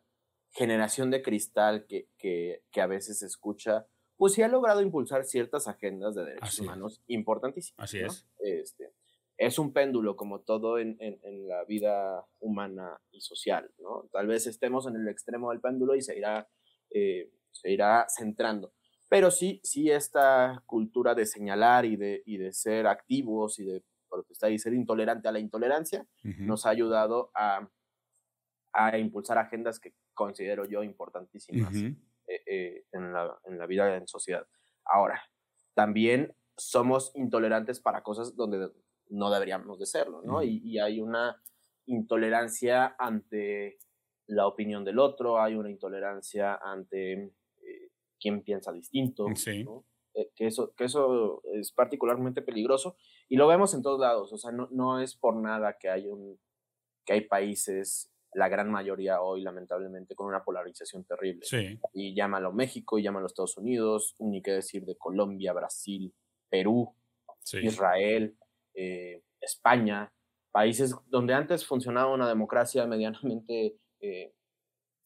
generación 0.52 1.10
de 1.10 1.22
cristal 1.22 1.86
que, 1.86 2.08
que, 2.16 2.62
que, 2.70 2.80
a 2.80 2.86
veces 2.86 3.18
se 3.18 3.26
escucha, 3.26 3.86
pues 4.16 4.34
sí 4.34 4.42
ha 4.42 4.48
logrado 4.48 4.80
impulsar 4.80 5.24
ciertas 5.24 5.66
agendas 5.66 6.14
de 6.14 6.24
derechos 6.24 6.60
humanos 6.60 7.02
importantísimas. 7.08 7.84
Así 7.84 7.98
es. 7.98 8.26
Este, 8.38 8.92
es 9.36 9.58
un 9.58 9.72
péndulo 9.72 10.16
como 10.16 10.40
todo 10.40 10.78
en, 10.78 10.96
en, 11.00 11.18
en, 11.22 11.48
la 11.48 11.64
vida 11.64 12.26
humana 12.40 13.00
y 13.10 13.20
social, 13.20 13.70
¿no? 13.78 14.08
Tal 14.12 14.26
vez 14.26 14.46
estemos 14.46 14.86
en 14.86 14.96
el 14.96 15.08
extremo 15.08 15.50
del 15.50 15.60
péndulo 15.60 15.94
y 15.94 16.02
se 16.02 16.16
irá, 16.16 16.48
eh, 16.90 17.30
se 17.50 17.70
irá 17.70 18.06
centrando 18.08 18.72
pero 19.12 19.30
sí, 19.30 19.60
sí 19.62 19.90
esta 19.90 20.62
cultura 20.64 21.14
de 21.14 21.26
señalar 21.26 21.84
y 21.84 21.96
de, 21.96 22.22
y 22.24 22.38
de 22.38 22.50
ser 22.54 22.86
activos 22.86 23.58
y 23.58 23.64
de 23.66 23.84
protestar 24.08 24.50
y 24.50 24.58
ser 24.58 24.72
intolerante 24.72 25.28
a 25.28 25.32
la 25.32 25.38
intolerancia 25.38 26.06
nos 26.22 26.64
ha 26.64 26.70
ayudado 26.70 27.30
a, 27.34 27.68
a, 28.72 28.96
impulsar 28.96 29.36
agendas 29.36 29.78
que 29.78 29.92
considero 30.14 30.64
yo 30.64 30.82
importantísimas 30.82 31.76
eh, 31.76 31.94
eh, 32.26 32.84
en, 32.90 33.12
la, 33.12 33.38
en 33.44 33.58
la 33.58 33.66
vida 33.66 33.94
en 33.94 34.08
sociedad. 34.08 34.46
Ahora, 34.86 35.22
también 35.74 36.34
somos 36.56 37.12
intolerantes 37.14 37.80
para 37.80 38.02
cosas 38.02 38.34
donde 38.34 38.70
no 39.12 39.30
deberíamos 39.30 39.78
de 39.78 39.86
serlo, 39.86 40.22
¿no? 40.22 40.42
y, 40.42 40.60
y, 40.64 40.78
hay 40.78 41.00
una 41.00 41.40
intolerancia 41.86 42.96
ante 42.98 43.78
la 44.26 44.46
opinión 44.46 44.84
del 44.84 44.98
otro, 44.98 45.40
hay 45.40 45.54
una 45.54 45.70
intolerancia 45.70 46.56
ante 46.62 47.32
quién 48.22 48.42
piensa 48.42 48.72
distinto, 48.72 49.26
eh, 50.14 50.30
que, 50.36 50.46
eso, 50.46 50.72
que 50.74 50.84
eso 50.84 51.42
es 51.52 51.72
particularmente 51.72 52.40
peligroso 52.40 52.96
y 53.28 53.36
lo 53.36 53.48
vemos 53.48 53.74
en 53.74 53.82
todos 53.82 54.00
lados, 54.00 54.32
o 54.32 54.38
sea, 54.38 54.52
no, 54.52 54.68
no 54.70 55.00
es 55.00 55.16
por 55.16 55.34
nada 55.36 55.76
que 55.78 55.90
hay, 55.90 56.06
un, 56.06 56.38
que 57.04 57.14
hay 57.14 57.20
países, 57.22 58.10
la 58.34 58.48
gran 58.48 58.70
mayoría 58.70 59.20
hoy 59.20 59.42
lamentablemente, 59.42 60.14
con 60.14 60.26
una 60.26 60.44
polarización 60.44 61.04
terrible. 61.04 61.44
Y 61.92 62.14
llámalo 62.14 62.52
México, 62.52 62.98
y 62.98 63.02
llámalo 63.02 63.26
Estados 63.26 63.58
Unidos, 63.58 64.14
ni 64.20 64.40
qué 64.40 64.52
decir 64.52 64.84
de 64.84 64.96
Colombia, 64.96 65.52
Brasil, 65.52 66.14
Perú, 66.48 66.94
Israel, 67.60 68.36
eh, 68.74 69.22
España, 69.40 70.12
países 70.50 70.94
donde 71.06 71.34
antes 71.34 71.66
funcionaba 71.66 72.12
una 72.12 72.28
democracia 72.28 72.86
medianamente 72.86 73.76
eh, 74.00 74.34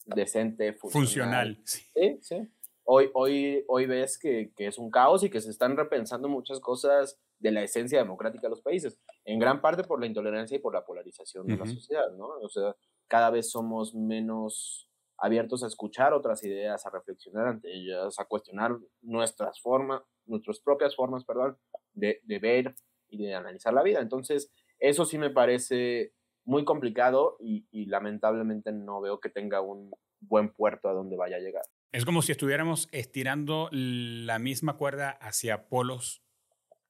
decente, 0.05 0.72
funcional. 0.74 1.57
funcional. 1.57 1.61
Sí, 1.64 2.18
sí 2.22 2.48
hoy, 2.87 3.11
hoy, 3.14 3.64
hoy 3.68 3.87
ves 3.87 4.18
que, 4.18 4.52
que, 4.57 4.68
es 4.68 4.79
un 4.79 4.90
caos 4.90 5.22
y 5.24 5.31
que 5.31 5.40
se 5.40 5.50
están 5.50 5.76
repensando 5.76 6.29
muchas 6.29 6.61
cosas 6.61 7.20
de 7.38 7.50
la 7.50 7.62
esencia 7.62 7.98
democrática 7.98 8.46
de 8.46 8.50
los 8.50 8.62
países, 8.62 8.98
en 9.24 9.38
gran 9.38 9.61
parte 9.61 9.85
por 9.85 10.00
la 10.00 10.07
intolerancia 10.07 10.57
y 10.57 10.61
por 10.61 10.72
la 10.72 10.87
polarización 10.87 11.46
de 11.46 11.57
la 11.57 11.66
sociedad, 11.66 12.11
¿no? 12.16 12.29
O 12.40 12.48
sea, 12.48 12.74
cada 13.09 13.31
vez 13.31 13.50
somos 13.50 13.94
menos 13.94 14.88
abiertos 15.18 15.62
a 15.62 15.66
escuchar 15.66 16.14
otras 16.14 16.42
ideas, 16.44 16.87
a 16.87 16.90
reflexionar 16.90 17.48
ante 17.48 17.74
ellas, 17.74 18.18
a 18.18 18.24
cuestionar 18.24 18.79
nuestras 19.02 19.61
formas, 19.61 20.02
nuestras 20.24 20.61
propias 20.61 20.94
formas, 20.94 21.24
perdón, 21.24 21.59
de, 21.92 22.20
de 22.24 22.38
ver 22.38 22.74
y 23.09 23.25
de 23.25 23.35
analizar 23.35 23.73
la 23.73 23.83
vida. 23.83 24.01
Entonces, 24.01 24.51
eso 24.79 25.05
sí 25.05 25.19
me 25.19 25.31
parece 25.31 26.12
muy 26.45 26.64
complicado 26.64 27.37
y, 27.40 27.66
y 27.71 27.87
lamentablemente 27.87 28.73
no 28.73 29.01
veo 29.01 29.21
que 29.21 29.31
tenga 29.31 29.61
un 29.61 29.90
buen 30.21 30.53
puerto 30.53 30.88
a 30.88 30.92
donde 30.92 31.16
vaya 31.16 31.37
a 31.37 31.40
llegar. 31.40 31.64
Es 31.92 32.05
como 32.05 32.23
si 32.23 32.33
estuviéramos 32.33 32.88
estirando 32.92 33.69
la 33.73 34.38
misma 34.38 34.77
cuerda 34.77 35.11
hacia 35.11 35.69
polos 35.69 36.23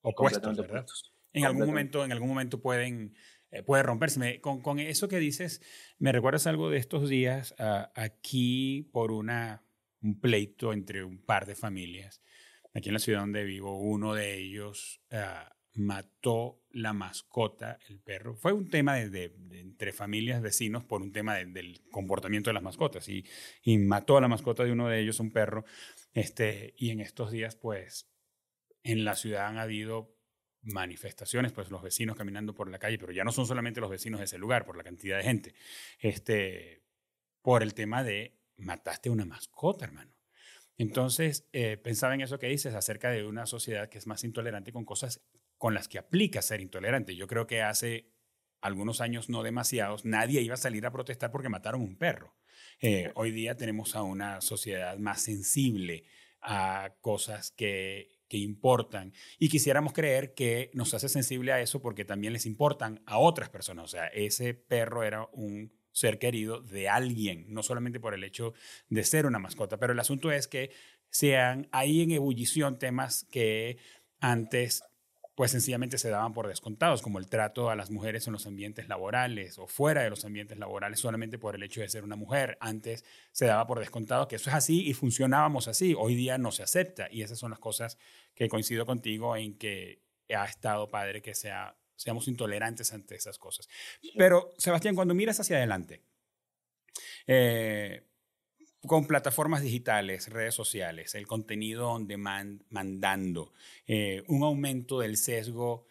opuestos, 0.03 0.57
¿verdad? 0.57 0.87
En 1.33 1.45
algún 1.45 1.67
momento, 1.67 2.05
en 2.05 2.13
algún 2.13 2.29
momento 2.29 2.61
pueden, 2.61 3.15
eh, 3.51 3.63
puede 3.63 3.83
romperse. 3.83 4.41
con, 4.41 4.63
con, 4.63 4.79
eso 4.79 5.09
que 5.09 5.19
dices, 5.19 5.61
me 5.99 6.13
recuerdas 6.13 6.47
algo 6.47 6.71
de 6.71 6.79
estos 6.79 7.09
días 7.09 7.55
ah, 7.59 7.93
aquí 7.95 8.89
por 8.93 9.13
una, 9.13 9.63
un 10.03 10.19
pleito 10.21 10.73
entre 10.73 11.05
un 11.05 11.19
par 11.19 11.47
de 11.47 11.55
familias. 11.55 12.23
Aquí 12.75 12.89
en 12.89 12.95
la 12.95 12.99
ciudad 12.99 13.21
donde 13.21 13.45
vivo, 13.45 13.79
uno 13.79 14.15
de 14.15 14.39
ellos 14.39 15.01
uh, 15.11 15.56
mató 15.77 16.63
la 16.71 16.93
mascota, 16.93 17.79
el 17.89 18.01
perro. 18.01 18.35
Fue 18.35 18.53
un 18.53 18.69
tema 18.69 18.97
de, 18.97 19.35
entre 19.53 19.93
familias, 19.93 20.43
vecinos, 20.43 20.85
por 20.85 21.03
un 21.03 21.13
tema 21.13 21.37
del 21.37 21.83
comportamiento 21.91 22.51
de 22.51 22.55
las 22.55 22.63
mascotas. 22.63 23.09
Y, 23.09 23.25
mató 23.79 24.17
a 24.17 24.21
la 24.21 24.29
mascota 24.29 24.65
de 24.65 24.73
uno 24.73 24.89
de 24.89 25.01
ellos, 25.01 25.21
un 25.21 25.31
perro. 25.31 25.65
Este, 26.13 26.75
y 26.77 26.91
en 26.91 27.01
estos 27.01 27.31
días, 27.31 27.57
pues, 27.57 28.09
en 28.83 29.05
la 29.05 29.17
ciudad 29.17 29.47
han 29.47 29.59
habido 29.59 30.15
manifestaciones, 30.63 31.53
pues 31.53 31.71
los 31.71 31.83
vecinos 31.83 32.17
caminando 32.17 32.55
por 32.55 32.69
la 32.69 32.79
calle, 32.79 32.99
pero 32.99 33.13
ya 33.13 33.23
no 33.23 33.31
son 33.31 33.47
solamente 33.47 33.81
los 33.81 33.91
vecinos 33.91 34.19
de 34.19 34.25
ese 34.25 34.39
lugar, 34.39 34.65
por 34.65 34.77
la 34.77 34.83
cantidad 34.83 35.19
de 35.19 35.23
gente, 35.23 35.55
este, 36.01 36.83
por 37.41 37.63
el 37.63 37.73
tema 37.75 38.03
de 38.03 38.37
mataste 38.57 39.11
una 39.11 39.25
mascota, 39.25 39.85
hermano. 39.85 40.13
Entonces, 40.77 41.49
eh, 41.53 41.77
pensaba 41.77 42.15
en 42.15 42.21
eso 42.21 42.39
que 42.39 42.49
dices 42.49 42.75
acerca 42.75 43.11
de 43.11 43.25
una 43.25 43.47
sociedad 43.47 43.89
que 43.89 43.99
es 43.99 44.07
más 44.07 44.25
intolerante 44.25 44.73
con 44.73 44.85
cosas 44.85 45.23
con 45.59 45.75
las 45.75 45.89
que 45.89 45.99
aplica 45.99 46.43
ser 46.43 46.61
intolerante. 46.61 47.17
Yo 47.17 47.27
creo 47.27 47.47
que 47.47 47.63
hace 47.63 48.13
algunos 48.61 49.01
años 49.01 49.29
no 49.29 49.43
demasiados, 49.43 50.05
nadie 50.05 50.41
iba 50.41 50.55
a 50.55 50.59
salir 50.59 50.87
a 50.87 50.91
protestar 50.91 51.31
porque 51.31 51.49
mataron 51.49 51.83
un 51.83 51.97
perro. 51.97 52.37
Eh, 52.81 53.13
hoy 53.15 53.31
día 53.31 53.57
tenemos 53.57 53.95
a 53.97 54.03
una 54.03 54.41
sociedad 54.41 54.99
más 54.99 55.23
sensible 55.23 56.05
a 56.41 56.95
cosas 57.01 57.51
que, 57.51 58.17
que 58.29 58.39
importan 58.39 59.13
y 59.39 59.49
quisiéramos 59.49 59.93
creer 59.93 60.35
que 60.35 60.71
nos 60.75 60.95
hace 60.95 61.09
sensible 61.09 61.53
a 61.53 61.61
eso 61.61 61.81
porque 61.81 62.05
también 62.05 62.33
les 62.33 62.47
importan 62.47 63.03
a 63.07 63.19
otras 63.19 63.51
personas. 63.51 63.85
O 63.85 63.89
sea, 63.89 64.07
ese 64.09 64.55
perro 64.55 65.03
era 65.03 65.29
un 65.33 65.73
ser 65.93 66.19
querido 66.19 66.61
de 66.61 66.89
alguien, 66.89 67.47
no 67.49 67.63
solamente 67.63 68.01
por 68.01 68.15
el 68.15 68.25
hecho 68.25 68.53
de 68.89 69.03
ser 69.05 69.25
una 69.25 69.39
mascota, 69.39 69.79
pero 69.79 69.95
el 69.95 69.99
asunto 69.99 70.31
es 70.31 70.47
que 70.47 70.71
sean 71.09 71.69
ahí 71.73 72.03
en 72.03 72.11
ebullición 72.11 72.79
temas 72.79 73.25
que 73.31 73.79
antes 74.21 74.83
pues 75.37 75.51
sencillamente 75.51 75.99
se 75.99 76.09
daban 76.09 76.33
por 76.33 76.49
descontados, 76.49 77.03
como 77.03 77.19
el 77.19 77.29
trato 77.29 77.69
a 77.69 77.77
las 77.77 77.91
mujeres 77.91 78.27
en 78.27 78.33
los 78.33 78.47
ambientes 78.47 78.89
laborales 78.89 79.59
o 79.59 79.67
fuera 79.67 80.03
de 80.03 80.09
los 80.09 80.25
ambientes 80.25 80.59
laborales 80.59 80.99
solamente 80.99 81.39
por 81.39 81.55
el 81.55 81.63
hecho 81.63 81.83
de 81.83 81.91
ser 81.91 82.05
una 82.05 82.17
mujer. 82.17 82.57
Antes 82.59 83.05
se 83.33 83.45
daba 83.45 83.67
por 83.67 83.79
descontado 83.79 84.29
que 84.29 84.37
eso 84.37 84.49
es 84.49 84.57
así 84.57 84.89
y 84.89 84.95
funcionábamos 84.95 85.69
así. 85.69 85.95
Hoy 85.97 86.15
día 86.15 86.39
no 86.39 86.53
se 86.53 86.63
acepta 86.63 87.09
y 87.11 87.21
esas 87.21 87.39
son 87.39 87.51
las 87.51 87.61
cosas 87.61 87.99
que 88.35 88.49
coincido 88.49 88.87
contigo 88.87 89.37
en 89.37 89.59
que 89.59 90.01
ha 90.35 90.47
estado 90.47 90.89
padre 90.89 91.21
que 91.21 91.35
sea, 91.35 91.77
seamos 91.97 92.29
intolerantes 92.29 92.95
ante 92.95 93.15
esas 93.15 93.39
cosas. 93.39 93.69
Pero, 94.17 94.55
Sebastián, 94.57 94.95
cuando 94.95 95.13
miras 95.13 95.39
hacia 95.39 95.59
adelante, 95.59 96.01
eh, 97.27 98.07
con 98.87 99.07
plataformas 99.07 99.63
digitales, 99.63 100.29
redes 100.29 100.55
sociales, 100.55 101.15
el 101.15 101.27
contenido 101.27 101.91
on 101.91 102.07
demand 102.07 102.63
mandando, 102.71 103.53
eh, 103.87 104.23
un 104.29 104.43
aumento 104.43 105.01
del 105.01 105.17
sesgo 105.17 105.87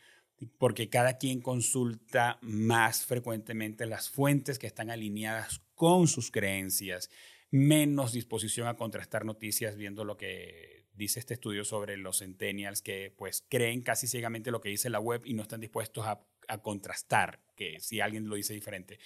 porque 0.57 0.89
cada 0.89 1.17
quien 1.17 1.41
consulta 1.41 2.37
más 2.41 3.05
frecuentemente 3.05 3.85
las 3.85 4.09
fuentes 4.09 4.59
que 4.59 4.67
están 4.67 4.89
alineadas 4.89 5.61
con 5.75 6.07
sus 6.07 6.31
creencias, 6.31 7.09
menos 7.51 8.13
disposición 8.13 8.67
a 8.67 8.75
contrastar 8.75 9.25
noticias 9.25 9.75
viendo 9.77 10.03
lo 10.03 10.17
que 10.17 10.85
dice 10.93 11.19
este 11.19 11.33
estudio 11.33 11.65
sobre 11.65 11.97
los 11.97 12.19
centennials 12.19 12.81
que 12.81 13.13
pues 13.17 13.45
creen 13.49 13.81
casi 13.81 14.07
ciegamente 14.07 14.51
lo 14.51 14.61
que 14.61 14.69
dice 14.69 14.89
la 14.89 14.99
web 14.99 15.21
y 15.25 15.33
no 15.33 15.41
están 15.41 15.59
dispuestos 15.59 16.05
a, 16.05 16.21
a 16.47 16.61
contrastar 16.61 17.41
que 17.55 17.79
si 17.79 17.99
alguien 17.99 18.27
lo 18.29 18.35
dice 18.35 18.53
diferente. 18.53 18.99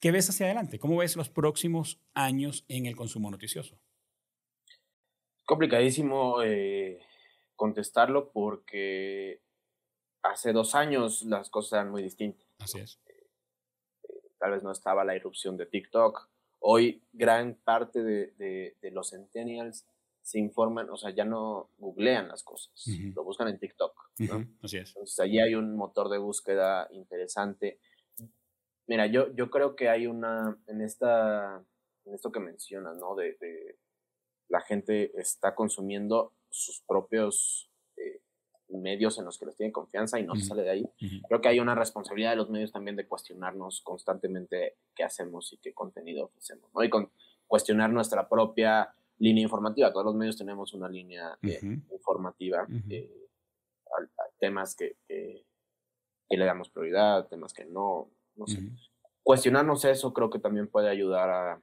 ¿Qué 0.00 0.10
ves 0.10 0.28
hacia 0.28 0.46
adelante? 0.46 0.78
¿Cómo 0.78 0.98
ves 0.98 1.16
los 1.16 1.30
próximos 1.30 2.00
años 2.14 2.64
en 2.68 2.86
el 2.86 2.96
consumo 2.96 3.30
noticioso? 3.30 3.78
Complicadísimo 5.46 6.42
eh, 6.42 7.00
contestarlo 7.54 8.30
porque 8.30 9.42
hace 10.22 10.52
dos 10.52 10.74
años 10.74 11.22
las 11.22 11.48
cosas 11.48 11.74
eran 11.74 11.90
muy 11.90 12.02
distintas. 12.02 12.46
Así 12.58 12.78
es. 12.80 13.00
Eh, 13.06 13.26
tal 14.38 14.52
vez 14.52 14.62
no 14.62 14.70
estaba 14.70 15.04
la 15.04 15.16
irrupción 15.16 15.56
de 15.56 15.66
TikTok. 15.66 16.28
Hoy 16.58 17.02
gran 17.12 17.54
parte 17.54 18.02
de, 18.02 18.76
los 18.92 19.10
centennials 19.10 19.86
se 20.20 20.40
informan, 20.40 20.90
o 20.90 20.96
sea, 20.96 21.10
ya 21.10 21.24
no 21.24 21.70
googlean 21.78 22.28
las 22.28 22.42
cosas, 22.42 22.72
lo 23.14 23.22
buscan 23.22 23.46
en 23.48 23.60
TikTok. 23.60 24.10
Así 24.62 24.78
es. 24.78 24.88
Entonces 24.88 25.20
allí 25.20 25.38
hay 25.38 25.54
un 25.54 25.76
motor 25.76 26.08
de 26.08 26.18
búsqueda 26.18 26.88
interesante 26.90 27.78
Mira, 28.86 29.06
yo, 29.06 29.34
yo 29.34 29.50
creo 29.50 29.74
que 29.74 29.88
hay 29.88 30.06
una, 30.06 30.56
en, 30.66 30.80
esta, 30.80 31.62
en 32.04 32.14
esto 32.14 32.30
que 32.30 32.40
mencionas, 32.40 32.96
¿no? 32.96 33.14
De, 33.14 33.78
la 34.48 34.60
gente 34.60 35.10
está 35.20 35.56
consumiendo 35.56 36.32
sus 36.50 36.80
propios 36.82 37.68
eh, 37.96 38.20
medios 38.68 39.18
en 39.18 39.24
los 39.24 39.38
que 39.38 39.46
les 39.46 39.56
tiene 39.56 39.72
confianza 39.72 40.20
y 40.20 40.22
no 40.24 40.36
se 40.36 40.44
sale 40.44 40.62
de 40.62 40.70
ahí. 40.70 40.90
Creo 41.26 41.40
que 41.40 41.48
hay 41.48 41.58
una 41.58 41.74
responsabilidad 41.74 42.30
de 42.30 42.36
los 42.36 42.48
medios 42.48 42.70
también 42.70 42.94
de 42.94 43.08
cuestionarnos 43.08 43.80
constantemente 43.80 44.76
qué 44.94 45.02
hacemos 45.02 45.52
y 45.52 45.58
qué 45.58 45.74
contenido 45.74 46.26
ofrecemos, 46.26 46.70
¿no? 46.72 46.84
Y 46.84 46.88
con, 46.88 47.10
cuestionar 47.46 47.90
nuestra 47.90 48.28
propia 48.28 48.94
línea 49.18 49.42
informativa. 49.42 49.92
Todos 49.92 50.06
los 50.06 50.14
medios 50.14 50.36
tenemos 50.36 50.74
una 50.74 50.88
línea 50.88 51.38
eh, 51.42 51.60
informativa, 51.90 52.66
eh, 52.90 53.28
a, 53.86 54.22
temas 54.38 54.74
que, 54.74 54.96
que, 55.06 55.44
que, 56.28 56.36
le 56.36 56.44
damos 56.44 56.68
prioridad, 56.68 57.26
temas 57.28 57.52
que 57.52 57.64
no, 57.64 58.10
no 58.36 58.46
sé. 58.46 58.60
Cuestionarnos 59.22 59.84
eso 59.84 60.12
creo 60.12 60.30
que 60.30 60.38
también 60.38 60.68
puede 60.68 60.88
ayudar 60.88 61.30
a, 61.30 61.62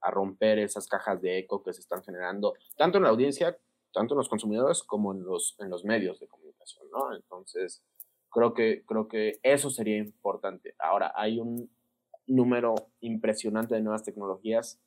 a, 0.00 0.10
romper 0.10 0.58
esas 0.58 0.86
cajas 0.86 1.20
de 1.20 1.38
eco 1.38 1.62
que 1.62 1.72
se 1.72 1.80
están 1.80 2.02
generando, 2.02 2.54
tanto 2.76 2.98
en 2.98 3.04
la 3.04 3.10
audiencia, 3.10 3.56
tanto 3.92 4.14
en 4.14 4.18
los 4.18 4.28
consumidores 4.28 4.82
como 4.82 5.12
en 5.12 5.24
los, 5.24 5.56
en 5.60 5.70
los 5.70 5.84
medios 5.84 6.20
de 6.20 6.28
comunicación, 6.28 6.86
¿no? 6.90 7.14
Entonces, 7.14 7.82
creo 8.30 8.54
que, 8.54 8.84
creo 8.86 9.08
que 9.08 9.38
eso 9.42 9.70
sería 9.70 9.98
importante. 9.98 10.74
Ahora, 10.78 11.12
hay 11.14 11.38
un 11.38 11.70
número 12.26 12.74
impresionante 13.00 13.74
de 13.74 13.82
nuevas 13.82 14.04
tecnologías. 14.04 14.80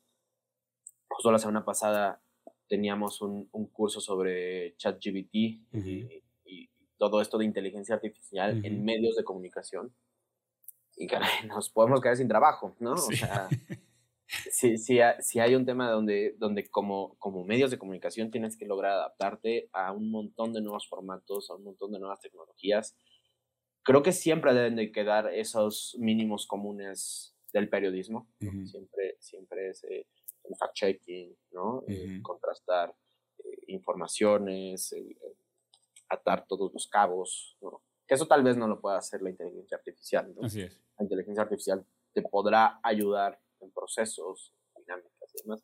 Justo 1.08 1.30
la 1.30 1.38
semana 1.38 1.64
pasada 1.64 2.20
teníamos 2.68 3.20
un, 3.22 3.48
un 3.52 3.66
curso 3.66 4.00
sobre 4.00 4.74
ChatGPT 4.76 5.34
y, 5.34 6.22
y, 6.44 6.70
todo 6.98 7.20
esto 7.20 7.36
de 7.36 7.44
inteligencia 7.44 7.94
artificial 7.94 8.64
en 8.64 8.82
medios 8.82 9.16
de 9.16 9.24
comunicación 9.24 9.92
y 10.96 11.06
caray, 11.06 11.28
nos 11.48 11.70
podemos 11.70 12.00
quedar 12.00 12.16
sin 12.16 12.28
trabajo, 12.28 12.74
¿no? 12.80 12.92
O 12.92 12.96
sea, 12.96 13.48
si, 14.50 14.78
si, 14.78 14.98
si, 15.20 15.38
hay 15.38 15.54
un 15.54 15.66
tema 15.66 15.90
donde, 15.90 16.34
donde 16.38 16.68
como, 16.68 17.16
como 17.18 17.44
medios 17.44 17.70
de 17.70 17.78
comunicación 17.78 18.30
tienes 18.30 18.56
que 18.56 18.66
lograr 18.66 18.92
adaptarte 18.92 19.68
a 19.72 19.92
un 19.92 20.10
montón 20.10 20.52
de 20.52 20.62
nuevos 20.62 20.88
formatos, 20.88 21.50
a 21.50 21.54
un 21.54 21.64
montón 21.64 21.92
de 21.92 21.98
nuevas 21.98 22.20
tecnologías, 22.20 22.96
creo 23.82 24.02
que 24.02 24.12
siempre 24.12 24.54
deben 24.54 24.76
de 24.76 24.90
quedar 24.90 25.32
esos 25.32 25.96
mínimos 25.98 26.46
comunes 26.46 27.36
del 27.52 27.68
periodismo. 27.68 28.28
Siempre, 28.40 29.16
siempre 29.20 29.70
es 29.70 29.84
eh, 29.84 30.06
el 30.44 30.56
fact-checking, 30.56 31.36
¿no? 31.52 31.84
contrastar 32.22 32.94
eh, 33.38 33.58
informaciones, 33.68 34.94
atar 36.08 36.46
todos 36.46 36.72
los 36.72 36.88
cabos, 36.88 37.56
¿no? 37.60 37.82
Que 38.06 38.14
eso 38.14 38.26
tal 38.26 38.42
vez 38.42 38.56
no 38.56 38.68
lo 38.68 38.80
pueda 38.80 38.98
hacer 38.98 39.22
la 39.22 39.30
inteligencia 39.30 39.76
artificial, 39.76 40.32
¿no? 40.34 40.46
Así 40.46 40.62
es. 40.62 40.80
La 40.98 41.04
inteligencia 41.04 41.42
artificial 41.42 41.84
te 42.12 42.22
podrá 42.22 42.80
ayudar 42.82 43.40
en 43.60 43.70
procesos, 43.70 44.54
dinámicas 44.76 45.34
y 45.34 45.42
demás. 45.42 45.62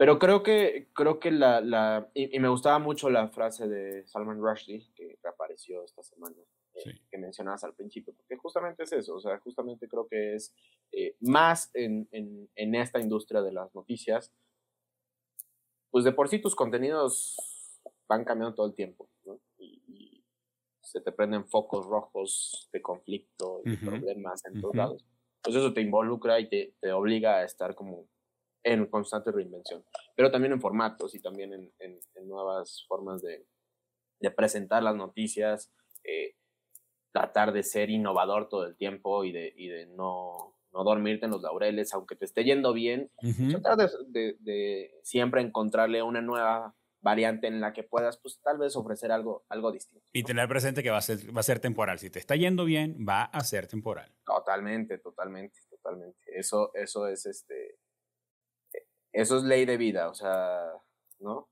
Pero 0.00 0.18
creo 0.18 0.42
que, 0.42 0.88
creo 0.94 1.20
que 1.20 1.30
la, 1.30 1.60
la 1.60 2.10
y, 2.14 2.38
me 2.38 2.48
gustaba 2.48 2.78
mucho 2.78 3.10
la 3.10 3.28
frase 3.28 3.68
de 3.68 4.06
Salman 4.06 4.40
Rushdie, 4.40 4.90
que 4.94 5.18
apareció 5.28 5.84
esta 5.84 6.02
semana, 6.02 6.36
eh, 6.72 7.00
que 7.10 7.18
mencionabas 7.18 7.64
al 7.64 7.74
principio, 7.74 8.14
porque 8.14 8.36
justamente 8.38 8.84
es 8.84 8.92
eso, 8.92 9.16
o 9.16 9.20
sea, 9.20 9.38
justamente 9.40 9.88
creo 9.88 10.08
que 10.08 10.36
es 10.36 10.54
eh, 10.92 11.16
más 11.20 11.70
en, 11.74 12.08
en, 12.12 12.48
en, 12.54 12.74
esta 12.76 12.98
industria 12.98 13.42
de 13.42 13.52
las 13.52 13.74
noticias, 13.74 14.32
pues 15.90 16.04
de 16.04 16.12
por 16.12 16.28
sí 16.28 16.40
tus 16.40 16.56
contenidos 16.56 17.36
van 18.08 18.24
cambiando 18.24 18.54
todo 18.54 18.68
el 18.68 18.74
tiempo. 18.74 19.09
Se 20.90 21.00
te 21.00 21.12
prenden 21.12 21.46
focos 21.46 21.86
rojos 21.86 22.68
de 22.72 22.82
conflicto 22.82 23.62
y 23.64 23.76
problemas 23.76 24.44
en 24.46 24.60
todos 24.60 24.74
lados. 24.74 25.04
Pues 25.42 25.56
eso 25.56 25.72
te 25.72 25.80
involucra 25.80 26.40
y 26.40 26.48
te, 26.48 26.74
te, 26.80 26.92
obliga 26.92 27.36
a 27.36 27.44
estar 27.44 27.74
como 27.74 28.08
en 28.62 28.86
constante 28.86 29.30
reinvención, 29.30 29.84
pero 30.16 30.30
también 30.30 30.52
en 30.52 30.60
formatos 30.60 31.14
y 31.14 31.20
también 31.20 31.52
en, 31.54 31.72
en, 31.78 32.28
nuevas 32.28 32.84
formas 32.88 33.22
de, 33.22 33.46
de, 34.18 34.30
presentar 34.30 34.82
las 34.82 34.96
noticias, 34.96 35.72
eh, 36.04 36.34
tratar 37.12 37.52
de 37.52 37.62
ser 37.62 37.88
innovador 37.88 38.48
todo 38.48 38.66
el 38.66 38.76
tiempo 38.76 39.24
y 39.24 39.32
de, 39.32 39.54
y 39.56 39.68
de 39.68 39.86
no, 39.86 40.56
no 40.72 40.84
dormirte 40.84 41.24
en 41.24 41.30
los 41.30 41.42
laureles, 41.42 41.94
aunque 41.94 42.16
te 42.16 42.24
esté 42.24 42.44
yendo 42.44 42.72
bien, 42.72 43.10
tratar 43.62 43.90
de, 44.08 44.36
de, 44.40 45.00
siempre 45.04 45.40
encontrarle 45.40 46.02
una 46.02 46.20
nueva 46.20 46.74
variante 47.00 47.46
en 47.46 47.60
la 47.60 47.72
que 47.72 47.82
puedas, 47.82 48.18
pues 48.18 48.40
tal 48.42 48.58
vez 48.58 48.76
ofrecer 48.76 49.10
algo, 49.12 49.44
algo 49.48 49.72
distinto. 49.72 50.06
Y 50.12 50.22
tener 50.22 50.48
presente 50.48 50.82
que 50.82 50.90
va 50.90 50.98
a, 50.98 51.02
ser, 51.02 51.34
va 51.34 51.40
a 51.40 51.44
ser 51.44 51.60
temporal. 51.60 51.98
Si 51.98 52.10
te 52.10 52.18
está 52.18 52.36
yendo 52.36 52.64
bien, 52.64 52.96
va 53.08 53.24
a 53.24 53.42
ser 53.42 53.66
temporal. 53.66 54.14
Totalmente, 54.24 54.98
totalmente, 54.98 55.60
totalmente. 55.68 56.20
Eso, 56.26 56.72
eso 56.74 57.06
es 57.06 57.26
este, 57.26 57.78
eso 59.12 59.38
es 59.38 59.44
ley 59.44 59.64
de 59.64 59.76
vida, 59.76 60.08
o 60.08 60.14
sea, 60.14 60.72
¿no? 61.18 61.50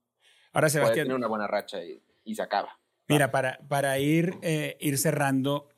Ahora 0.53 0.69
Sebastián. 0.69 1.07
Tiene 1.07 1.15
una 1.15 1.29
buena 1.29 1.47
racha 1.47 1.83
y, 1.83 2.03
y 2.25 2.35
se 2.35 2.43
acaba. 2.43 2.79
Mira, 3.09 3.31
para, 3.31 3.59
para 3.69 3.99
ir, 3.99 4.39
eh, 4.43 4.77
ir 4.81 4.99
cerrando, 4.99 5.71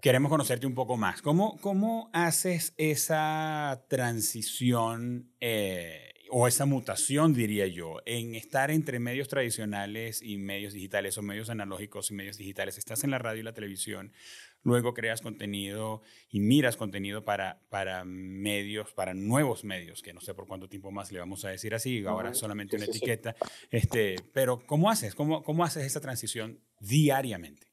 queremos 0.00 0.30
conocerte 0.30 0.66
un 0.66 0.74
poco 0.74 0.96
más. 0.96 1.22
¿Cómo, 1.22 1.58
cómo 1.60 2.10
haces 2.12 2.74
esa 2.76 3.84
transición? 3.88 5.32
Eh, 5.40 6.07
o 6.30 6.46
esa 6.46 6.66
mutación, 6.66 7.34
diría 7.34 7.66
yo, 7.66 7.98
en 8.04 8.34
estar 8.34 8.70
entre 8.70 8.98
medios 8.98 9.28
tradicionales 9.28 10.22
y 10.22 10.36
medios 10.36 10.72
digitales 10.72 11.16
o 11.18 11.22
medios 11.22 11.50
analógicos 11.50 12.10
y 12.10 12.14
medios 12.14 12.36
digitales. 12.36 12.78
Estás 12.78 13.04
en 13.04 13.10
la 13.10 13.18
radio 13.18 13.40
y 13.40 13.44
la 13.44 13.52
televisión, 13.52 14.12
luego 14.62 14.94
creas 14.94 15.20
contenido 15.20 16.02
y 16.30 16.40
miras 16.40 16.76
contenido 16.76 17.24
para, 17.24 17.60
para 17.68 18.04
medios, 18.04 18.92
para 18.92 19.14
nuevos 19.14 19.64
medios, 19.64 20.02
que 20.02 20.12
no 20.12 20.20
sé 20.20 20.34
por 20.34 20.46
cuánto 20.46 20.68
tiempo 20.68 20.90
más 20.90 21.12
le 21.12 21.18
vamos 21.18 21.44
a 21.44 21.50
decir 21.50 21.74
así, 21.74 22.04
ahora 22.04 22.34
solamente 22.34 22.76
una 22.76 22.86
etiqueta. 22.86 23.34
Este, 23.70 24.16
pero 24.32 24.64
¿cómo 24.66 24.90
haces? 24.90 25.14
¿Cómo, 25.14 25.42
¿Cómo 25.42 25.64
haces 25.64 25.84
esa 25.84 26.00
transición 26.00 26.60
diariamente? 26.80 27.68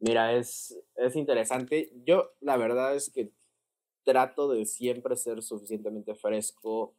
Mira, 0.00 0.34
es, 0.34 0.76
es 0.96 1.16
interesante. 1.16 1.92
Yo 2.04 2.32
la 2.40 2.56
verdad 2.56 2.96
es 2.96 3.10
que 3.10 3.32
trato 4.04 4.50
de 4.50 4.66
siempre 4.66 5.16
ser 5.16 5.42
suficientemente 5.42 6.14
fresco 6.14 6.96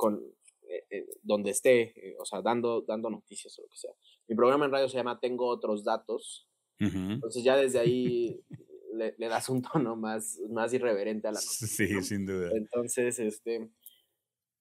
con 0.00 0.18
eh, 0.62 0.86
eh, 0.88 1.06
donde 1.22 1.50
esté, 1.50 2.16
o 2.18 2.24
sea, 2.24 2.40
dando, 2.40 2.80
dando 2.80 3.10
noticias 3.10 3.58
o 3.58 3.62
lo 3.62 3.68
que 3.68 3.76
sea. 3.76 3.92
Mi 4.28 4.34
programa 4.34 4.64
en 4.64 4.72
radio 4.72 4.88
se 4.88 4.96
llama 4.96 5.20
Tengo 5.20 5.46
otros 5.46 5.84
datos. 5.84 6.48
Entonces 6.78 7.44
ya 7.44 7.54
desde 7.56 7.78
ahí 7.78 8.40
le, 8.94 9.28
das 9.28 9.50
un 9.50 9.60
tono 9.60 9.96
más, 9.96 10.40
más 10.48 10.72
irreverente 10.72 11.28
a 11.28 11.32
la 11.32 11.38
noticia. 11.38 11.66
Sí, 11.66 12.02
sin 12.02 12.24
duda. 12.24 12.50
Entonces, 12.54 13.18
este, 13.18 13.68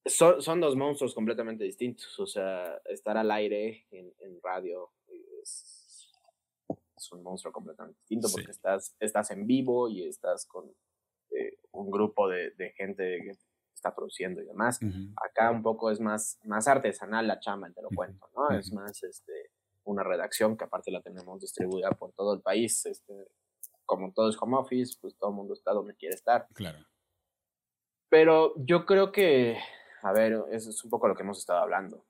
son, 0.06 0.42
son 0.42 0.60
dos 0.60 0.76
monstruos 0.76 1.16
completamente 1.16 1.64
distintos. 1.64 2.20
O 2.20 2.28
sea, 2.28 2.82
estar 2.90 3.16
al 3.16 3.32
aire 3.32 3.88
en, 3.92 4.14
en 4.20 4.42
radio 4.44 4.92
es, 5.42 6.12
es, 6.98 7.12
un 7.14 7.24
monstruo 7.24 7.54
completamente 7.54 7.98
distinto 8.02 8.28
porque 8.30 8.52
estás, 8.52 8.94
estás 9.00 9.32
en 9.32 9.48
vivo 9.48 9.88
y 9.88 10.04
estás 10.04 10.46
con 10.46 10.70
eh, 11.32 11.60
un 11.72 11.90
grupo 11.90 12.28
de, 12.28 12.52
de, 12.58 12.72
gente 12.72 13.22
que 13.24 13.32
está 13.80 13.96
produciendo 13.96 14.42
y 14.42 14.46
demás. 14.46 14.80
Acá 15.16 15.52
un 15.52 15.64
poco 15.64 15.90
es 15.90 16.00
más, 16.00 16.38
más 16.44 16.68
artesanal 16.68 17.28
la 17.28 17.40
chamba, 17.40 17.72
te 17.72 17.82
lo 17.82 17.90
cuento, 17.90 18.28
¿no? 18.36 18.50
Es 18.58 18.72
más 18.74 19.02
este, 19.04 19.52
una 19.84 20.04
redacción 20.04 20.58
que 20.58 20.66
aparte 20.66 20.92
la 20.92 21.02
tenemos 21.02 21.40
distribuida 21.40 21.90
por 21.92 22.12
todo 22.14 22.34
el 22.34 22.42
país. 22.42 22.86
Este, 22.86 23.14
como 23.86 24.14
todo 24.14 24.30
es 24.30 24.38
home 24.40 24.58
office, 24.58 24.98
pues 25.02 25.16
todo 25.18 25.32
el 25.32 25.36
mundo 25.36 25.54
está 25.54 25.72
donde 25.72 25.96
quiere 25.96 26.16
estar. 26.16 26.48
Claro. 26.54 26.80
Pero 28.10 28.54
yo 28.58 28.86
creo 28.86 29.12
que, 29.12 29.58
a 30.02 30.12
ver, 30.12 30.44
eso 30.52 30.70
es 30.70 30.84
un 30.84 30.90
poco 30.90 31.08
lo 31.08 31.16
que 31.16 31.24
hemos 31.24 31.40
estado 31.40 31.60
hablando. 31.60 32.06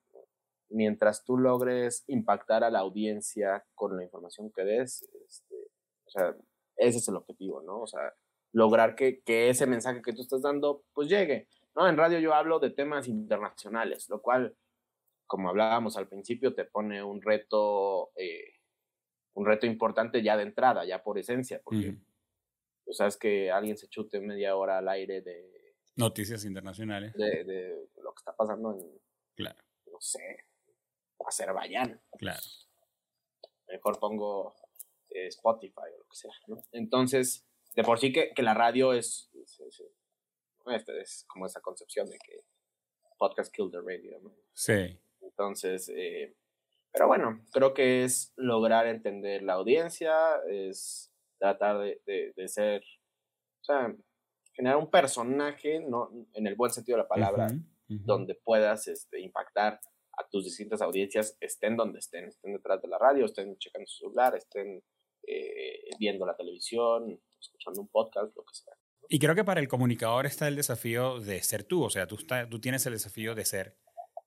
Mientras 0.69 1.23
tú 1.23 1.37
logres 1.37 2.03
impactar 2.07 2.63
a 2.63 2.69
la 2.69 2.79
audiencia 2.79 3.65
con 3.75 3.95
la 3.97 4.03
información 4.03 4.51
que 4.51 4.63
des, 4.63 5.07
este, 5.27 5.55
o 6.05 6.09
sea, 6.09 6.35
ese 6.77 6.99
es 6.99 7.07
el 7.07 7.15
objetivo, 7.15 7.61
¿no? 7.61 7.81
O 7.81 7.87
sea, 7.87 8.13
lograr 8.51 8.95
que, 8.95 9.21
que, 9.21 9.49
ese 9.49 9.67
mensaje 9.67 10.01
que 10.01 10.13
tú 10.13 10.21
estás 10.21 10.41
dando, 10.41 10.83
pues 10.93 11.07
llegue. 11.09 11.47
¿No? 11.75 11.87
En 11.87 11.97
radio 11.97 12.19
yo 12.19 12.33
hablo 12.33 12.59
de 12.59 12.71
temas 12.71 13.07
internacionales, 13.07 14.09
lo 14.09 14.21
cual, 14.21 14.55
como 15.27 15.49
hablábamos 15.49 15.97
al 15.97 16.07
principio, 16.07 16.53
te 16.53 16.65
pone 16.65 17.03
un 17.03 17.21
reto, 17.21 18.11
eh, 18.15 18.55
un 19.33 19.45
reto 19.45 19.65
importante 19.65 20.21
ya 20.21 20.37
de 20.37 20.43
entrada, 20.43 20.85
ya 20.85 21.03
por 21.03 21.17
esencia, 21.17 21.61
porque 21.63 21.95
tú 22.85 22.93
sabes 22.93 23.17
que 23.17 23.51
alguien 23.51 23.77
se 23.77 23.87
chute 23.87 24.19
media 24.19 24.55
hora 24.55 24.79
al 24.79 24.89
aire 24.89 25.21
de... 25.21 25.75
Noticias 25.95 26.45
internacionales. 26.45 27.13
De, 27.13 27.43
de 27.43 27.89
lo 28.01 28.13
que 28.13 28.19
está 28.19 28.35
pasando 28.35 28.71
en, 28.73 29.01
claro. 29.35 29.59
no 29.91 29.99
sé, 29.99 30.45
Azerbaiyán. 31.29 32.01
Claro. 32.17 32.41
Mejor 33.67 33.99
pongo 33.99 34.55
eh, 35.09 35.27
Spotify 35.27 35.89
o 35.93 35.99
lo 35.99 36.05
que 36.09 36.15
sea, 36.15 36.31
¿no? 36.47 36.63
Entonces, 36.71 37.47
de 37.75 37.83
por 37.83 37.99
sí 37.99 38.11
que, 38.11 38.31
que 38.33 38.41
la 38.41 38.53
radio 38.53 38.93
es, 38.93 39.31
este, 40.67 40.99
es, 41.01 41.25
como 41.27 41.45
esa 41.45 41.61
concepción 41.61 42.07
de 42.09 42.17
que 42.19 42.43
podcast 43.17 43.53
kill 43.53 43.69
the 43.71 43.79
radio. 43.79 44.19
Sí. 44.53 44.99
Entonces, 45.21 45.89
eh, 45.89 46.35
pero 46.91 47.07
bueno, 47.07 47.41
creo 47.51 47.73
que 47.73 48.03
es 48.03 48.33
lograr 48.35 48.87
entender 48.87 49.43
la 49.43 49.53
audiencia, 49.53 50.37
es 50.49 51.11
tratar 51.37 51.79
de, 51.79 52.01
de, 52.05 52.33
de 52.35 52.47
ser, 52.47 52.81
o 53.61 53.63
sea, 53.63 53.95
generar 54.53 54.77
un 54.77 54.89
personaje, 54.89 55.79
no, 55.79 56.09
en 56.33 56.47
el 56.47 56.55
buen 56.55 56.71
sentido 56.71 56.97
de 56.97 57.03
la 57.03 57.07
palabra, 57.07 57.47
donde 57.87 58.35
puedas 58.35 58.87
este, 58.87 59.21
impactar 59.21 59.79
a 60.17 60.27
tus 60.29 60.43
distintas 60.43 60.81
audiencias, 60.81 61.37
estén 61.39 61.77
donde 61.77 61.99
estén, 61.99 62.25
estén 62.25 62.53
detrás 62.53 62.81
de 62.81 62.89
la 62.89 62.97
radio, 62.97 63.25
estén 63.25 63.57
checando 63.57 63.87
su 63.87 63.99
celular, 63.99 64.35
estén 64.35 64.83
eh, 65.25 65.79
viendo 65.97 66.25
la 66.25 66.35
televisión, 66.35 67.19
escuchando 67.39 67.81
un 67.81 67.87
podcast, 67.87 68.35
lo 68.35 68.43
que 68.43 68.53
sea. 68.53 68.73
Y 69.11 69.17
creo 69.17 69.33
que 69.33 69.43
para 69.43 69.59
el 69.59 69.67
comunicador 69.67 70.27
está 70.27 70.47
el 70.47 70.55
desafío 70.55 71.19
de 71.19 71.41
ser 71.41 71.63
tú, 71.63 71.83
o 71.83 71.89
sea, 71.89 72.05
tú, 72.05 72.17
tú 72.49 72.59
tienes 72.59 72.85
el 72.85 72.93
desafío 72.93 73.33
de 73.33 73.43
ser 73.43 73.75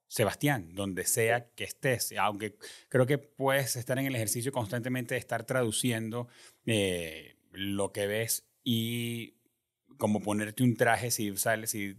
Sebastián, 0.08 0.74
donde 0.74 1.06
sea 1.06 1.48
que 1.54 1.64
estés, 1.64 2.12
aunque 2.18 2.58
creo 2.88 3.06
que 3.06 3.16
puedes 3.16 3.76
estar 3.76 3.98
en 3.98 4.06
el 4.06 4.14
ejercicio 4.16 4.50
constantemente 4.52 5.14
de 5.14 5.20
estar 5.20 5.44
traduciendo 5.44 6.28
eh, 6.66 7.36
lo 7.52 7.92
que 7.92 8.08
ves 8.08 8.44
y 8.64 9.36
como 9.96 10.20
ponerte 10.20 10.64
un 10.64 10.76
traje 10.76 11.12
si 11.12 11.34
sales, 11.36 11.70
si 11.70 11.96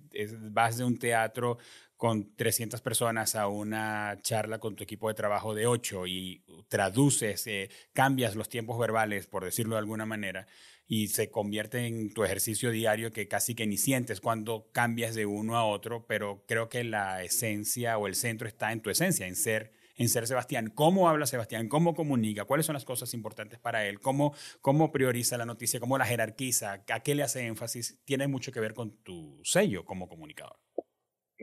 vas 0.52 0.78
de 0.78 0.84
un 0.84 1.00
teatro 1.00 1.58
con 2.04 2.36
300 2.36 2.82
personas 2.82 3.34
a 3.34 3.48
una 3.48 4.20
charla 4.22 4.60
con 4.60 4.76
tu 4.76 4.84
equipo 4.84 5.08
de 5.08 5.14
trabajo 5.14 5.56
de 5.56 5.68
8 5.68 6.06
y 6.08 6.44
traduces, 6.68 7.48
eh, 7.48 7.70
cambias 7.94 8.36
los 8.36 8.50
tiempos 8.50 8.78
verbales, 8.78 9.26
por 9.26 9.46
decirlo 9.46 9.76
de 9.76 9.80
alguna 9.80 10.06
manera, 10.06 10.46
y 10.86 11.08
se 11.08 11.32
convierte 11.32 11.88
en 11.88 12.14
tu 12.14 12.26
ejercicio 12.26 12.72
diario 12.72 13.14
que 13.14 13.30
casi 13.30 13.56
que 13.56 13.68
ni 13.68 13.78
sientes 13.78 14.20
cuando 14.20 14.68
cambias 14.74 15.16
de 15.16 15.26
uno 15.26 15.56
a 15.56 15.64
otro, 15.64 16.06
pero 16.06 16.44
creo 16.46 16.68
que 16.68 16.84
la 16.84 17.24
esencia 17.24 17.98
o 17.98 18.08
el 18.08 18.16
centro 18.16 18.50
está 18.50 18.74
en 18.74 18.82
tu 18.82 18.90
esencia, 18.90 19.26
en 19.26 19.38
ser 19.38 19.72
en 19.96 20.10
ser 20.10 20.28
Sebastián. 20.28 20.72
¿Cómo 20.76 21.08
habla 21.08 21.26
Sebastián? 21.26 21.70
¿Cómo 21.70 21.96
comunica? 21.96 22.44
¿Cuáles 22.44 22.66
son 22.66 22.74
las 22.74 22.84
cosas 22.84 23.14
importantes 23.14 23.60
para 23.60 23.88
él? 23.88 24.02
¿Cómo, 24.02 24.34
cómo 24.60 24.92
prioriza 24.92 25.38
la 25.38 25.46
noticia? 25.46 25.80
¿Cómo 25.80 25.98
la 25.98 26.06
jerarquiza? 26.06 26.84
¿A 26.90 27.00
qué 27.00 27.16
le 27.16 27.24
hace 27.24 27.46
énfasis? 27.46 28.02
Tiene 28.04 28.28
mucho 28.28 28.52
que 28.52 28.60
ver 28.60 28.74
con 28.74 28.92
tu 29.04 29.40
sello 29.44 29.86
como 29.86 30.10
comunicador. 30.10 30.58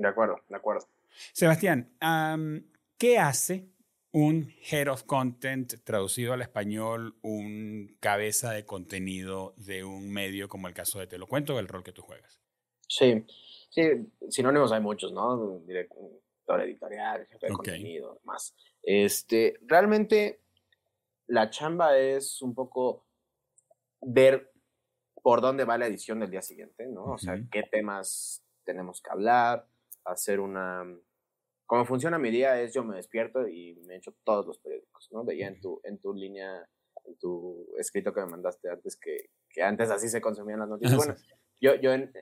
De 0.00 0.08
acuerdo, 0.08 0.40
de 0.48 0.56
acuerdo. 0.56 0.88
Sebastián, 1.32 1.92
¿qué 2.96 3.18
hace 3.18 3.68
un 4.12 4.50
Head 4.70 4.88
of 4.88 5.04
Content 5.04 5.74
traducido 5.84 6.32
al 6.32 6.40
español, 6.40 7.16
un 7.22 7.96
cabeza 8.00 8.52
de 8.52 8.64
contenido 8.64 9.52
de 9.56 9.84
un 9.84 10.10
medio 10.10 10.48
como 10.48 10.68
el 10.68 10.74
caso 10.74 10.98
de 10.98 11.06
Te 11.06 11.18
lo 11.18 11.26
cuento, 11.26 11.58
el 11.58 11.68
rol 11.68 11.84
que 11.84 11.92
tú 11.92 12.02
juegas? 12.02 12.40
Sí, 12.88 13.24
sí, 13.68 13.82
sinónimos 14.30 14.72
hay 14.72 14.80
muchos, 14.80 15.12
¿no? 15.12 15.60
Director 15.60 16.62
editorial, 16.62 17.26
jefe 17.26 17.46
de 17.46 17.52
contenido, 17.52 18.20
más. 18.24 18.54
Este, 18.82 19.58
realmente 19.66 20.40
la 21.26 21.50
chamba 21.50 21.96
es 21.98 22.40
un 22.40 22.54
poco 22.54 23.04
ver 24.00 24.50
por 25.22 25.42
dónde 25.42 25.64
va 25.64 25.76
la 25.76 25.86
edición 25.86 26.20
del 26.20 26.30
día 26.30 26.42
siguiente, 26.42 26.86
¿no? 26.86 27.04
O 27.04 27.18
sea, 27.18 27.38
qué 27.52 27.64
temas 27.64 28.42
tenemos 28.64 29.02
que 29.02 29.10
hablar, 29.10 29.68
hacer 30.04 30.40
una 30.40 30.84
cómo 31.70 31.84
funciona 31.84 32.18
mi 32.18 32.32
día 32.32 32.60
es 32.60 32.74
yo 32.74 32.82
me 32.82 32.96
despierto 32.96 33.46
y 33.46 33.76
me 33.86 33.94
echo 33.94 34.12
todos 34.24 34.44
los 34.44 34.58
periódicos, 34.58 35.08
¿no? 35.12 35.24
Veía 35.24 35.46
en 35.46 35.60
tu, 35.60 35.80
en 35.84 36.00
tu 36.00 36.12
línea, 36.12 36.68
en 37.04 37.16
tu 37.16 37.64
escrito 37.78 38.12
que 38.12 38.20
me 38.22 38.26
mandaste 38.26 38.68
antes, 38.68 38.96
que, 38.96 39.30
que 39.48 39.62
antes 39.62 39.88
así 39.88 40.08
se 40.08 40.20
consumían 40.20 40.58
las 40.58 40.68
noticias. 40.68 40.96
Bueno, 40.96 41.14
yo, 41.60 41.76
yo 41.76 41.92
en, 41.92 42.12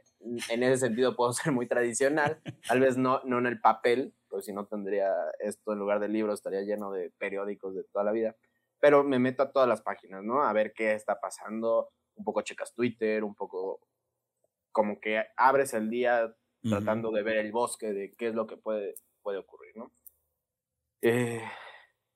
en, 0.51 0.63
ese 0.63 0.77
sentido 0.77 1.17
puedo 1.17 1.33
ser 1.33 1.51
muy 1.51 1.67
tradicional, 1.67 2.43
tal 2.69 2.81
vez 2.81 2.99
no, 2.99 3.23
no 3.25 3.39
en 3.39 3.47
el 3.47 3.59
papel, 3.59 4.15
pues 4.29 4.45
si 4.45 4.53
no 4.53 4.67
tendría 4.67 5.15
esto 5.39 5.73
en 5.73 5.79
lugar 5.79 5.99
de 6.01 6.09
libros, 6.09 6.41
estaría 6.41 6.61
lleno 6.61 6.93
de 6.93 7.11
periódicos 7.17 7.75
de 7.75 7.85
toda 7.85 8.05
la 8.05 8.13
vida, 8.13 8.37
pero 8.81 9.03
me 9.03 9.19
meto 9.19 9.43
a 9.43 9.51
todas 9.51 9.67
las 9.67 9.81
páginas, 9.81 10.23
¿no? 10.23 10.43
A 10.43 10.53
ver 10.53 10.75
qué 10.75 10.93
está 10.93 11.21
pasando, 11.21 11.89
un 12.17 12.25
poco 12.25 12.43
checas 12.43 12.75
Twitter, 12.75 13.25
un 13.25 13.35
poco 13.35 13.81
como 14.73 15.01
que 15.01 15.25
abres 15.39 15.73
el 15.73 15.89
día 15.89 16.37
tratando 16.63 17.11
de 17.11 17.23
ver 17.23 17.37
el 17.37 17.53
bosque, 17.53 17.93
de 17.93 18.15
qué 18.15 18.29
es 18.29 18.35
lo 18.35 18.47
que 18.47 18.57
puede 18.57 18.95
puede 19.23 19.39
ocurrir, 19.39 19.77
¿no? 19.77 19.93
Eh, 21.03 21.43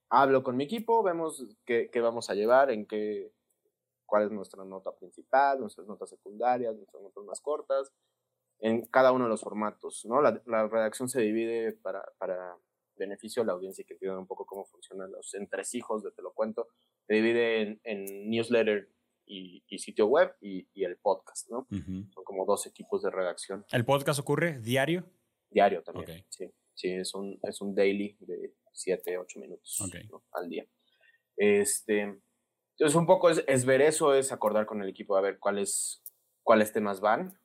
hablo 0.09 0.43
con 0.43 0.57
mi 0.57 0.63
equipo, 0.63 1.03
vemos 1.03 1.45
qué, 1.65 1.89
qué, 1.91 2.01
vamos 2.01 2.29
a 2.29 2.33
llevar, 2.33 2.71
en 2.71 2.87
qué, 2.87 3.31
cuál 4.05 4.23
es 4.23 4.31
nuestra 4.31 4.65
nota 4.65 4.95
principal, 4.95 5.59
nuestras 5.59 5.87
notas 5.87 6.09
secundarias, 6.09 6.75
nuestras 6.75 7.03
notas 7.03 7.23
más 7.23 7.39
cortas, 7.39 7.93
en 8.59 8.85
cada 8.87 9.11
uno 9.11 9.25
de 9.25 9.29
los 9.29 9.41
formatos, 9.41 10.05
¿no? 10.05 10.21
La, 10.21 10.41
la 10.45 10.67
redacción 10.67 11.07
se 11.07 11.21
divide 11.21 11.73
para, 11.73 12.03
para, 12.17 12.57
beneficio 12.95 13.41
de 13.41 13.47
la 13.47 13.53
audiencia 13.53 13.83
que 13.83 13.93
entiendan 13.93 14.19
un 14.19 14.27
poco 14.27 14.45
cómo 14.45 14.65
funcionan 14.65 15.11
los 15.11 15.33
entresijos 15.33 16.03
de 16.03 16.11
Te 16.11 16.21
lo 16.21 16.31
cuento, 16.31 16.67
se 17.07 17.15
divide 17.15 17.61
en, 17.61 17.81
en 17.83 18.29
newsletter 18.29 18.87
y, 19.25 19.63
y, 19.67 19.79
sitio 19.79 20.07
web 20.07 20.35
y, 20.41 20.67
y, 20.73 20.83
el 20.83 20.97
podcast, 20.97 21.49
¿no? 21.49 21.67
Son 21.69 22.23
como 22.23 22.45
dos 22.45 22.65
equipos 22.67 23.01
de 23.03 23.09
redacción. 23.09 23.65
¿El 23.71 23.85
podcast 23.85 24.19
ocurre 24.19 24.59
diario? 24.59 25.05
Diario 25.49 25.83
también, 25.83 26.25
sí. 26.29 26.51
Sí, 26.75 26.89
es 26.89 27.13
un, 27.13 27.39
es 27.43 27.61
un 27.61 27.75
daily 27.75 28.17
de 28.19 28.55
7, 28.71 29.17
8 29.17 29.39
minutos 29.39 29.79
al 30.31 30.49
día. 30.49 30.65
Este, 31.37 32.01
entonces, 32.71 32.95
un 32.95 33.05
poco 33.05 33.29
es, 33.29 33.43
es, 33.47 33.65
ver 33.65 33.81
eso, 33.81 34.15
es 34.15 34.31
acordar 34.31 34.65
con 34.65 34.81
el 34.81 34.89
equipo 34.89 35.15
a 35.15 35.21
ver 35.21 35.37
cuáles, 35.39 36.03
cuáles 36.41 36.73
temas 36.73 36.99
van. 36.99 37.39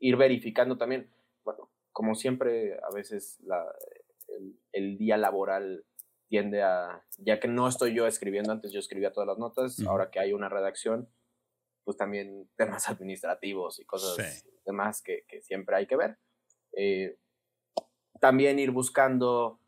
Ir 0.00 0.16
verificando 0.16 0.76
también, 0.76 1.10
bueno, 1.44 1.70
como 1.92 2.14
siempre, 2.14 2.74
a 2.82 2.92
veces 2.92 3.38
la, 3.44 3.64
el, 4.28 4.58
el, 4.72 4.98
día 4.98 5.16
laboral 5.16 5.84
tiende 6.30 6.62
a, 6.62 7.04
ya 7.18 7.40
que 7.40 7.48
no 7.48 7.66
estoy 7.66 7.92
yo 7.92 8.06
escribiendo, 8.06 8.52
antes 8.52 8.72
yo 8.72 8.78
escribía 8.78 9.12
todas 9.12 9.26
las 9.26 9.38
notas, 9.38 9.80
ahora 9.80 10.10
que 10.10 10.20
hay 10.20 10.32
una 10.32 10.48
redacción, 10.48 11.10
pues 11.84 11.96
también 11.96 12.48
temas 12.56 12.88
administrativos 12.88 13.80
y 13.80 13.84
cosas, 13.84 14.14
sí. 14.16 14.48
demás 14.64 15.02
que, 15.02 15.24
que, 15.28 15.42
siempre 15.42 15.76
hay 15.76 15.86
que 15.86 15.96
ver. 15.96 16.18
Eh, 16.72 17.18
también 18.20 18.60
ir 18.60 18.70
buscando 18.70 19.60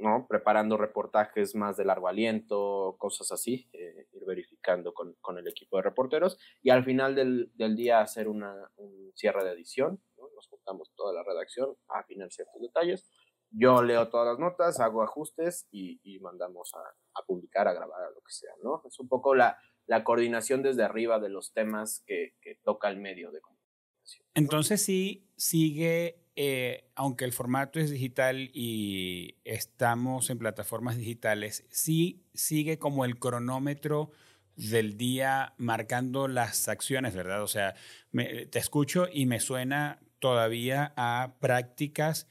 ¿no? 0.00 0.26
Preparando 0.28 0.76
reportajes 0.76 1.54
más 1.54 1.76
de 1.76 1.84
largo 1.84 2.08
aliento, 2.08 2.96
cosas 2.98 3.30
así, 3.32 3.68
eh, 3.72 4.06
ir 4.12 4.24
verificando 4.24 4.94
con, 4.94 5.14
con, 5.20 5.38
el 5.38 5.46
equipo 5.46 5.76
de 5.76 5.82
reporteros 5.82 6.38
y 6.62 6.70
al 6.70 6.84
final 6.84 7.14
del, 7.14 7.50
del 7.54 7.76
día 7.76 8.00
hacer 8.00 8.28
una, 8.28 8.70
un 8.76 9.12
cierre 9.14 9.44
de 9.44 9.52
edición, 9.52 10.00
nos 10.34 10.48
juntamos 10.48 10.90
toda 10.96 11.12
la 11.12 11.22
redacción, 11.22 11.76
a 11.88 12.00
afinar 12.00 12.32
ciertos 12.32 12.60
detalles. 12.62 13.10
Yo 13.50 13.82
leo 13.82 14.08
todas 14.08 14.28
las 14.28 14.38
notas, 14.38 14.80
hago 14.80 15.02
ajustes 15.02 15.66
y, 15.70 16.18
mandamos 16.20 16.72
a, 16.74 17.22
publicar, 17.26 17.66
a 17.68 17.72
grabar, 17.72 18.02
a 18.02 18.10
lo 18.10 18.20
que 18.20 18.32
sea, 18.32 18.52
¿no? 18.62 18.82
Es 18.86 18.98
un 19.00 19.08
poco 19.08 19.34
la, 19.34 19.58
coordinación 20.04 20.62
desde 20.62 20.84
arriba 20.84 21.18
de 21.18 21.30
los 21.30 21.52
temas 21.52 22.04
que, 22.06 22.36
que 22.40 22.56
toca 22.62 22.88
el 22.88 22.98
medio 22.98 23.32
de 23.32 23.40
comunicación. 23.40 24.24
Entonces 24.34 24.82
sí 24.82 25.28
sigue 25.36 26.20
eh, 26.36 26.90
aunque 26.94 27.26
el 27.26 27.32
formato 27.32 27.80
es 27.80 27.90
digital 27.90 28.50
y 28.54 29.36
estamos 29.44 30.30
en 30.30 30.38
plataformas 30.38 30.96
digitales, 30.96 31.66
sí 31.70 32.24
sigue 32.32 32.78
como 32.78 33.04
el 33.04 33.18
cronómetro 33.18 34.10
del 34.56 34.96
día 34.96 35.52
marcando 35.58 36.28
las 36.28 36.68
acciones, 36.68 37.14
¿verdad? 37.14 37.42
O 37.42 37.46
sea, 37.46 37.74
me, 38.10 38.46
te 38.46 38.58
escucho 38.58 39.06
y 39.12 39.26
me 39.26 39.38
suena 39.38 40.00
todavía 40.18 40.94
a 40.96 41.34
prácticas 41.40 42.26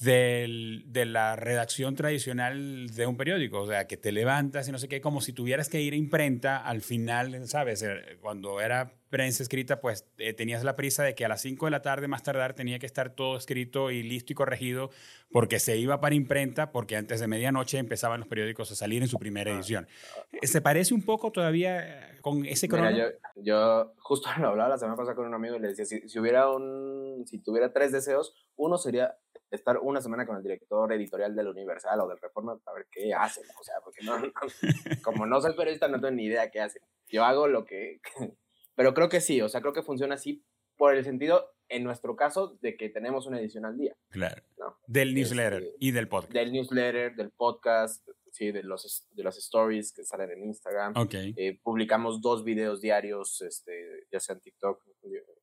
del, 0.00 0.84
de 0.86 1.04
la 1.06 1.36
redacción 1.36 1.94
tradicional 1.94 2.88
de 2.88 3.06
un 3.06 3.16
periódico, 3.16 3.60
o 3.60 3.66
sea, 3.66 3.86
que 3.86 3.96
te 3.96 4.10
levantas 4.10 4.68
y 4.68 4.72
no 4.72 4.78
sé 4.78 4.88
qué, 4.88 5.00
como 5.00 5.20
si 5.20 5.32
tuvieras 5.32 5.68
que 5.68 5.80
ir 5.80 5.92
a 5.92 5.96
imprenta 5.96 6.56
al 6.56 6.80
final, 6.80 7.46
¿sabes? 7.46 7.82
Eh, 7.82 8.18
cuando 8.20 8.60
era 8.60 8.92
prensa 9.08 9.44
escrita, 9.44 9.80
pues 9.80 10.08
eh, 10.18 10.32
tenías 10.32 10.64
la 10.64 10.74
prisa 10.74 11.04
de 11.04 11.14
que 11.14 11.24
a 11.24 11.28
las 11.28 11.40
5 11.42 11.66
de 11.66 11.70
la 11.70 11.82
tarde 11.82 12.08
más 12.08 12.24
tardar 12.24 12.54
tenía 12.54 12.80
que 12.80 12.86
estar 12.86 13.10
todo 13.10 13.36
escrito 13.36 13.92
y 13.92 14.02
listo 14.02 14.32
y 14.32 14.34
corregido 14.34 14.90
porque 15.30 15.60
se 15.60 15.76
iba 15.76 16.00
para 16.00 16.16
imprenta, 16.16 16.72
porque 16.72 16.96
antes 16.96 17.20
de 17.20 17.28
medianoche 17.28 17.78
empezaban 17.78 18.18
los 18.18 18.28
periódicos 18.28 18.72
a 18.72 18.74
salir 18.74 19.02
en 19.02 19.08
su 19.08 19.18
primera 19.18 19.52
ah, 19.52 19.54
edición. 19.54 19.86
Ah. 20.16 20.38
¿Se 20.42 20.60
parece 20.60 20.94
un 20.94 21.02
poco 21.02 21.30
todavía 21.30 22.18
con 22.20 22.44
ese 22.44 22.66
cronómetro? 22.66 23.12
Yo, 23.36 23.42
yo, 23.42 23.94
justo 23.98 24.28
lo 24.40 24.48
hablaba 24.48 24.70
la 24.70 24.78
semana 24.78 24.96
pasada 24.96 25.14
con 25.14 25.26
un 25.26 25.34
amigo 25.34 25.54
y 25.54 25.60
le 25.60 25.68
decía, 25.68 25.84
si, 25.84 26.08
si 26.08 26.18
hubiera 26.18 26.50
un, 26.50 27.24
si 27.28 27.38
tuviera 27.38 27.72
tres 27.72 27.92
deseos, 27.92 28.34
uno 28.56 28.78
sería 28.78 29.16
estar 29.54 29.78
una 29.78 30.00
semana 30.00 30.26
con 30.26 30.36
el 30.36 30.42
director 30.42 30.92
editorial 30.92 31.34
del 31.34 31.48
Universal 31.48 32.00
o 32.00 32.08
del 32.08 32.20
Reforma 32.20 32.58
para 32.58 32.78
ver 32.78 32.86
qué 32.90 33.12
hacen. 33.14 33.44
O 33.58 33.64
sea, 33.64 33.74
porque 33.82 34.04
no, 34.04 34.16
como 35.02 35.26
no 35.26 35.40
soy 35.40 35.54
periodista, 35.54 35.88
no 35.88 36.00
tengo 36.00 36.12
ni 36.12 36.24
idea 36.24 36.50
qué 36.50 36.60
hacen. 36.60 36.82
Yo 37.08 37.24
hago 37.24 37.48
lo 37.48 37.64
que... 37.64 38.00
Pero 38.76 38.92
creo 38.92 39.08
que 39.08 39.20
sí, 39.20 39.40
o 39.40 39.48
sea, 39.48 39.60
creo 39.60 39.72
que 39.72 39.82
funciona 39.82 40.16
así 40.16 40.44
por 40.76 40.94
el 40.94 41.04
sentido, 41.04 41.54
en 41.68 41.84
nuestro 41.84 42.16
caso, 42.16 42.58
de 42.60 42.76
que 42.76 42.88
tenemos 42.88 43.26
una 43.26 43.38
edición 43.38 43.64
al 43.64 43.78
día. 43.78 43.96
Claro. 44.10 44.42
Del 44.86 45.14
newsletter 45.14 45.62
este, 45.62 45.76
y 45.78 45.90
del 45.92 46.08
podcast. 46.08 46.32
Del 46.32 46.52
newsletter, 46.52 47.14
del 47.14 47.30
podcast, 47.30 48.08
sí, 48.32 48.50
de, 48.50 48.62
los, 48.62 49.06
de 49.12 49.22
las 49.22 49.36
stories 49.38 49.92
que 49.92 50.04
salen 50.04 50.30
en 50.32 50.44
Instagram. 50.44 50.94
Okay. 50.96 51.34
Eh, 51.36 51.60
publicamos 51.62 52.20
dos 52.20 52.44
videos 52.44 52.80
diarios, 52.80 53.40
este, 53.42 54.06
ya 54.10 54.20
sea 54.20 54.34
en 54.34 54.40
TikTok, 54.40 54.84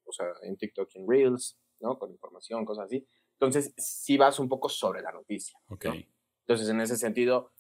o 0.03 0.12
sea, 0.12 0.28
en 0.43 0.57
TikTok 0.57 0.89
y 0.93 0.99
en 0.99 1.09
Reels, 1.09 1.57
¿no? 1.80 1.97
Con 1.97 2.12
información, 2.12 2.66
cosas 2.66 2.86
así. 2.86 3.07
Entonces, 3.41 3.73
sí 3.75 4.17
vas 4.17 4.37
un 4.37 4.47
poco 4.47 4.69
sobre 4.69 5.01
la 5.01 5.11
noticia. 5.11 5.59
Okay. 5.67 6.07
Entonces, 6.41 6.69
en 6.69 6.79
ese 6.79 6.95
sentido, 6.95 7.51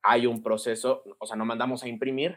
hay 0.00 0.24
un 0.24 0.40
proceso, 0.40 1.02
o 1.18 1.26
sea, 1.26 1.36
no 1.36 1.44
mandamos 1.44 1.82
a 1.82 1.88
imprimir 1.88 2.36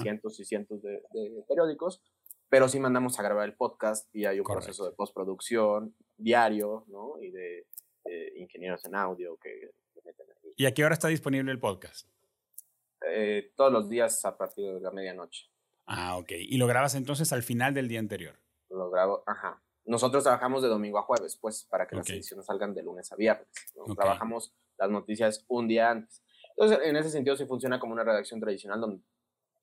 cientos 0.00 0.40
y 0.40 0.46
cientos 0.46 0.80
de, 0.80 1.02
periódicos, 1.46 2.02
pero 2.48 2.66
sí 2.66 2.80
mandamos 2.80 3.18
a 3.18 3.22
grabar 3.22 3.46
el 3.46 3.54
podcast 3.54 4.08
y 4.14 4.24
hay 4.24 4.40
un 4.40 4.46
proceso 4.46 4.86
de 4.86 4.92
postproducción 4.92 5.94
diario, 6.16 6.86
¿no? 6.88 7.20
Y 7.20 7.30
de, 7.30 7.66
ingenieros 8.36 8.86
en 8.86 8.94
audio 8.94 9.36
que, 9.36 9.72
meten 10.02 10.26
ahí. 10.30 10.54
¿Y 10.56 10.64
a 10.64 10.72
qué 10.72 10.82
hora 10.82 10.94
está 10.94 11.08
disponible 11.08 11.52
el 11.52 11.60
podcast? 11.60 12.08
Eh, 13.06 13.52
todos 13.54 13.70
los 13.70 13.90
días 13.90 14.24
a 14.24 14.38
partir 14.38 14.64
de 14.64 14.80
la 14.80 14.90
medianoche. 14.90 15.50
Ah, 15.84 16.16
ok. 16.16 16.32
¿Y 16.32 16.56
lo 16.56 16.66
grabas 16.66 16.94
entonces 16.94 17.34
al 17.34 17.42
final 17.42 17.74
del 17.74 17.86
día 17.86 17.98
anterior? 17.98 18.36
Lo 18.70 18.90
grabo, 18.90 19.24
ajá. 19.26 19.62
Nosotros 19.90 20.22
trabajamos 20.22 20.62
de 20.62 20.68
domingo 20.68 21.00
a 21.00 21.02
jueves, 21.02 21.36
pues, 21.40 21.64
para 21.64 21.88
que 21.88 21.96
las 21.96 22.08
ediciones 22.08 22.46
salgan 22.46 22.72
de 22.72 22.84
lunes 22.84 23.10
a 23.10 23.16
viernes. 23.16 23.48
Trabajamos 23.96 24.54
las 24.78 24.88
noticias 24.88 25.44
un 25.48 25.66
día 25.66 25.90
antes. 25.90 26.22
Entonces, 26.50 26.78
en 26.84 26.94
ese 26.94 27.10
sentido, 27.10 27.34
sí 27.34 27.44
funciona 27.44 27.80
como 27.80 27.94
una 27.94 28.04
redacción 28.04 28.38
tradicional 28.38 28.80
donde 28.80 29.02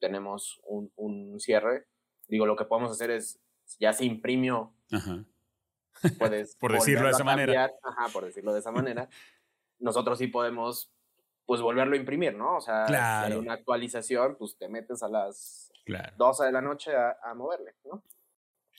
tenemos 0.01 0.59
un, 0.65 0.91
un 0.97 1.39
cierre. 1.39 1.87
Digo, 2.27 2.45
lo 2.45 2.57
que 2.57 2.65
podemos 2.65 2.91
hacer 2.91 3.09
es, 3.09 3.39
ya 3.79 3.93
se 3.93 4.03
imprimió, 4.03 4.73
puedes... 6.19 6.55
por 6.59 6.73
decirlo 6.73 7.05
de 7.05 7.11
esa 7.11 7.23
manera. 7.23 7.71
Ajá, 7.81 8.09
por 8.11 8.25
decirlo 8.25 8.51
de 8.51 8.59
esa 8.59 8.71
manera. 8.71 9.07
Nosotros 9.79 10.17
sí 10.17 10.27
podemos, 10.27 10.91
pues, 11.45 11.61
volverlo 11.61 11.93
a 11.95 11.99
imprimir, 11.99 12.35
¿no? 12.35 12.57
O 12.57 12.61
sea, 12.61 12.83
claro. 12.83 13.27
si 13.27 13.31
hay 13.31 13.39
una 13.39 13.53
actualización, 13.53 14.35
pues, 14.35 14.57
te 14.57 14.67
metes 14.67 15.01
a 15.03 15.07
las 15.07 15.71
claro. 15.85 16.13
12 16.17 16.43
de 16.47 16.51
la 16.51 16.61
noche 16.61 16.93
a, 16.93 17.15
a 17.23 17.33
moverle, 17.33 17.75
¿no? 17.85 18.03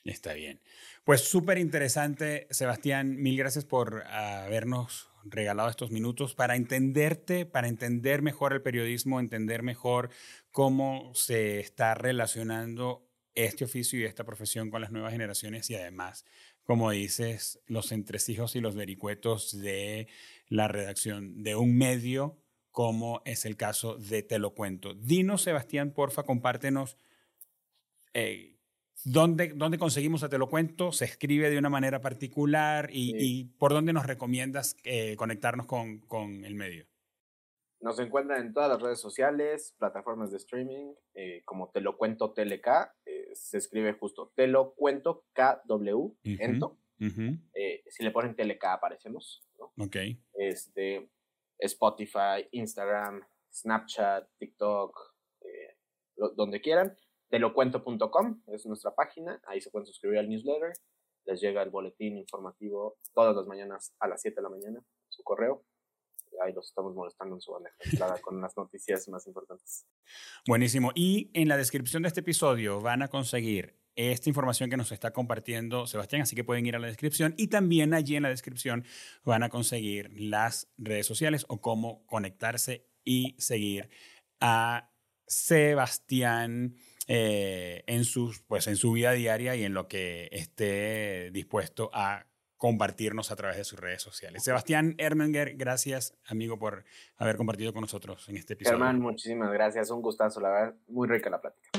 Está 0.03 0.33
bien. 0.33 0.59
Pues 1.03 1.21
súper 1.21 1.57
interesante, 1.57 2.47
Sebastián. 2.51 3.21
Mil 3.21 3.37
gracias 3.37 3.65
por 3.65 4.05
habernos 4.07 5.09
regalado 5.25 5.69
estos 5.69 5.91
minutos 5.91 6.33
para 6.33 6.55
entenderte, 6.55 7.45
para 7.45 7.67
entender 7.67 8.21
mejor 8.21 8.53
el 8.53 8.61
periodismo, 8.61 9.19
entender 9.19 9.63
mejor 9.63 10.09
cómo 10.51 11.11
se 11.13 11.59
está 11.59 11.93
relacionando 11.93 13.05
este 13.35 13.65
oficio 13.65 13.99
y 13.99 14.05
esta 14.05 14.23
profesión 14.23 14.69
con 14.69 14.81
las 14.81 14.91
nuevas 14.91 15.11
generaciones 15.11 15.69
y 15.69 15.75
además, 15.75 16.25
como 16.63 16.91
dices, 16.91 17.59
los 17.67 17.91
entresijos 17.91 18.55
y 18.55 18.61
los 18.61 18.75
vericuetos 18.75 19.59
de 19.59 20.07
la 20.47 20.67
redacción 20.67 21.43
de 21.43 21.55
un 21.55 21.77
medio 21.77 22.37
como 22.71 23.21
es 23.25 23.45
el 23.45 23.57
caso 23.57 23.95
de 23.95 24.23
Te 24.23 24.39
lo 24.39 24.53
cuento. 24.53 24.93
Dinos, 24.93 25.41
Sebastián, 25.41 25.91
porfa, 25.91 26.23
compártenos 26.23 26.97
eh, 28.13 28.58
¿Dónde, 29.05 29.53
¿Dónde, 29.55 29.77
conseguimos 29.77 30.23
a 30.23 30.29
Te 30.29 30.37
lo 30.37 30.49
cuento? 30.49 30.91
¿Se 30.91 31.05
escribe 31.05 31.49
de 31.49 31.57
una 31.57 31.69
manera 31.69 32.01
particular? 32.01 32.89
¿Y, 32.91 33.15
y 33.17 33.45
por 33.45 33.71
dónde 33.71 33.93
nos 33.93 34.05
recomiendas 34.05 34.75
eh, 34.83 35.15
conectarnos 35.15 35.67
con, 35.67 35.99
con, 35.99 36.43
el 36.43 36.55
medio? 36.55 36.85
Nos 37.79 37.97
encuentran 37.99 38.41
en 38.41 38.53
todas 38.53 38.69
las 38.69 38.81
redes 38.81 38.99
sociales, 38.99 39.73
plataformas 39.79 40.31
de 40.31 40.37
streaming, 40.37 40.93
eh, 41.13 41.43
como 41.45 41.69
Te 41.69 41.79
lo 41.79 41.97
cuento 41.97 42.33
TLK. 42.33 42.67
Eh, 43.05 43.29
se 43.33 43.57
escribe 43.57 43.93
justo 43.93 44.33
Te 44.35 44.47
lo 44.47 44.73
cuento 44.73 45.25
KW, 45.33 46.15
ento. 46.23 46.77
si 46.99 48.03
le 48.03 48.11
ponen 48.11 48.35
TLK 48.35 48.65
aparecemos. 48.65 49.47
¿no? 49.57 49.71
Ok. 49.85 49.95
Este, 50.33 51.09
Spotify, 51.57 52.47
Instagram, 52.51 53.21
Snapchat, 53.53 54.27
TikTok, 54.37 55.15
donde 56.35 56.59
quieran 56.59 56.97
telocuento.com 57.29 58.41
es 58.47 58.65
nuestra 58.65 58.93
página, 58.93 59.41
ahí 59.47 59.61
se 59.61 59.69
pueden 59.69 59.85
suscribir 59.85 60.19
al 60.19 60.29
newsletter, 60.29 60.73
les 61.25 61.41
llega 61.41 61.61
el 61.61 61.69
boletín 61.69 62.17
informativo 62.17 62.97
todas 63.13 63.35
las 63.35 63.45
mañanas 63.45 63.93
a 63.99 64.07
las 64.07 64.21
7 64.21 64.35
de 64.35 64.41
la 64.41 64.49
mañana, 64.49 64.83
su 65.09 65.23
correo. 65.23 65.63
Ahí 66.43 66.53
los 66.53 66.67
estamos 66.67 66.93
molestando 66.93 67.35
en 67.35 67.41
su 67.41 67.51
bandeja 67.51 68.21
con 68.21 68.39
las 68.39 68.55
noticias 68.55 69.07
más 69.09 69.27
importantes. 69.27 69.85
Buenísimo. 70.47 70.91
Y 70.95 71.31
en 71.33 71.47
la 71.47 71.57
descripción 71.57 72.03
de 72.03 72.07
este 72.07 72.21
episodio 72.21 72.79
van 72.81 73.01
a 73.01 73.09
conseguir 73.09 73.79
esta 73.95 74.29
información 74.29 74.69
que 74.69 74.77
nos 74.77 74.91
está 74.91 75.11
compartiendo 75.11 75.85
Sebastián, 75.85 76.21
así 76.21 76.35
que 76.35 76.45
pueden 76.45 76.65
ir 76.65 76.75
a 76.75 76.79
la 76.79 76.87
descripción 76.87 77.33
y 77.37 77.47
también 77.47 77.93
allí 77.93 78.15
en 78.15 78.23
la 78.23 78.29
descripción 78.29 78.85
van 79.25 79.43
a 79.43 79.49
conseguir 79.49 80.11
las 80.13 80.71
redes 80.77 81.05
sociales 81.05 81.45
o 81.49 81.59
cómo 81.59 82.05
conectarse 82.05 82.87
y 83.03 83.35
seguir 83.37 83.89
a 84.39 84.93
Sebastián 85.27 86.75
eh, 87.11 87.83
en, 87.87 88.05
sus, 88.05 88.41
pues, 88.43 88.67
en 88.67 88.75
su 88.75 88.91
vida 88.91 89.13
diaria 89.13 89.55
y 89.55 89.63
en 89.63 89.73
lo 89.73 89.87
que 89.87 90.29
esté 90.31 91.31
dispuesto 91.31 91.89
a 91.91 92.27
compartirnos 92.55 93.31
a 93.31 93.35
través 93.35 93.57
de 93.57 93.63
sus 93.63 93.79
redes 93.79 94.03
sociales. 94.03 94.43
Sebastián 94.43 94.93
Ermenger, 94.99 95.55
gracias, 95.55 96.15
amigo, 96.27 96.59
por 96.59 96.83
haber 97.17 97.35
compartido 97.35 97.73
con 97.73 97.81
nosotros 97.81 98.29
en 98.29 98.37
este 98.37 98.53
episodio. 98.53 98.77
Germán, 98.77 98.99
muchísimas 99.01 99.51
gracias. 99.51 99.89
Un 99.89 100.03
gustazo, 100.03 100.39
la 100.39 100.49
verdad. 100.49 100.75
Muy 100.87 101.07
rica 101.07 101.31
la 101.31 101.41
plática. 101.41 101.71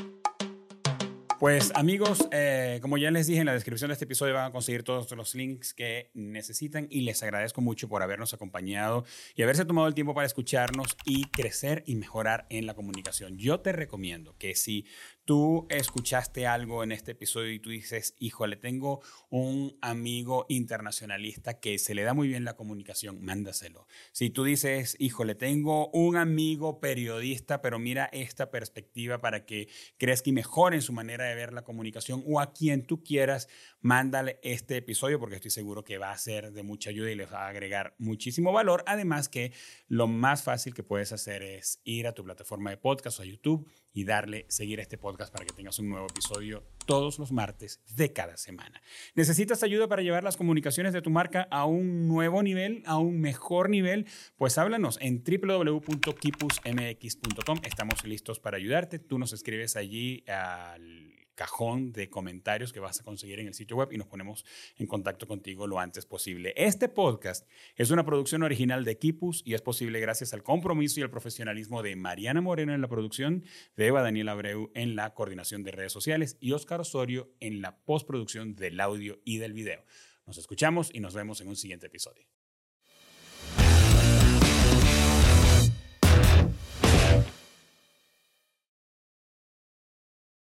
Pues 1.41 1.72
amigos, 1.74 2.28
eh, 2.33 2.81
como 2.83 2.99
ya 2.99 3.11
les 3.11 3.26
dije 3.26 3.41
en 3.41 3.47
la 3.47 3.55
descripción 3.55 3.89
de 3.89 3.95
este 3.95 4.05
episodio 4.05 4.35
van 4.35 4.51
a 4.51 4.53
conseguir 4.53 4.83
todos 4.83 5.11
los 5.12 5.35
links 5.35 5.72
que 5.72 6.11
necesitan 6.12 6.87
y 6.91 7.01
les 7.01 7.22
agradezco 7.22 7.62
mucho 7.62 7.89
por 7.89 8.03
habernos 8.03 8.35
acompañado 8.35 9.07
y 9.35 9.43
haberse 9.43 9.64
tomado 9.64 9.89
el 9.89 9.95
tiempo 9.95 10.12
para 10.12 10.26
escucharnos 10.26 10.99
y 11.07 11.31
crecer 11.31 11.83
y 11.87 11.95
mejorar 11.95 12.47
en 12.51 12.66
la 12.66 12.74
comunicación. 12.74 13.39
Yo 13.39 13.61
te 13.61 13.72
recomiendo 13.72 14.37
que 14.37 14.55
si 14.55 14.85
tú 15.31 15.68
escuchaste 15.70 16.49
algo 16.49 16.83
en 16.83 16.91
este 16.91 17.12
episodio 17.12 17.53
y 17.53 17.61
tú 17.61 17.70
dices, 17.70 18.16
híjole, 18.18 18.57
tengo 18.57 19.01
un 19.28 19.78
amigo 19.81 20.45
internacionalista 20.49 21.61
que 21.61 21.78
se 21.78 21.95
le 21.95 22.03
da 22.03 22.14
muy 22.14 22.26
bien 22.26 22.45
la 22.45 22.57
comunicación, 22.57 23.22
mándaselo. 23.22 23.87
Si 24.11 24.31
tú 24.31 24.43
dices, 24.43 24.97
híjole, 24.99 25.37
tengo 25.37 25.89
un 25.91 26.16
amigo 26.16 26.81
periodista, 26.81 27.62
pero 27.62 27.78
mira 27.78 28.07
esta 28.07 28.51
perspectiva 28.51 29.20
para 29.20 29.47
que 29.47 29.68
crezca 29.99 30.31
y 30.31 30.33
mejore 30.33 30.74
en 30.74 30.83
su 30.83 30.93
manera 30.93 31.26
de 31.26 31.37
ver 31.37 31.53
la 31.53 31.62
comunicación 31.62 32.24
o 32.26 32.41
a 32.41 32.53
quien 32.53 32.85
tú 32.85 33.05
quieras, 33.05 33.47
mándale 33.81 34.41
este 34.43 34.78
episodio 34.78 35.20
porque 35.20 35.37
estoy 35.37 35.53
seguro 35.53 35.85
que 35.85 35.99
va 35.99 36.11
a 36.11 36.18
ser 36.18 36.51
de 36.51 36.64
mucha 36.64 36.91
ayuda 36.91 37.09
y 37.09 37.14
les 37.14 37.33
va 37.33 37.47
a 37.47 37.51
agregar 37.51 37.95
muchísimo 37.99 38.51
valor. 38.51 38.83
Además 38.85 39.28
que 39.28 39.53
lo 39.87 40.09
más 40.09 40.43
fácil 40.43 40.74
que 40.74 40.83
puedes 40.83 41.12
hacer 41.12 41.45
es 41.45 41.81
ir 41.85 42.09
a 42.09 42.14
tu 42.14 42.24
plataforma 42.24 42.70
de 42.70 42.78
podcast 42.78 43.20
o 43.20 43.22
a 43.22 43.26
YouTube 43.26 43.70
y 43.93 44.05
darle 44.05 44.47
seguir 44.49 44.80
este 44.80 44.97
podcast 44.99 45.32
para 45.32 45.45
que 45.45 45.53
tengas 45.53 45.78
un 45.78 45.88
nuevo 45.88 46.07
episodio 46.07 46.64
todos 46.86 47.18
los 47.18 47.32
martes 47.32 47.80
de 47.95 48.12
cada 48.12 48.36
semana. 48.36 48.82
¿Necesitas 49.14 49.62
ayuda 49.62 49.86
para 49.88 50.03
llevar 50.03 50.24
las 50.24 50.36
comunicaciones 50.36 50.93
de 50.93 51.01
tu 51.03 51.11
marca 51.11 51.47
a 51.51 51.64
un 51.64 52.09
nuevo 52.09 52.43
nivel, 52.43 52.82
a 52.86 52.99
un 52.99 53.20
mejor 53.20 53.70
nivel? 53.70 54.07
Pues 54.36 54.59
háblanos 54.59 54.99
en 55.01 55.22
www.kipusmx.com. 55.24 57.59
Estamos 57.64 58.05
listos 58.05 58.41
para 58.41 58.57
ayudarte. 58.57 58.99
Tú 58.99 59.18
nos 59.18 59.32
escribes 59.32 59.76
allí 59.76 60.24
al 60.26 61.19
cajón 61.41 61.91
de 61.93 62.11
comentarios 62.11 62.70
que 62.70 62.80
vas 62.80 63.01
a 63.01 63.03
conseguir 63.03 63.41
en 63.41 63.47
el 63.47 63.55
sitio 63.55 63.74
web 63.74 63.88
y 63.93 63.97
nos 63.97 64.09
ponemos 64.09 64.45
en 64.76 64.86
contacto 64.86 65.26
contigo 65.26 65.66
lo 65.66 65.78
antes 65.78 66.05
posible. 66.05 66.53
Este 66.55 66.91
podcast 66.91 67.49
es 67.76 67.91
una 67.91 68.05
producción 68.05 68.43
original 68.43 68.84
de 68.84 68.99
Kipus 68.99 69.41
y 69.47 69.55
es 69.55 69.62
posible 69.62 70.01
gracias 70.01 70.34
al 70.34 70.43
compromiso 70.43 71.01
y 71.01 71.03
el 71.03 71.09
profesionalismo 71.09 71.82
de 71.82 71.97
Mariana 71.97 72.43
Moreno 72.43 72.74
en 72.74 72.82
la 72.82 72.88
producción, 72.88 73.43
de 73.74 73.86
Eva 73.86 74.03
Daniel 74.03 74.28
Abreu 74.28 74.70
en 74.74 74.97
la 74.97 75.14
coordinación 75.14 75.62
de 75.62 75.70
redes 75.70 75.93
sociales 75.93 76.36
y 76.41 76.53
Oscar 76.53 76.82
Osorio 76.82 77.32
en 77.41 77.62
la 77.62 77.78
postproducción 77.86 78.55
del 78.55 78.78
audio 78.78 79.18
y 79.24 79.38
del 79.38 79.55
video. 79.55 79.82
Nos 80.26 80.36
escuchamos 80.36 80.91
y 80.93 81.01
nos 81.01 81.14
vemos 81.14 81.41
en 81.41 81.49
un 81.49 81.57
siguiente 81.57 81.86
episodio. 81.86 82.39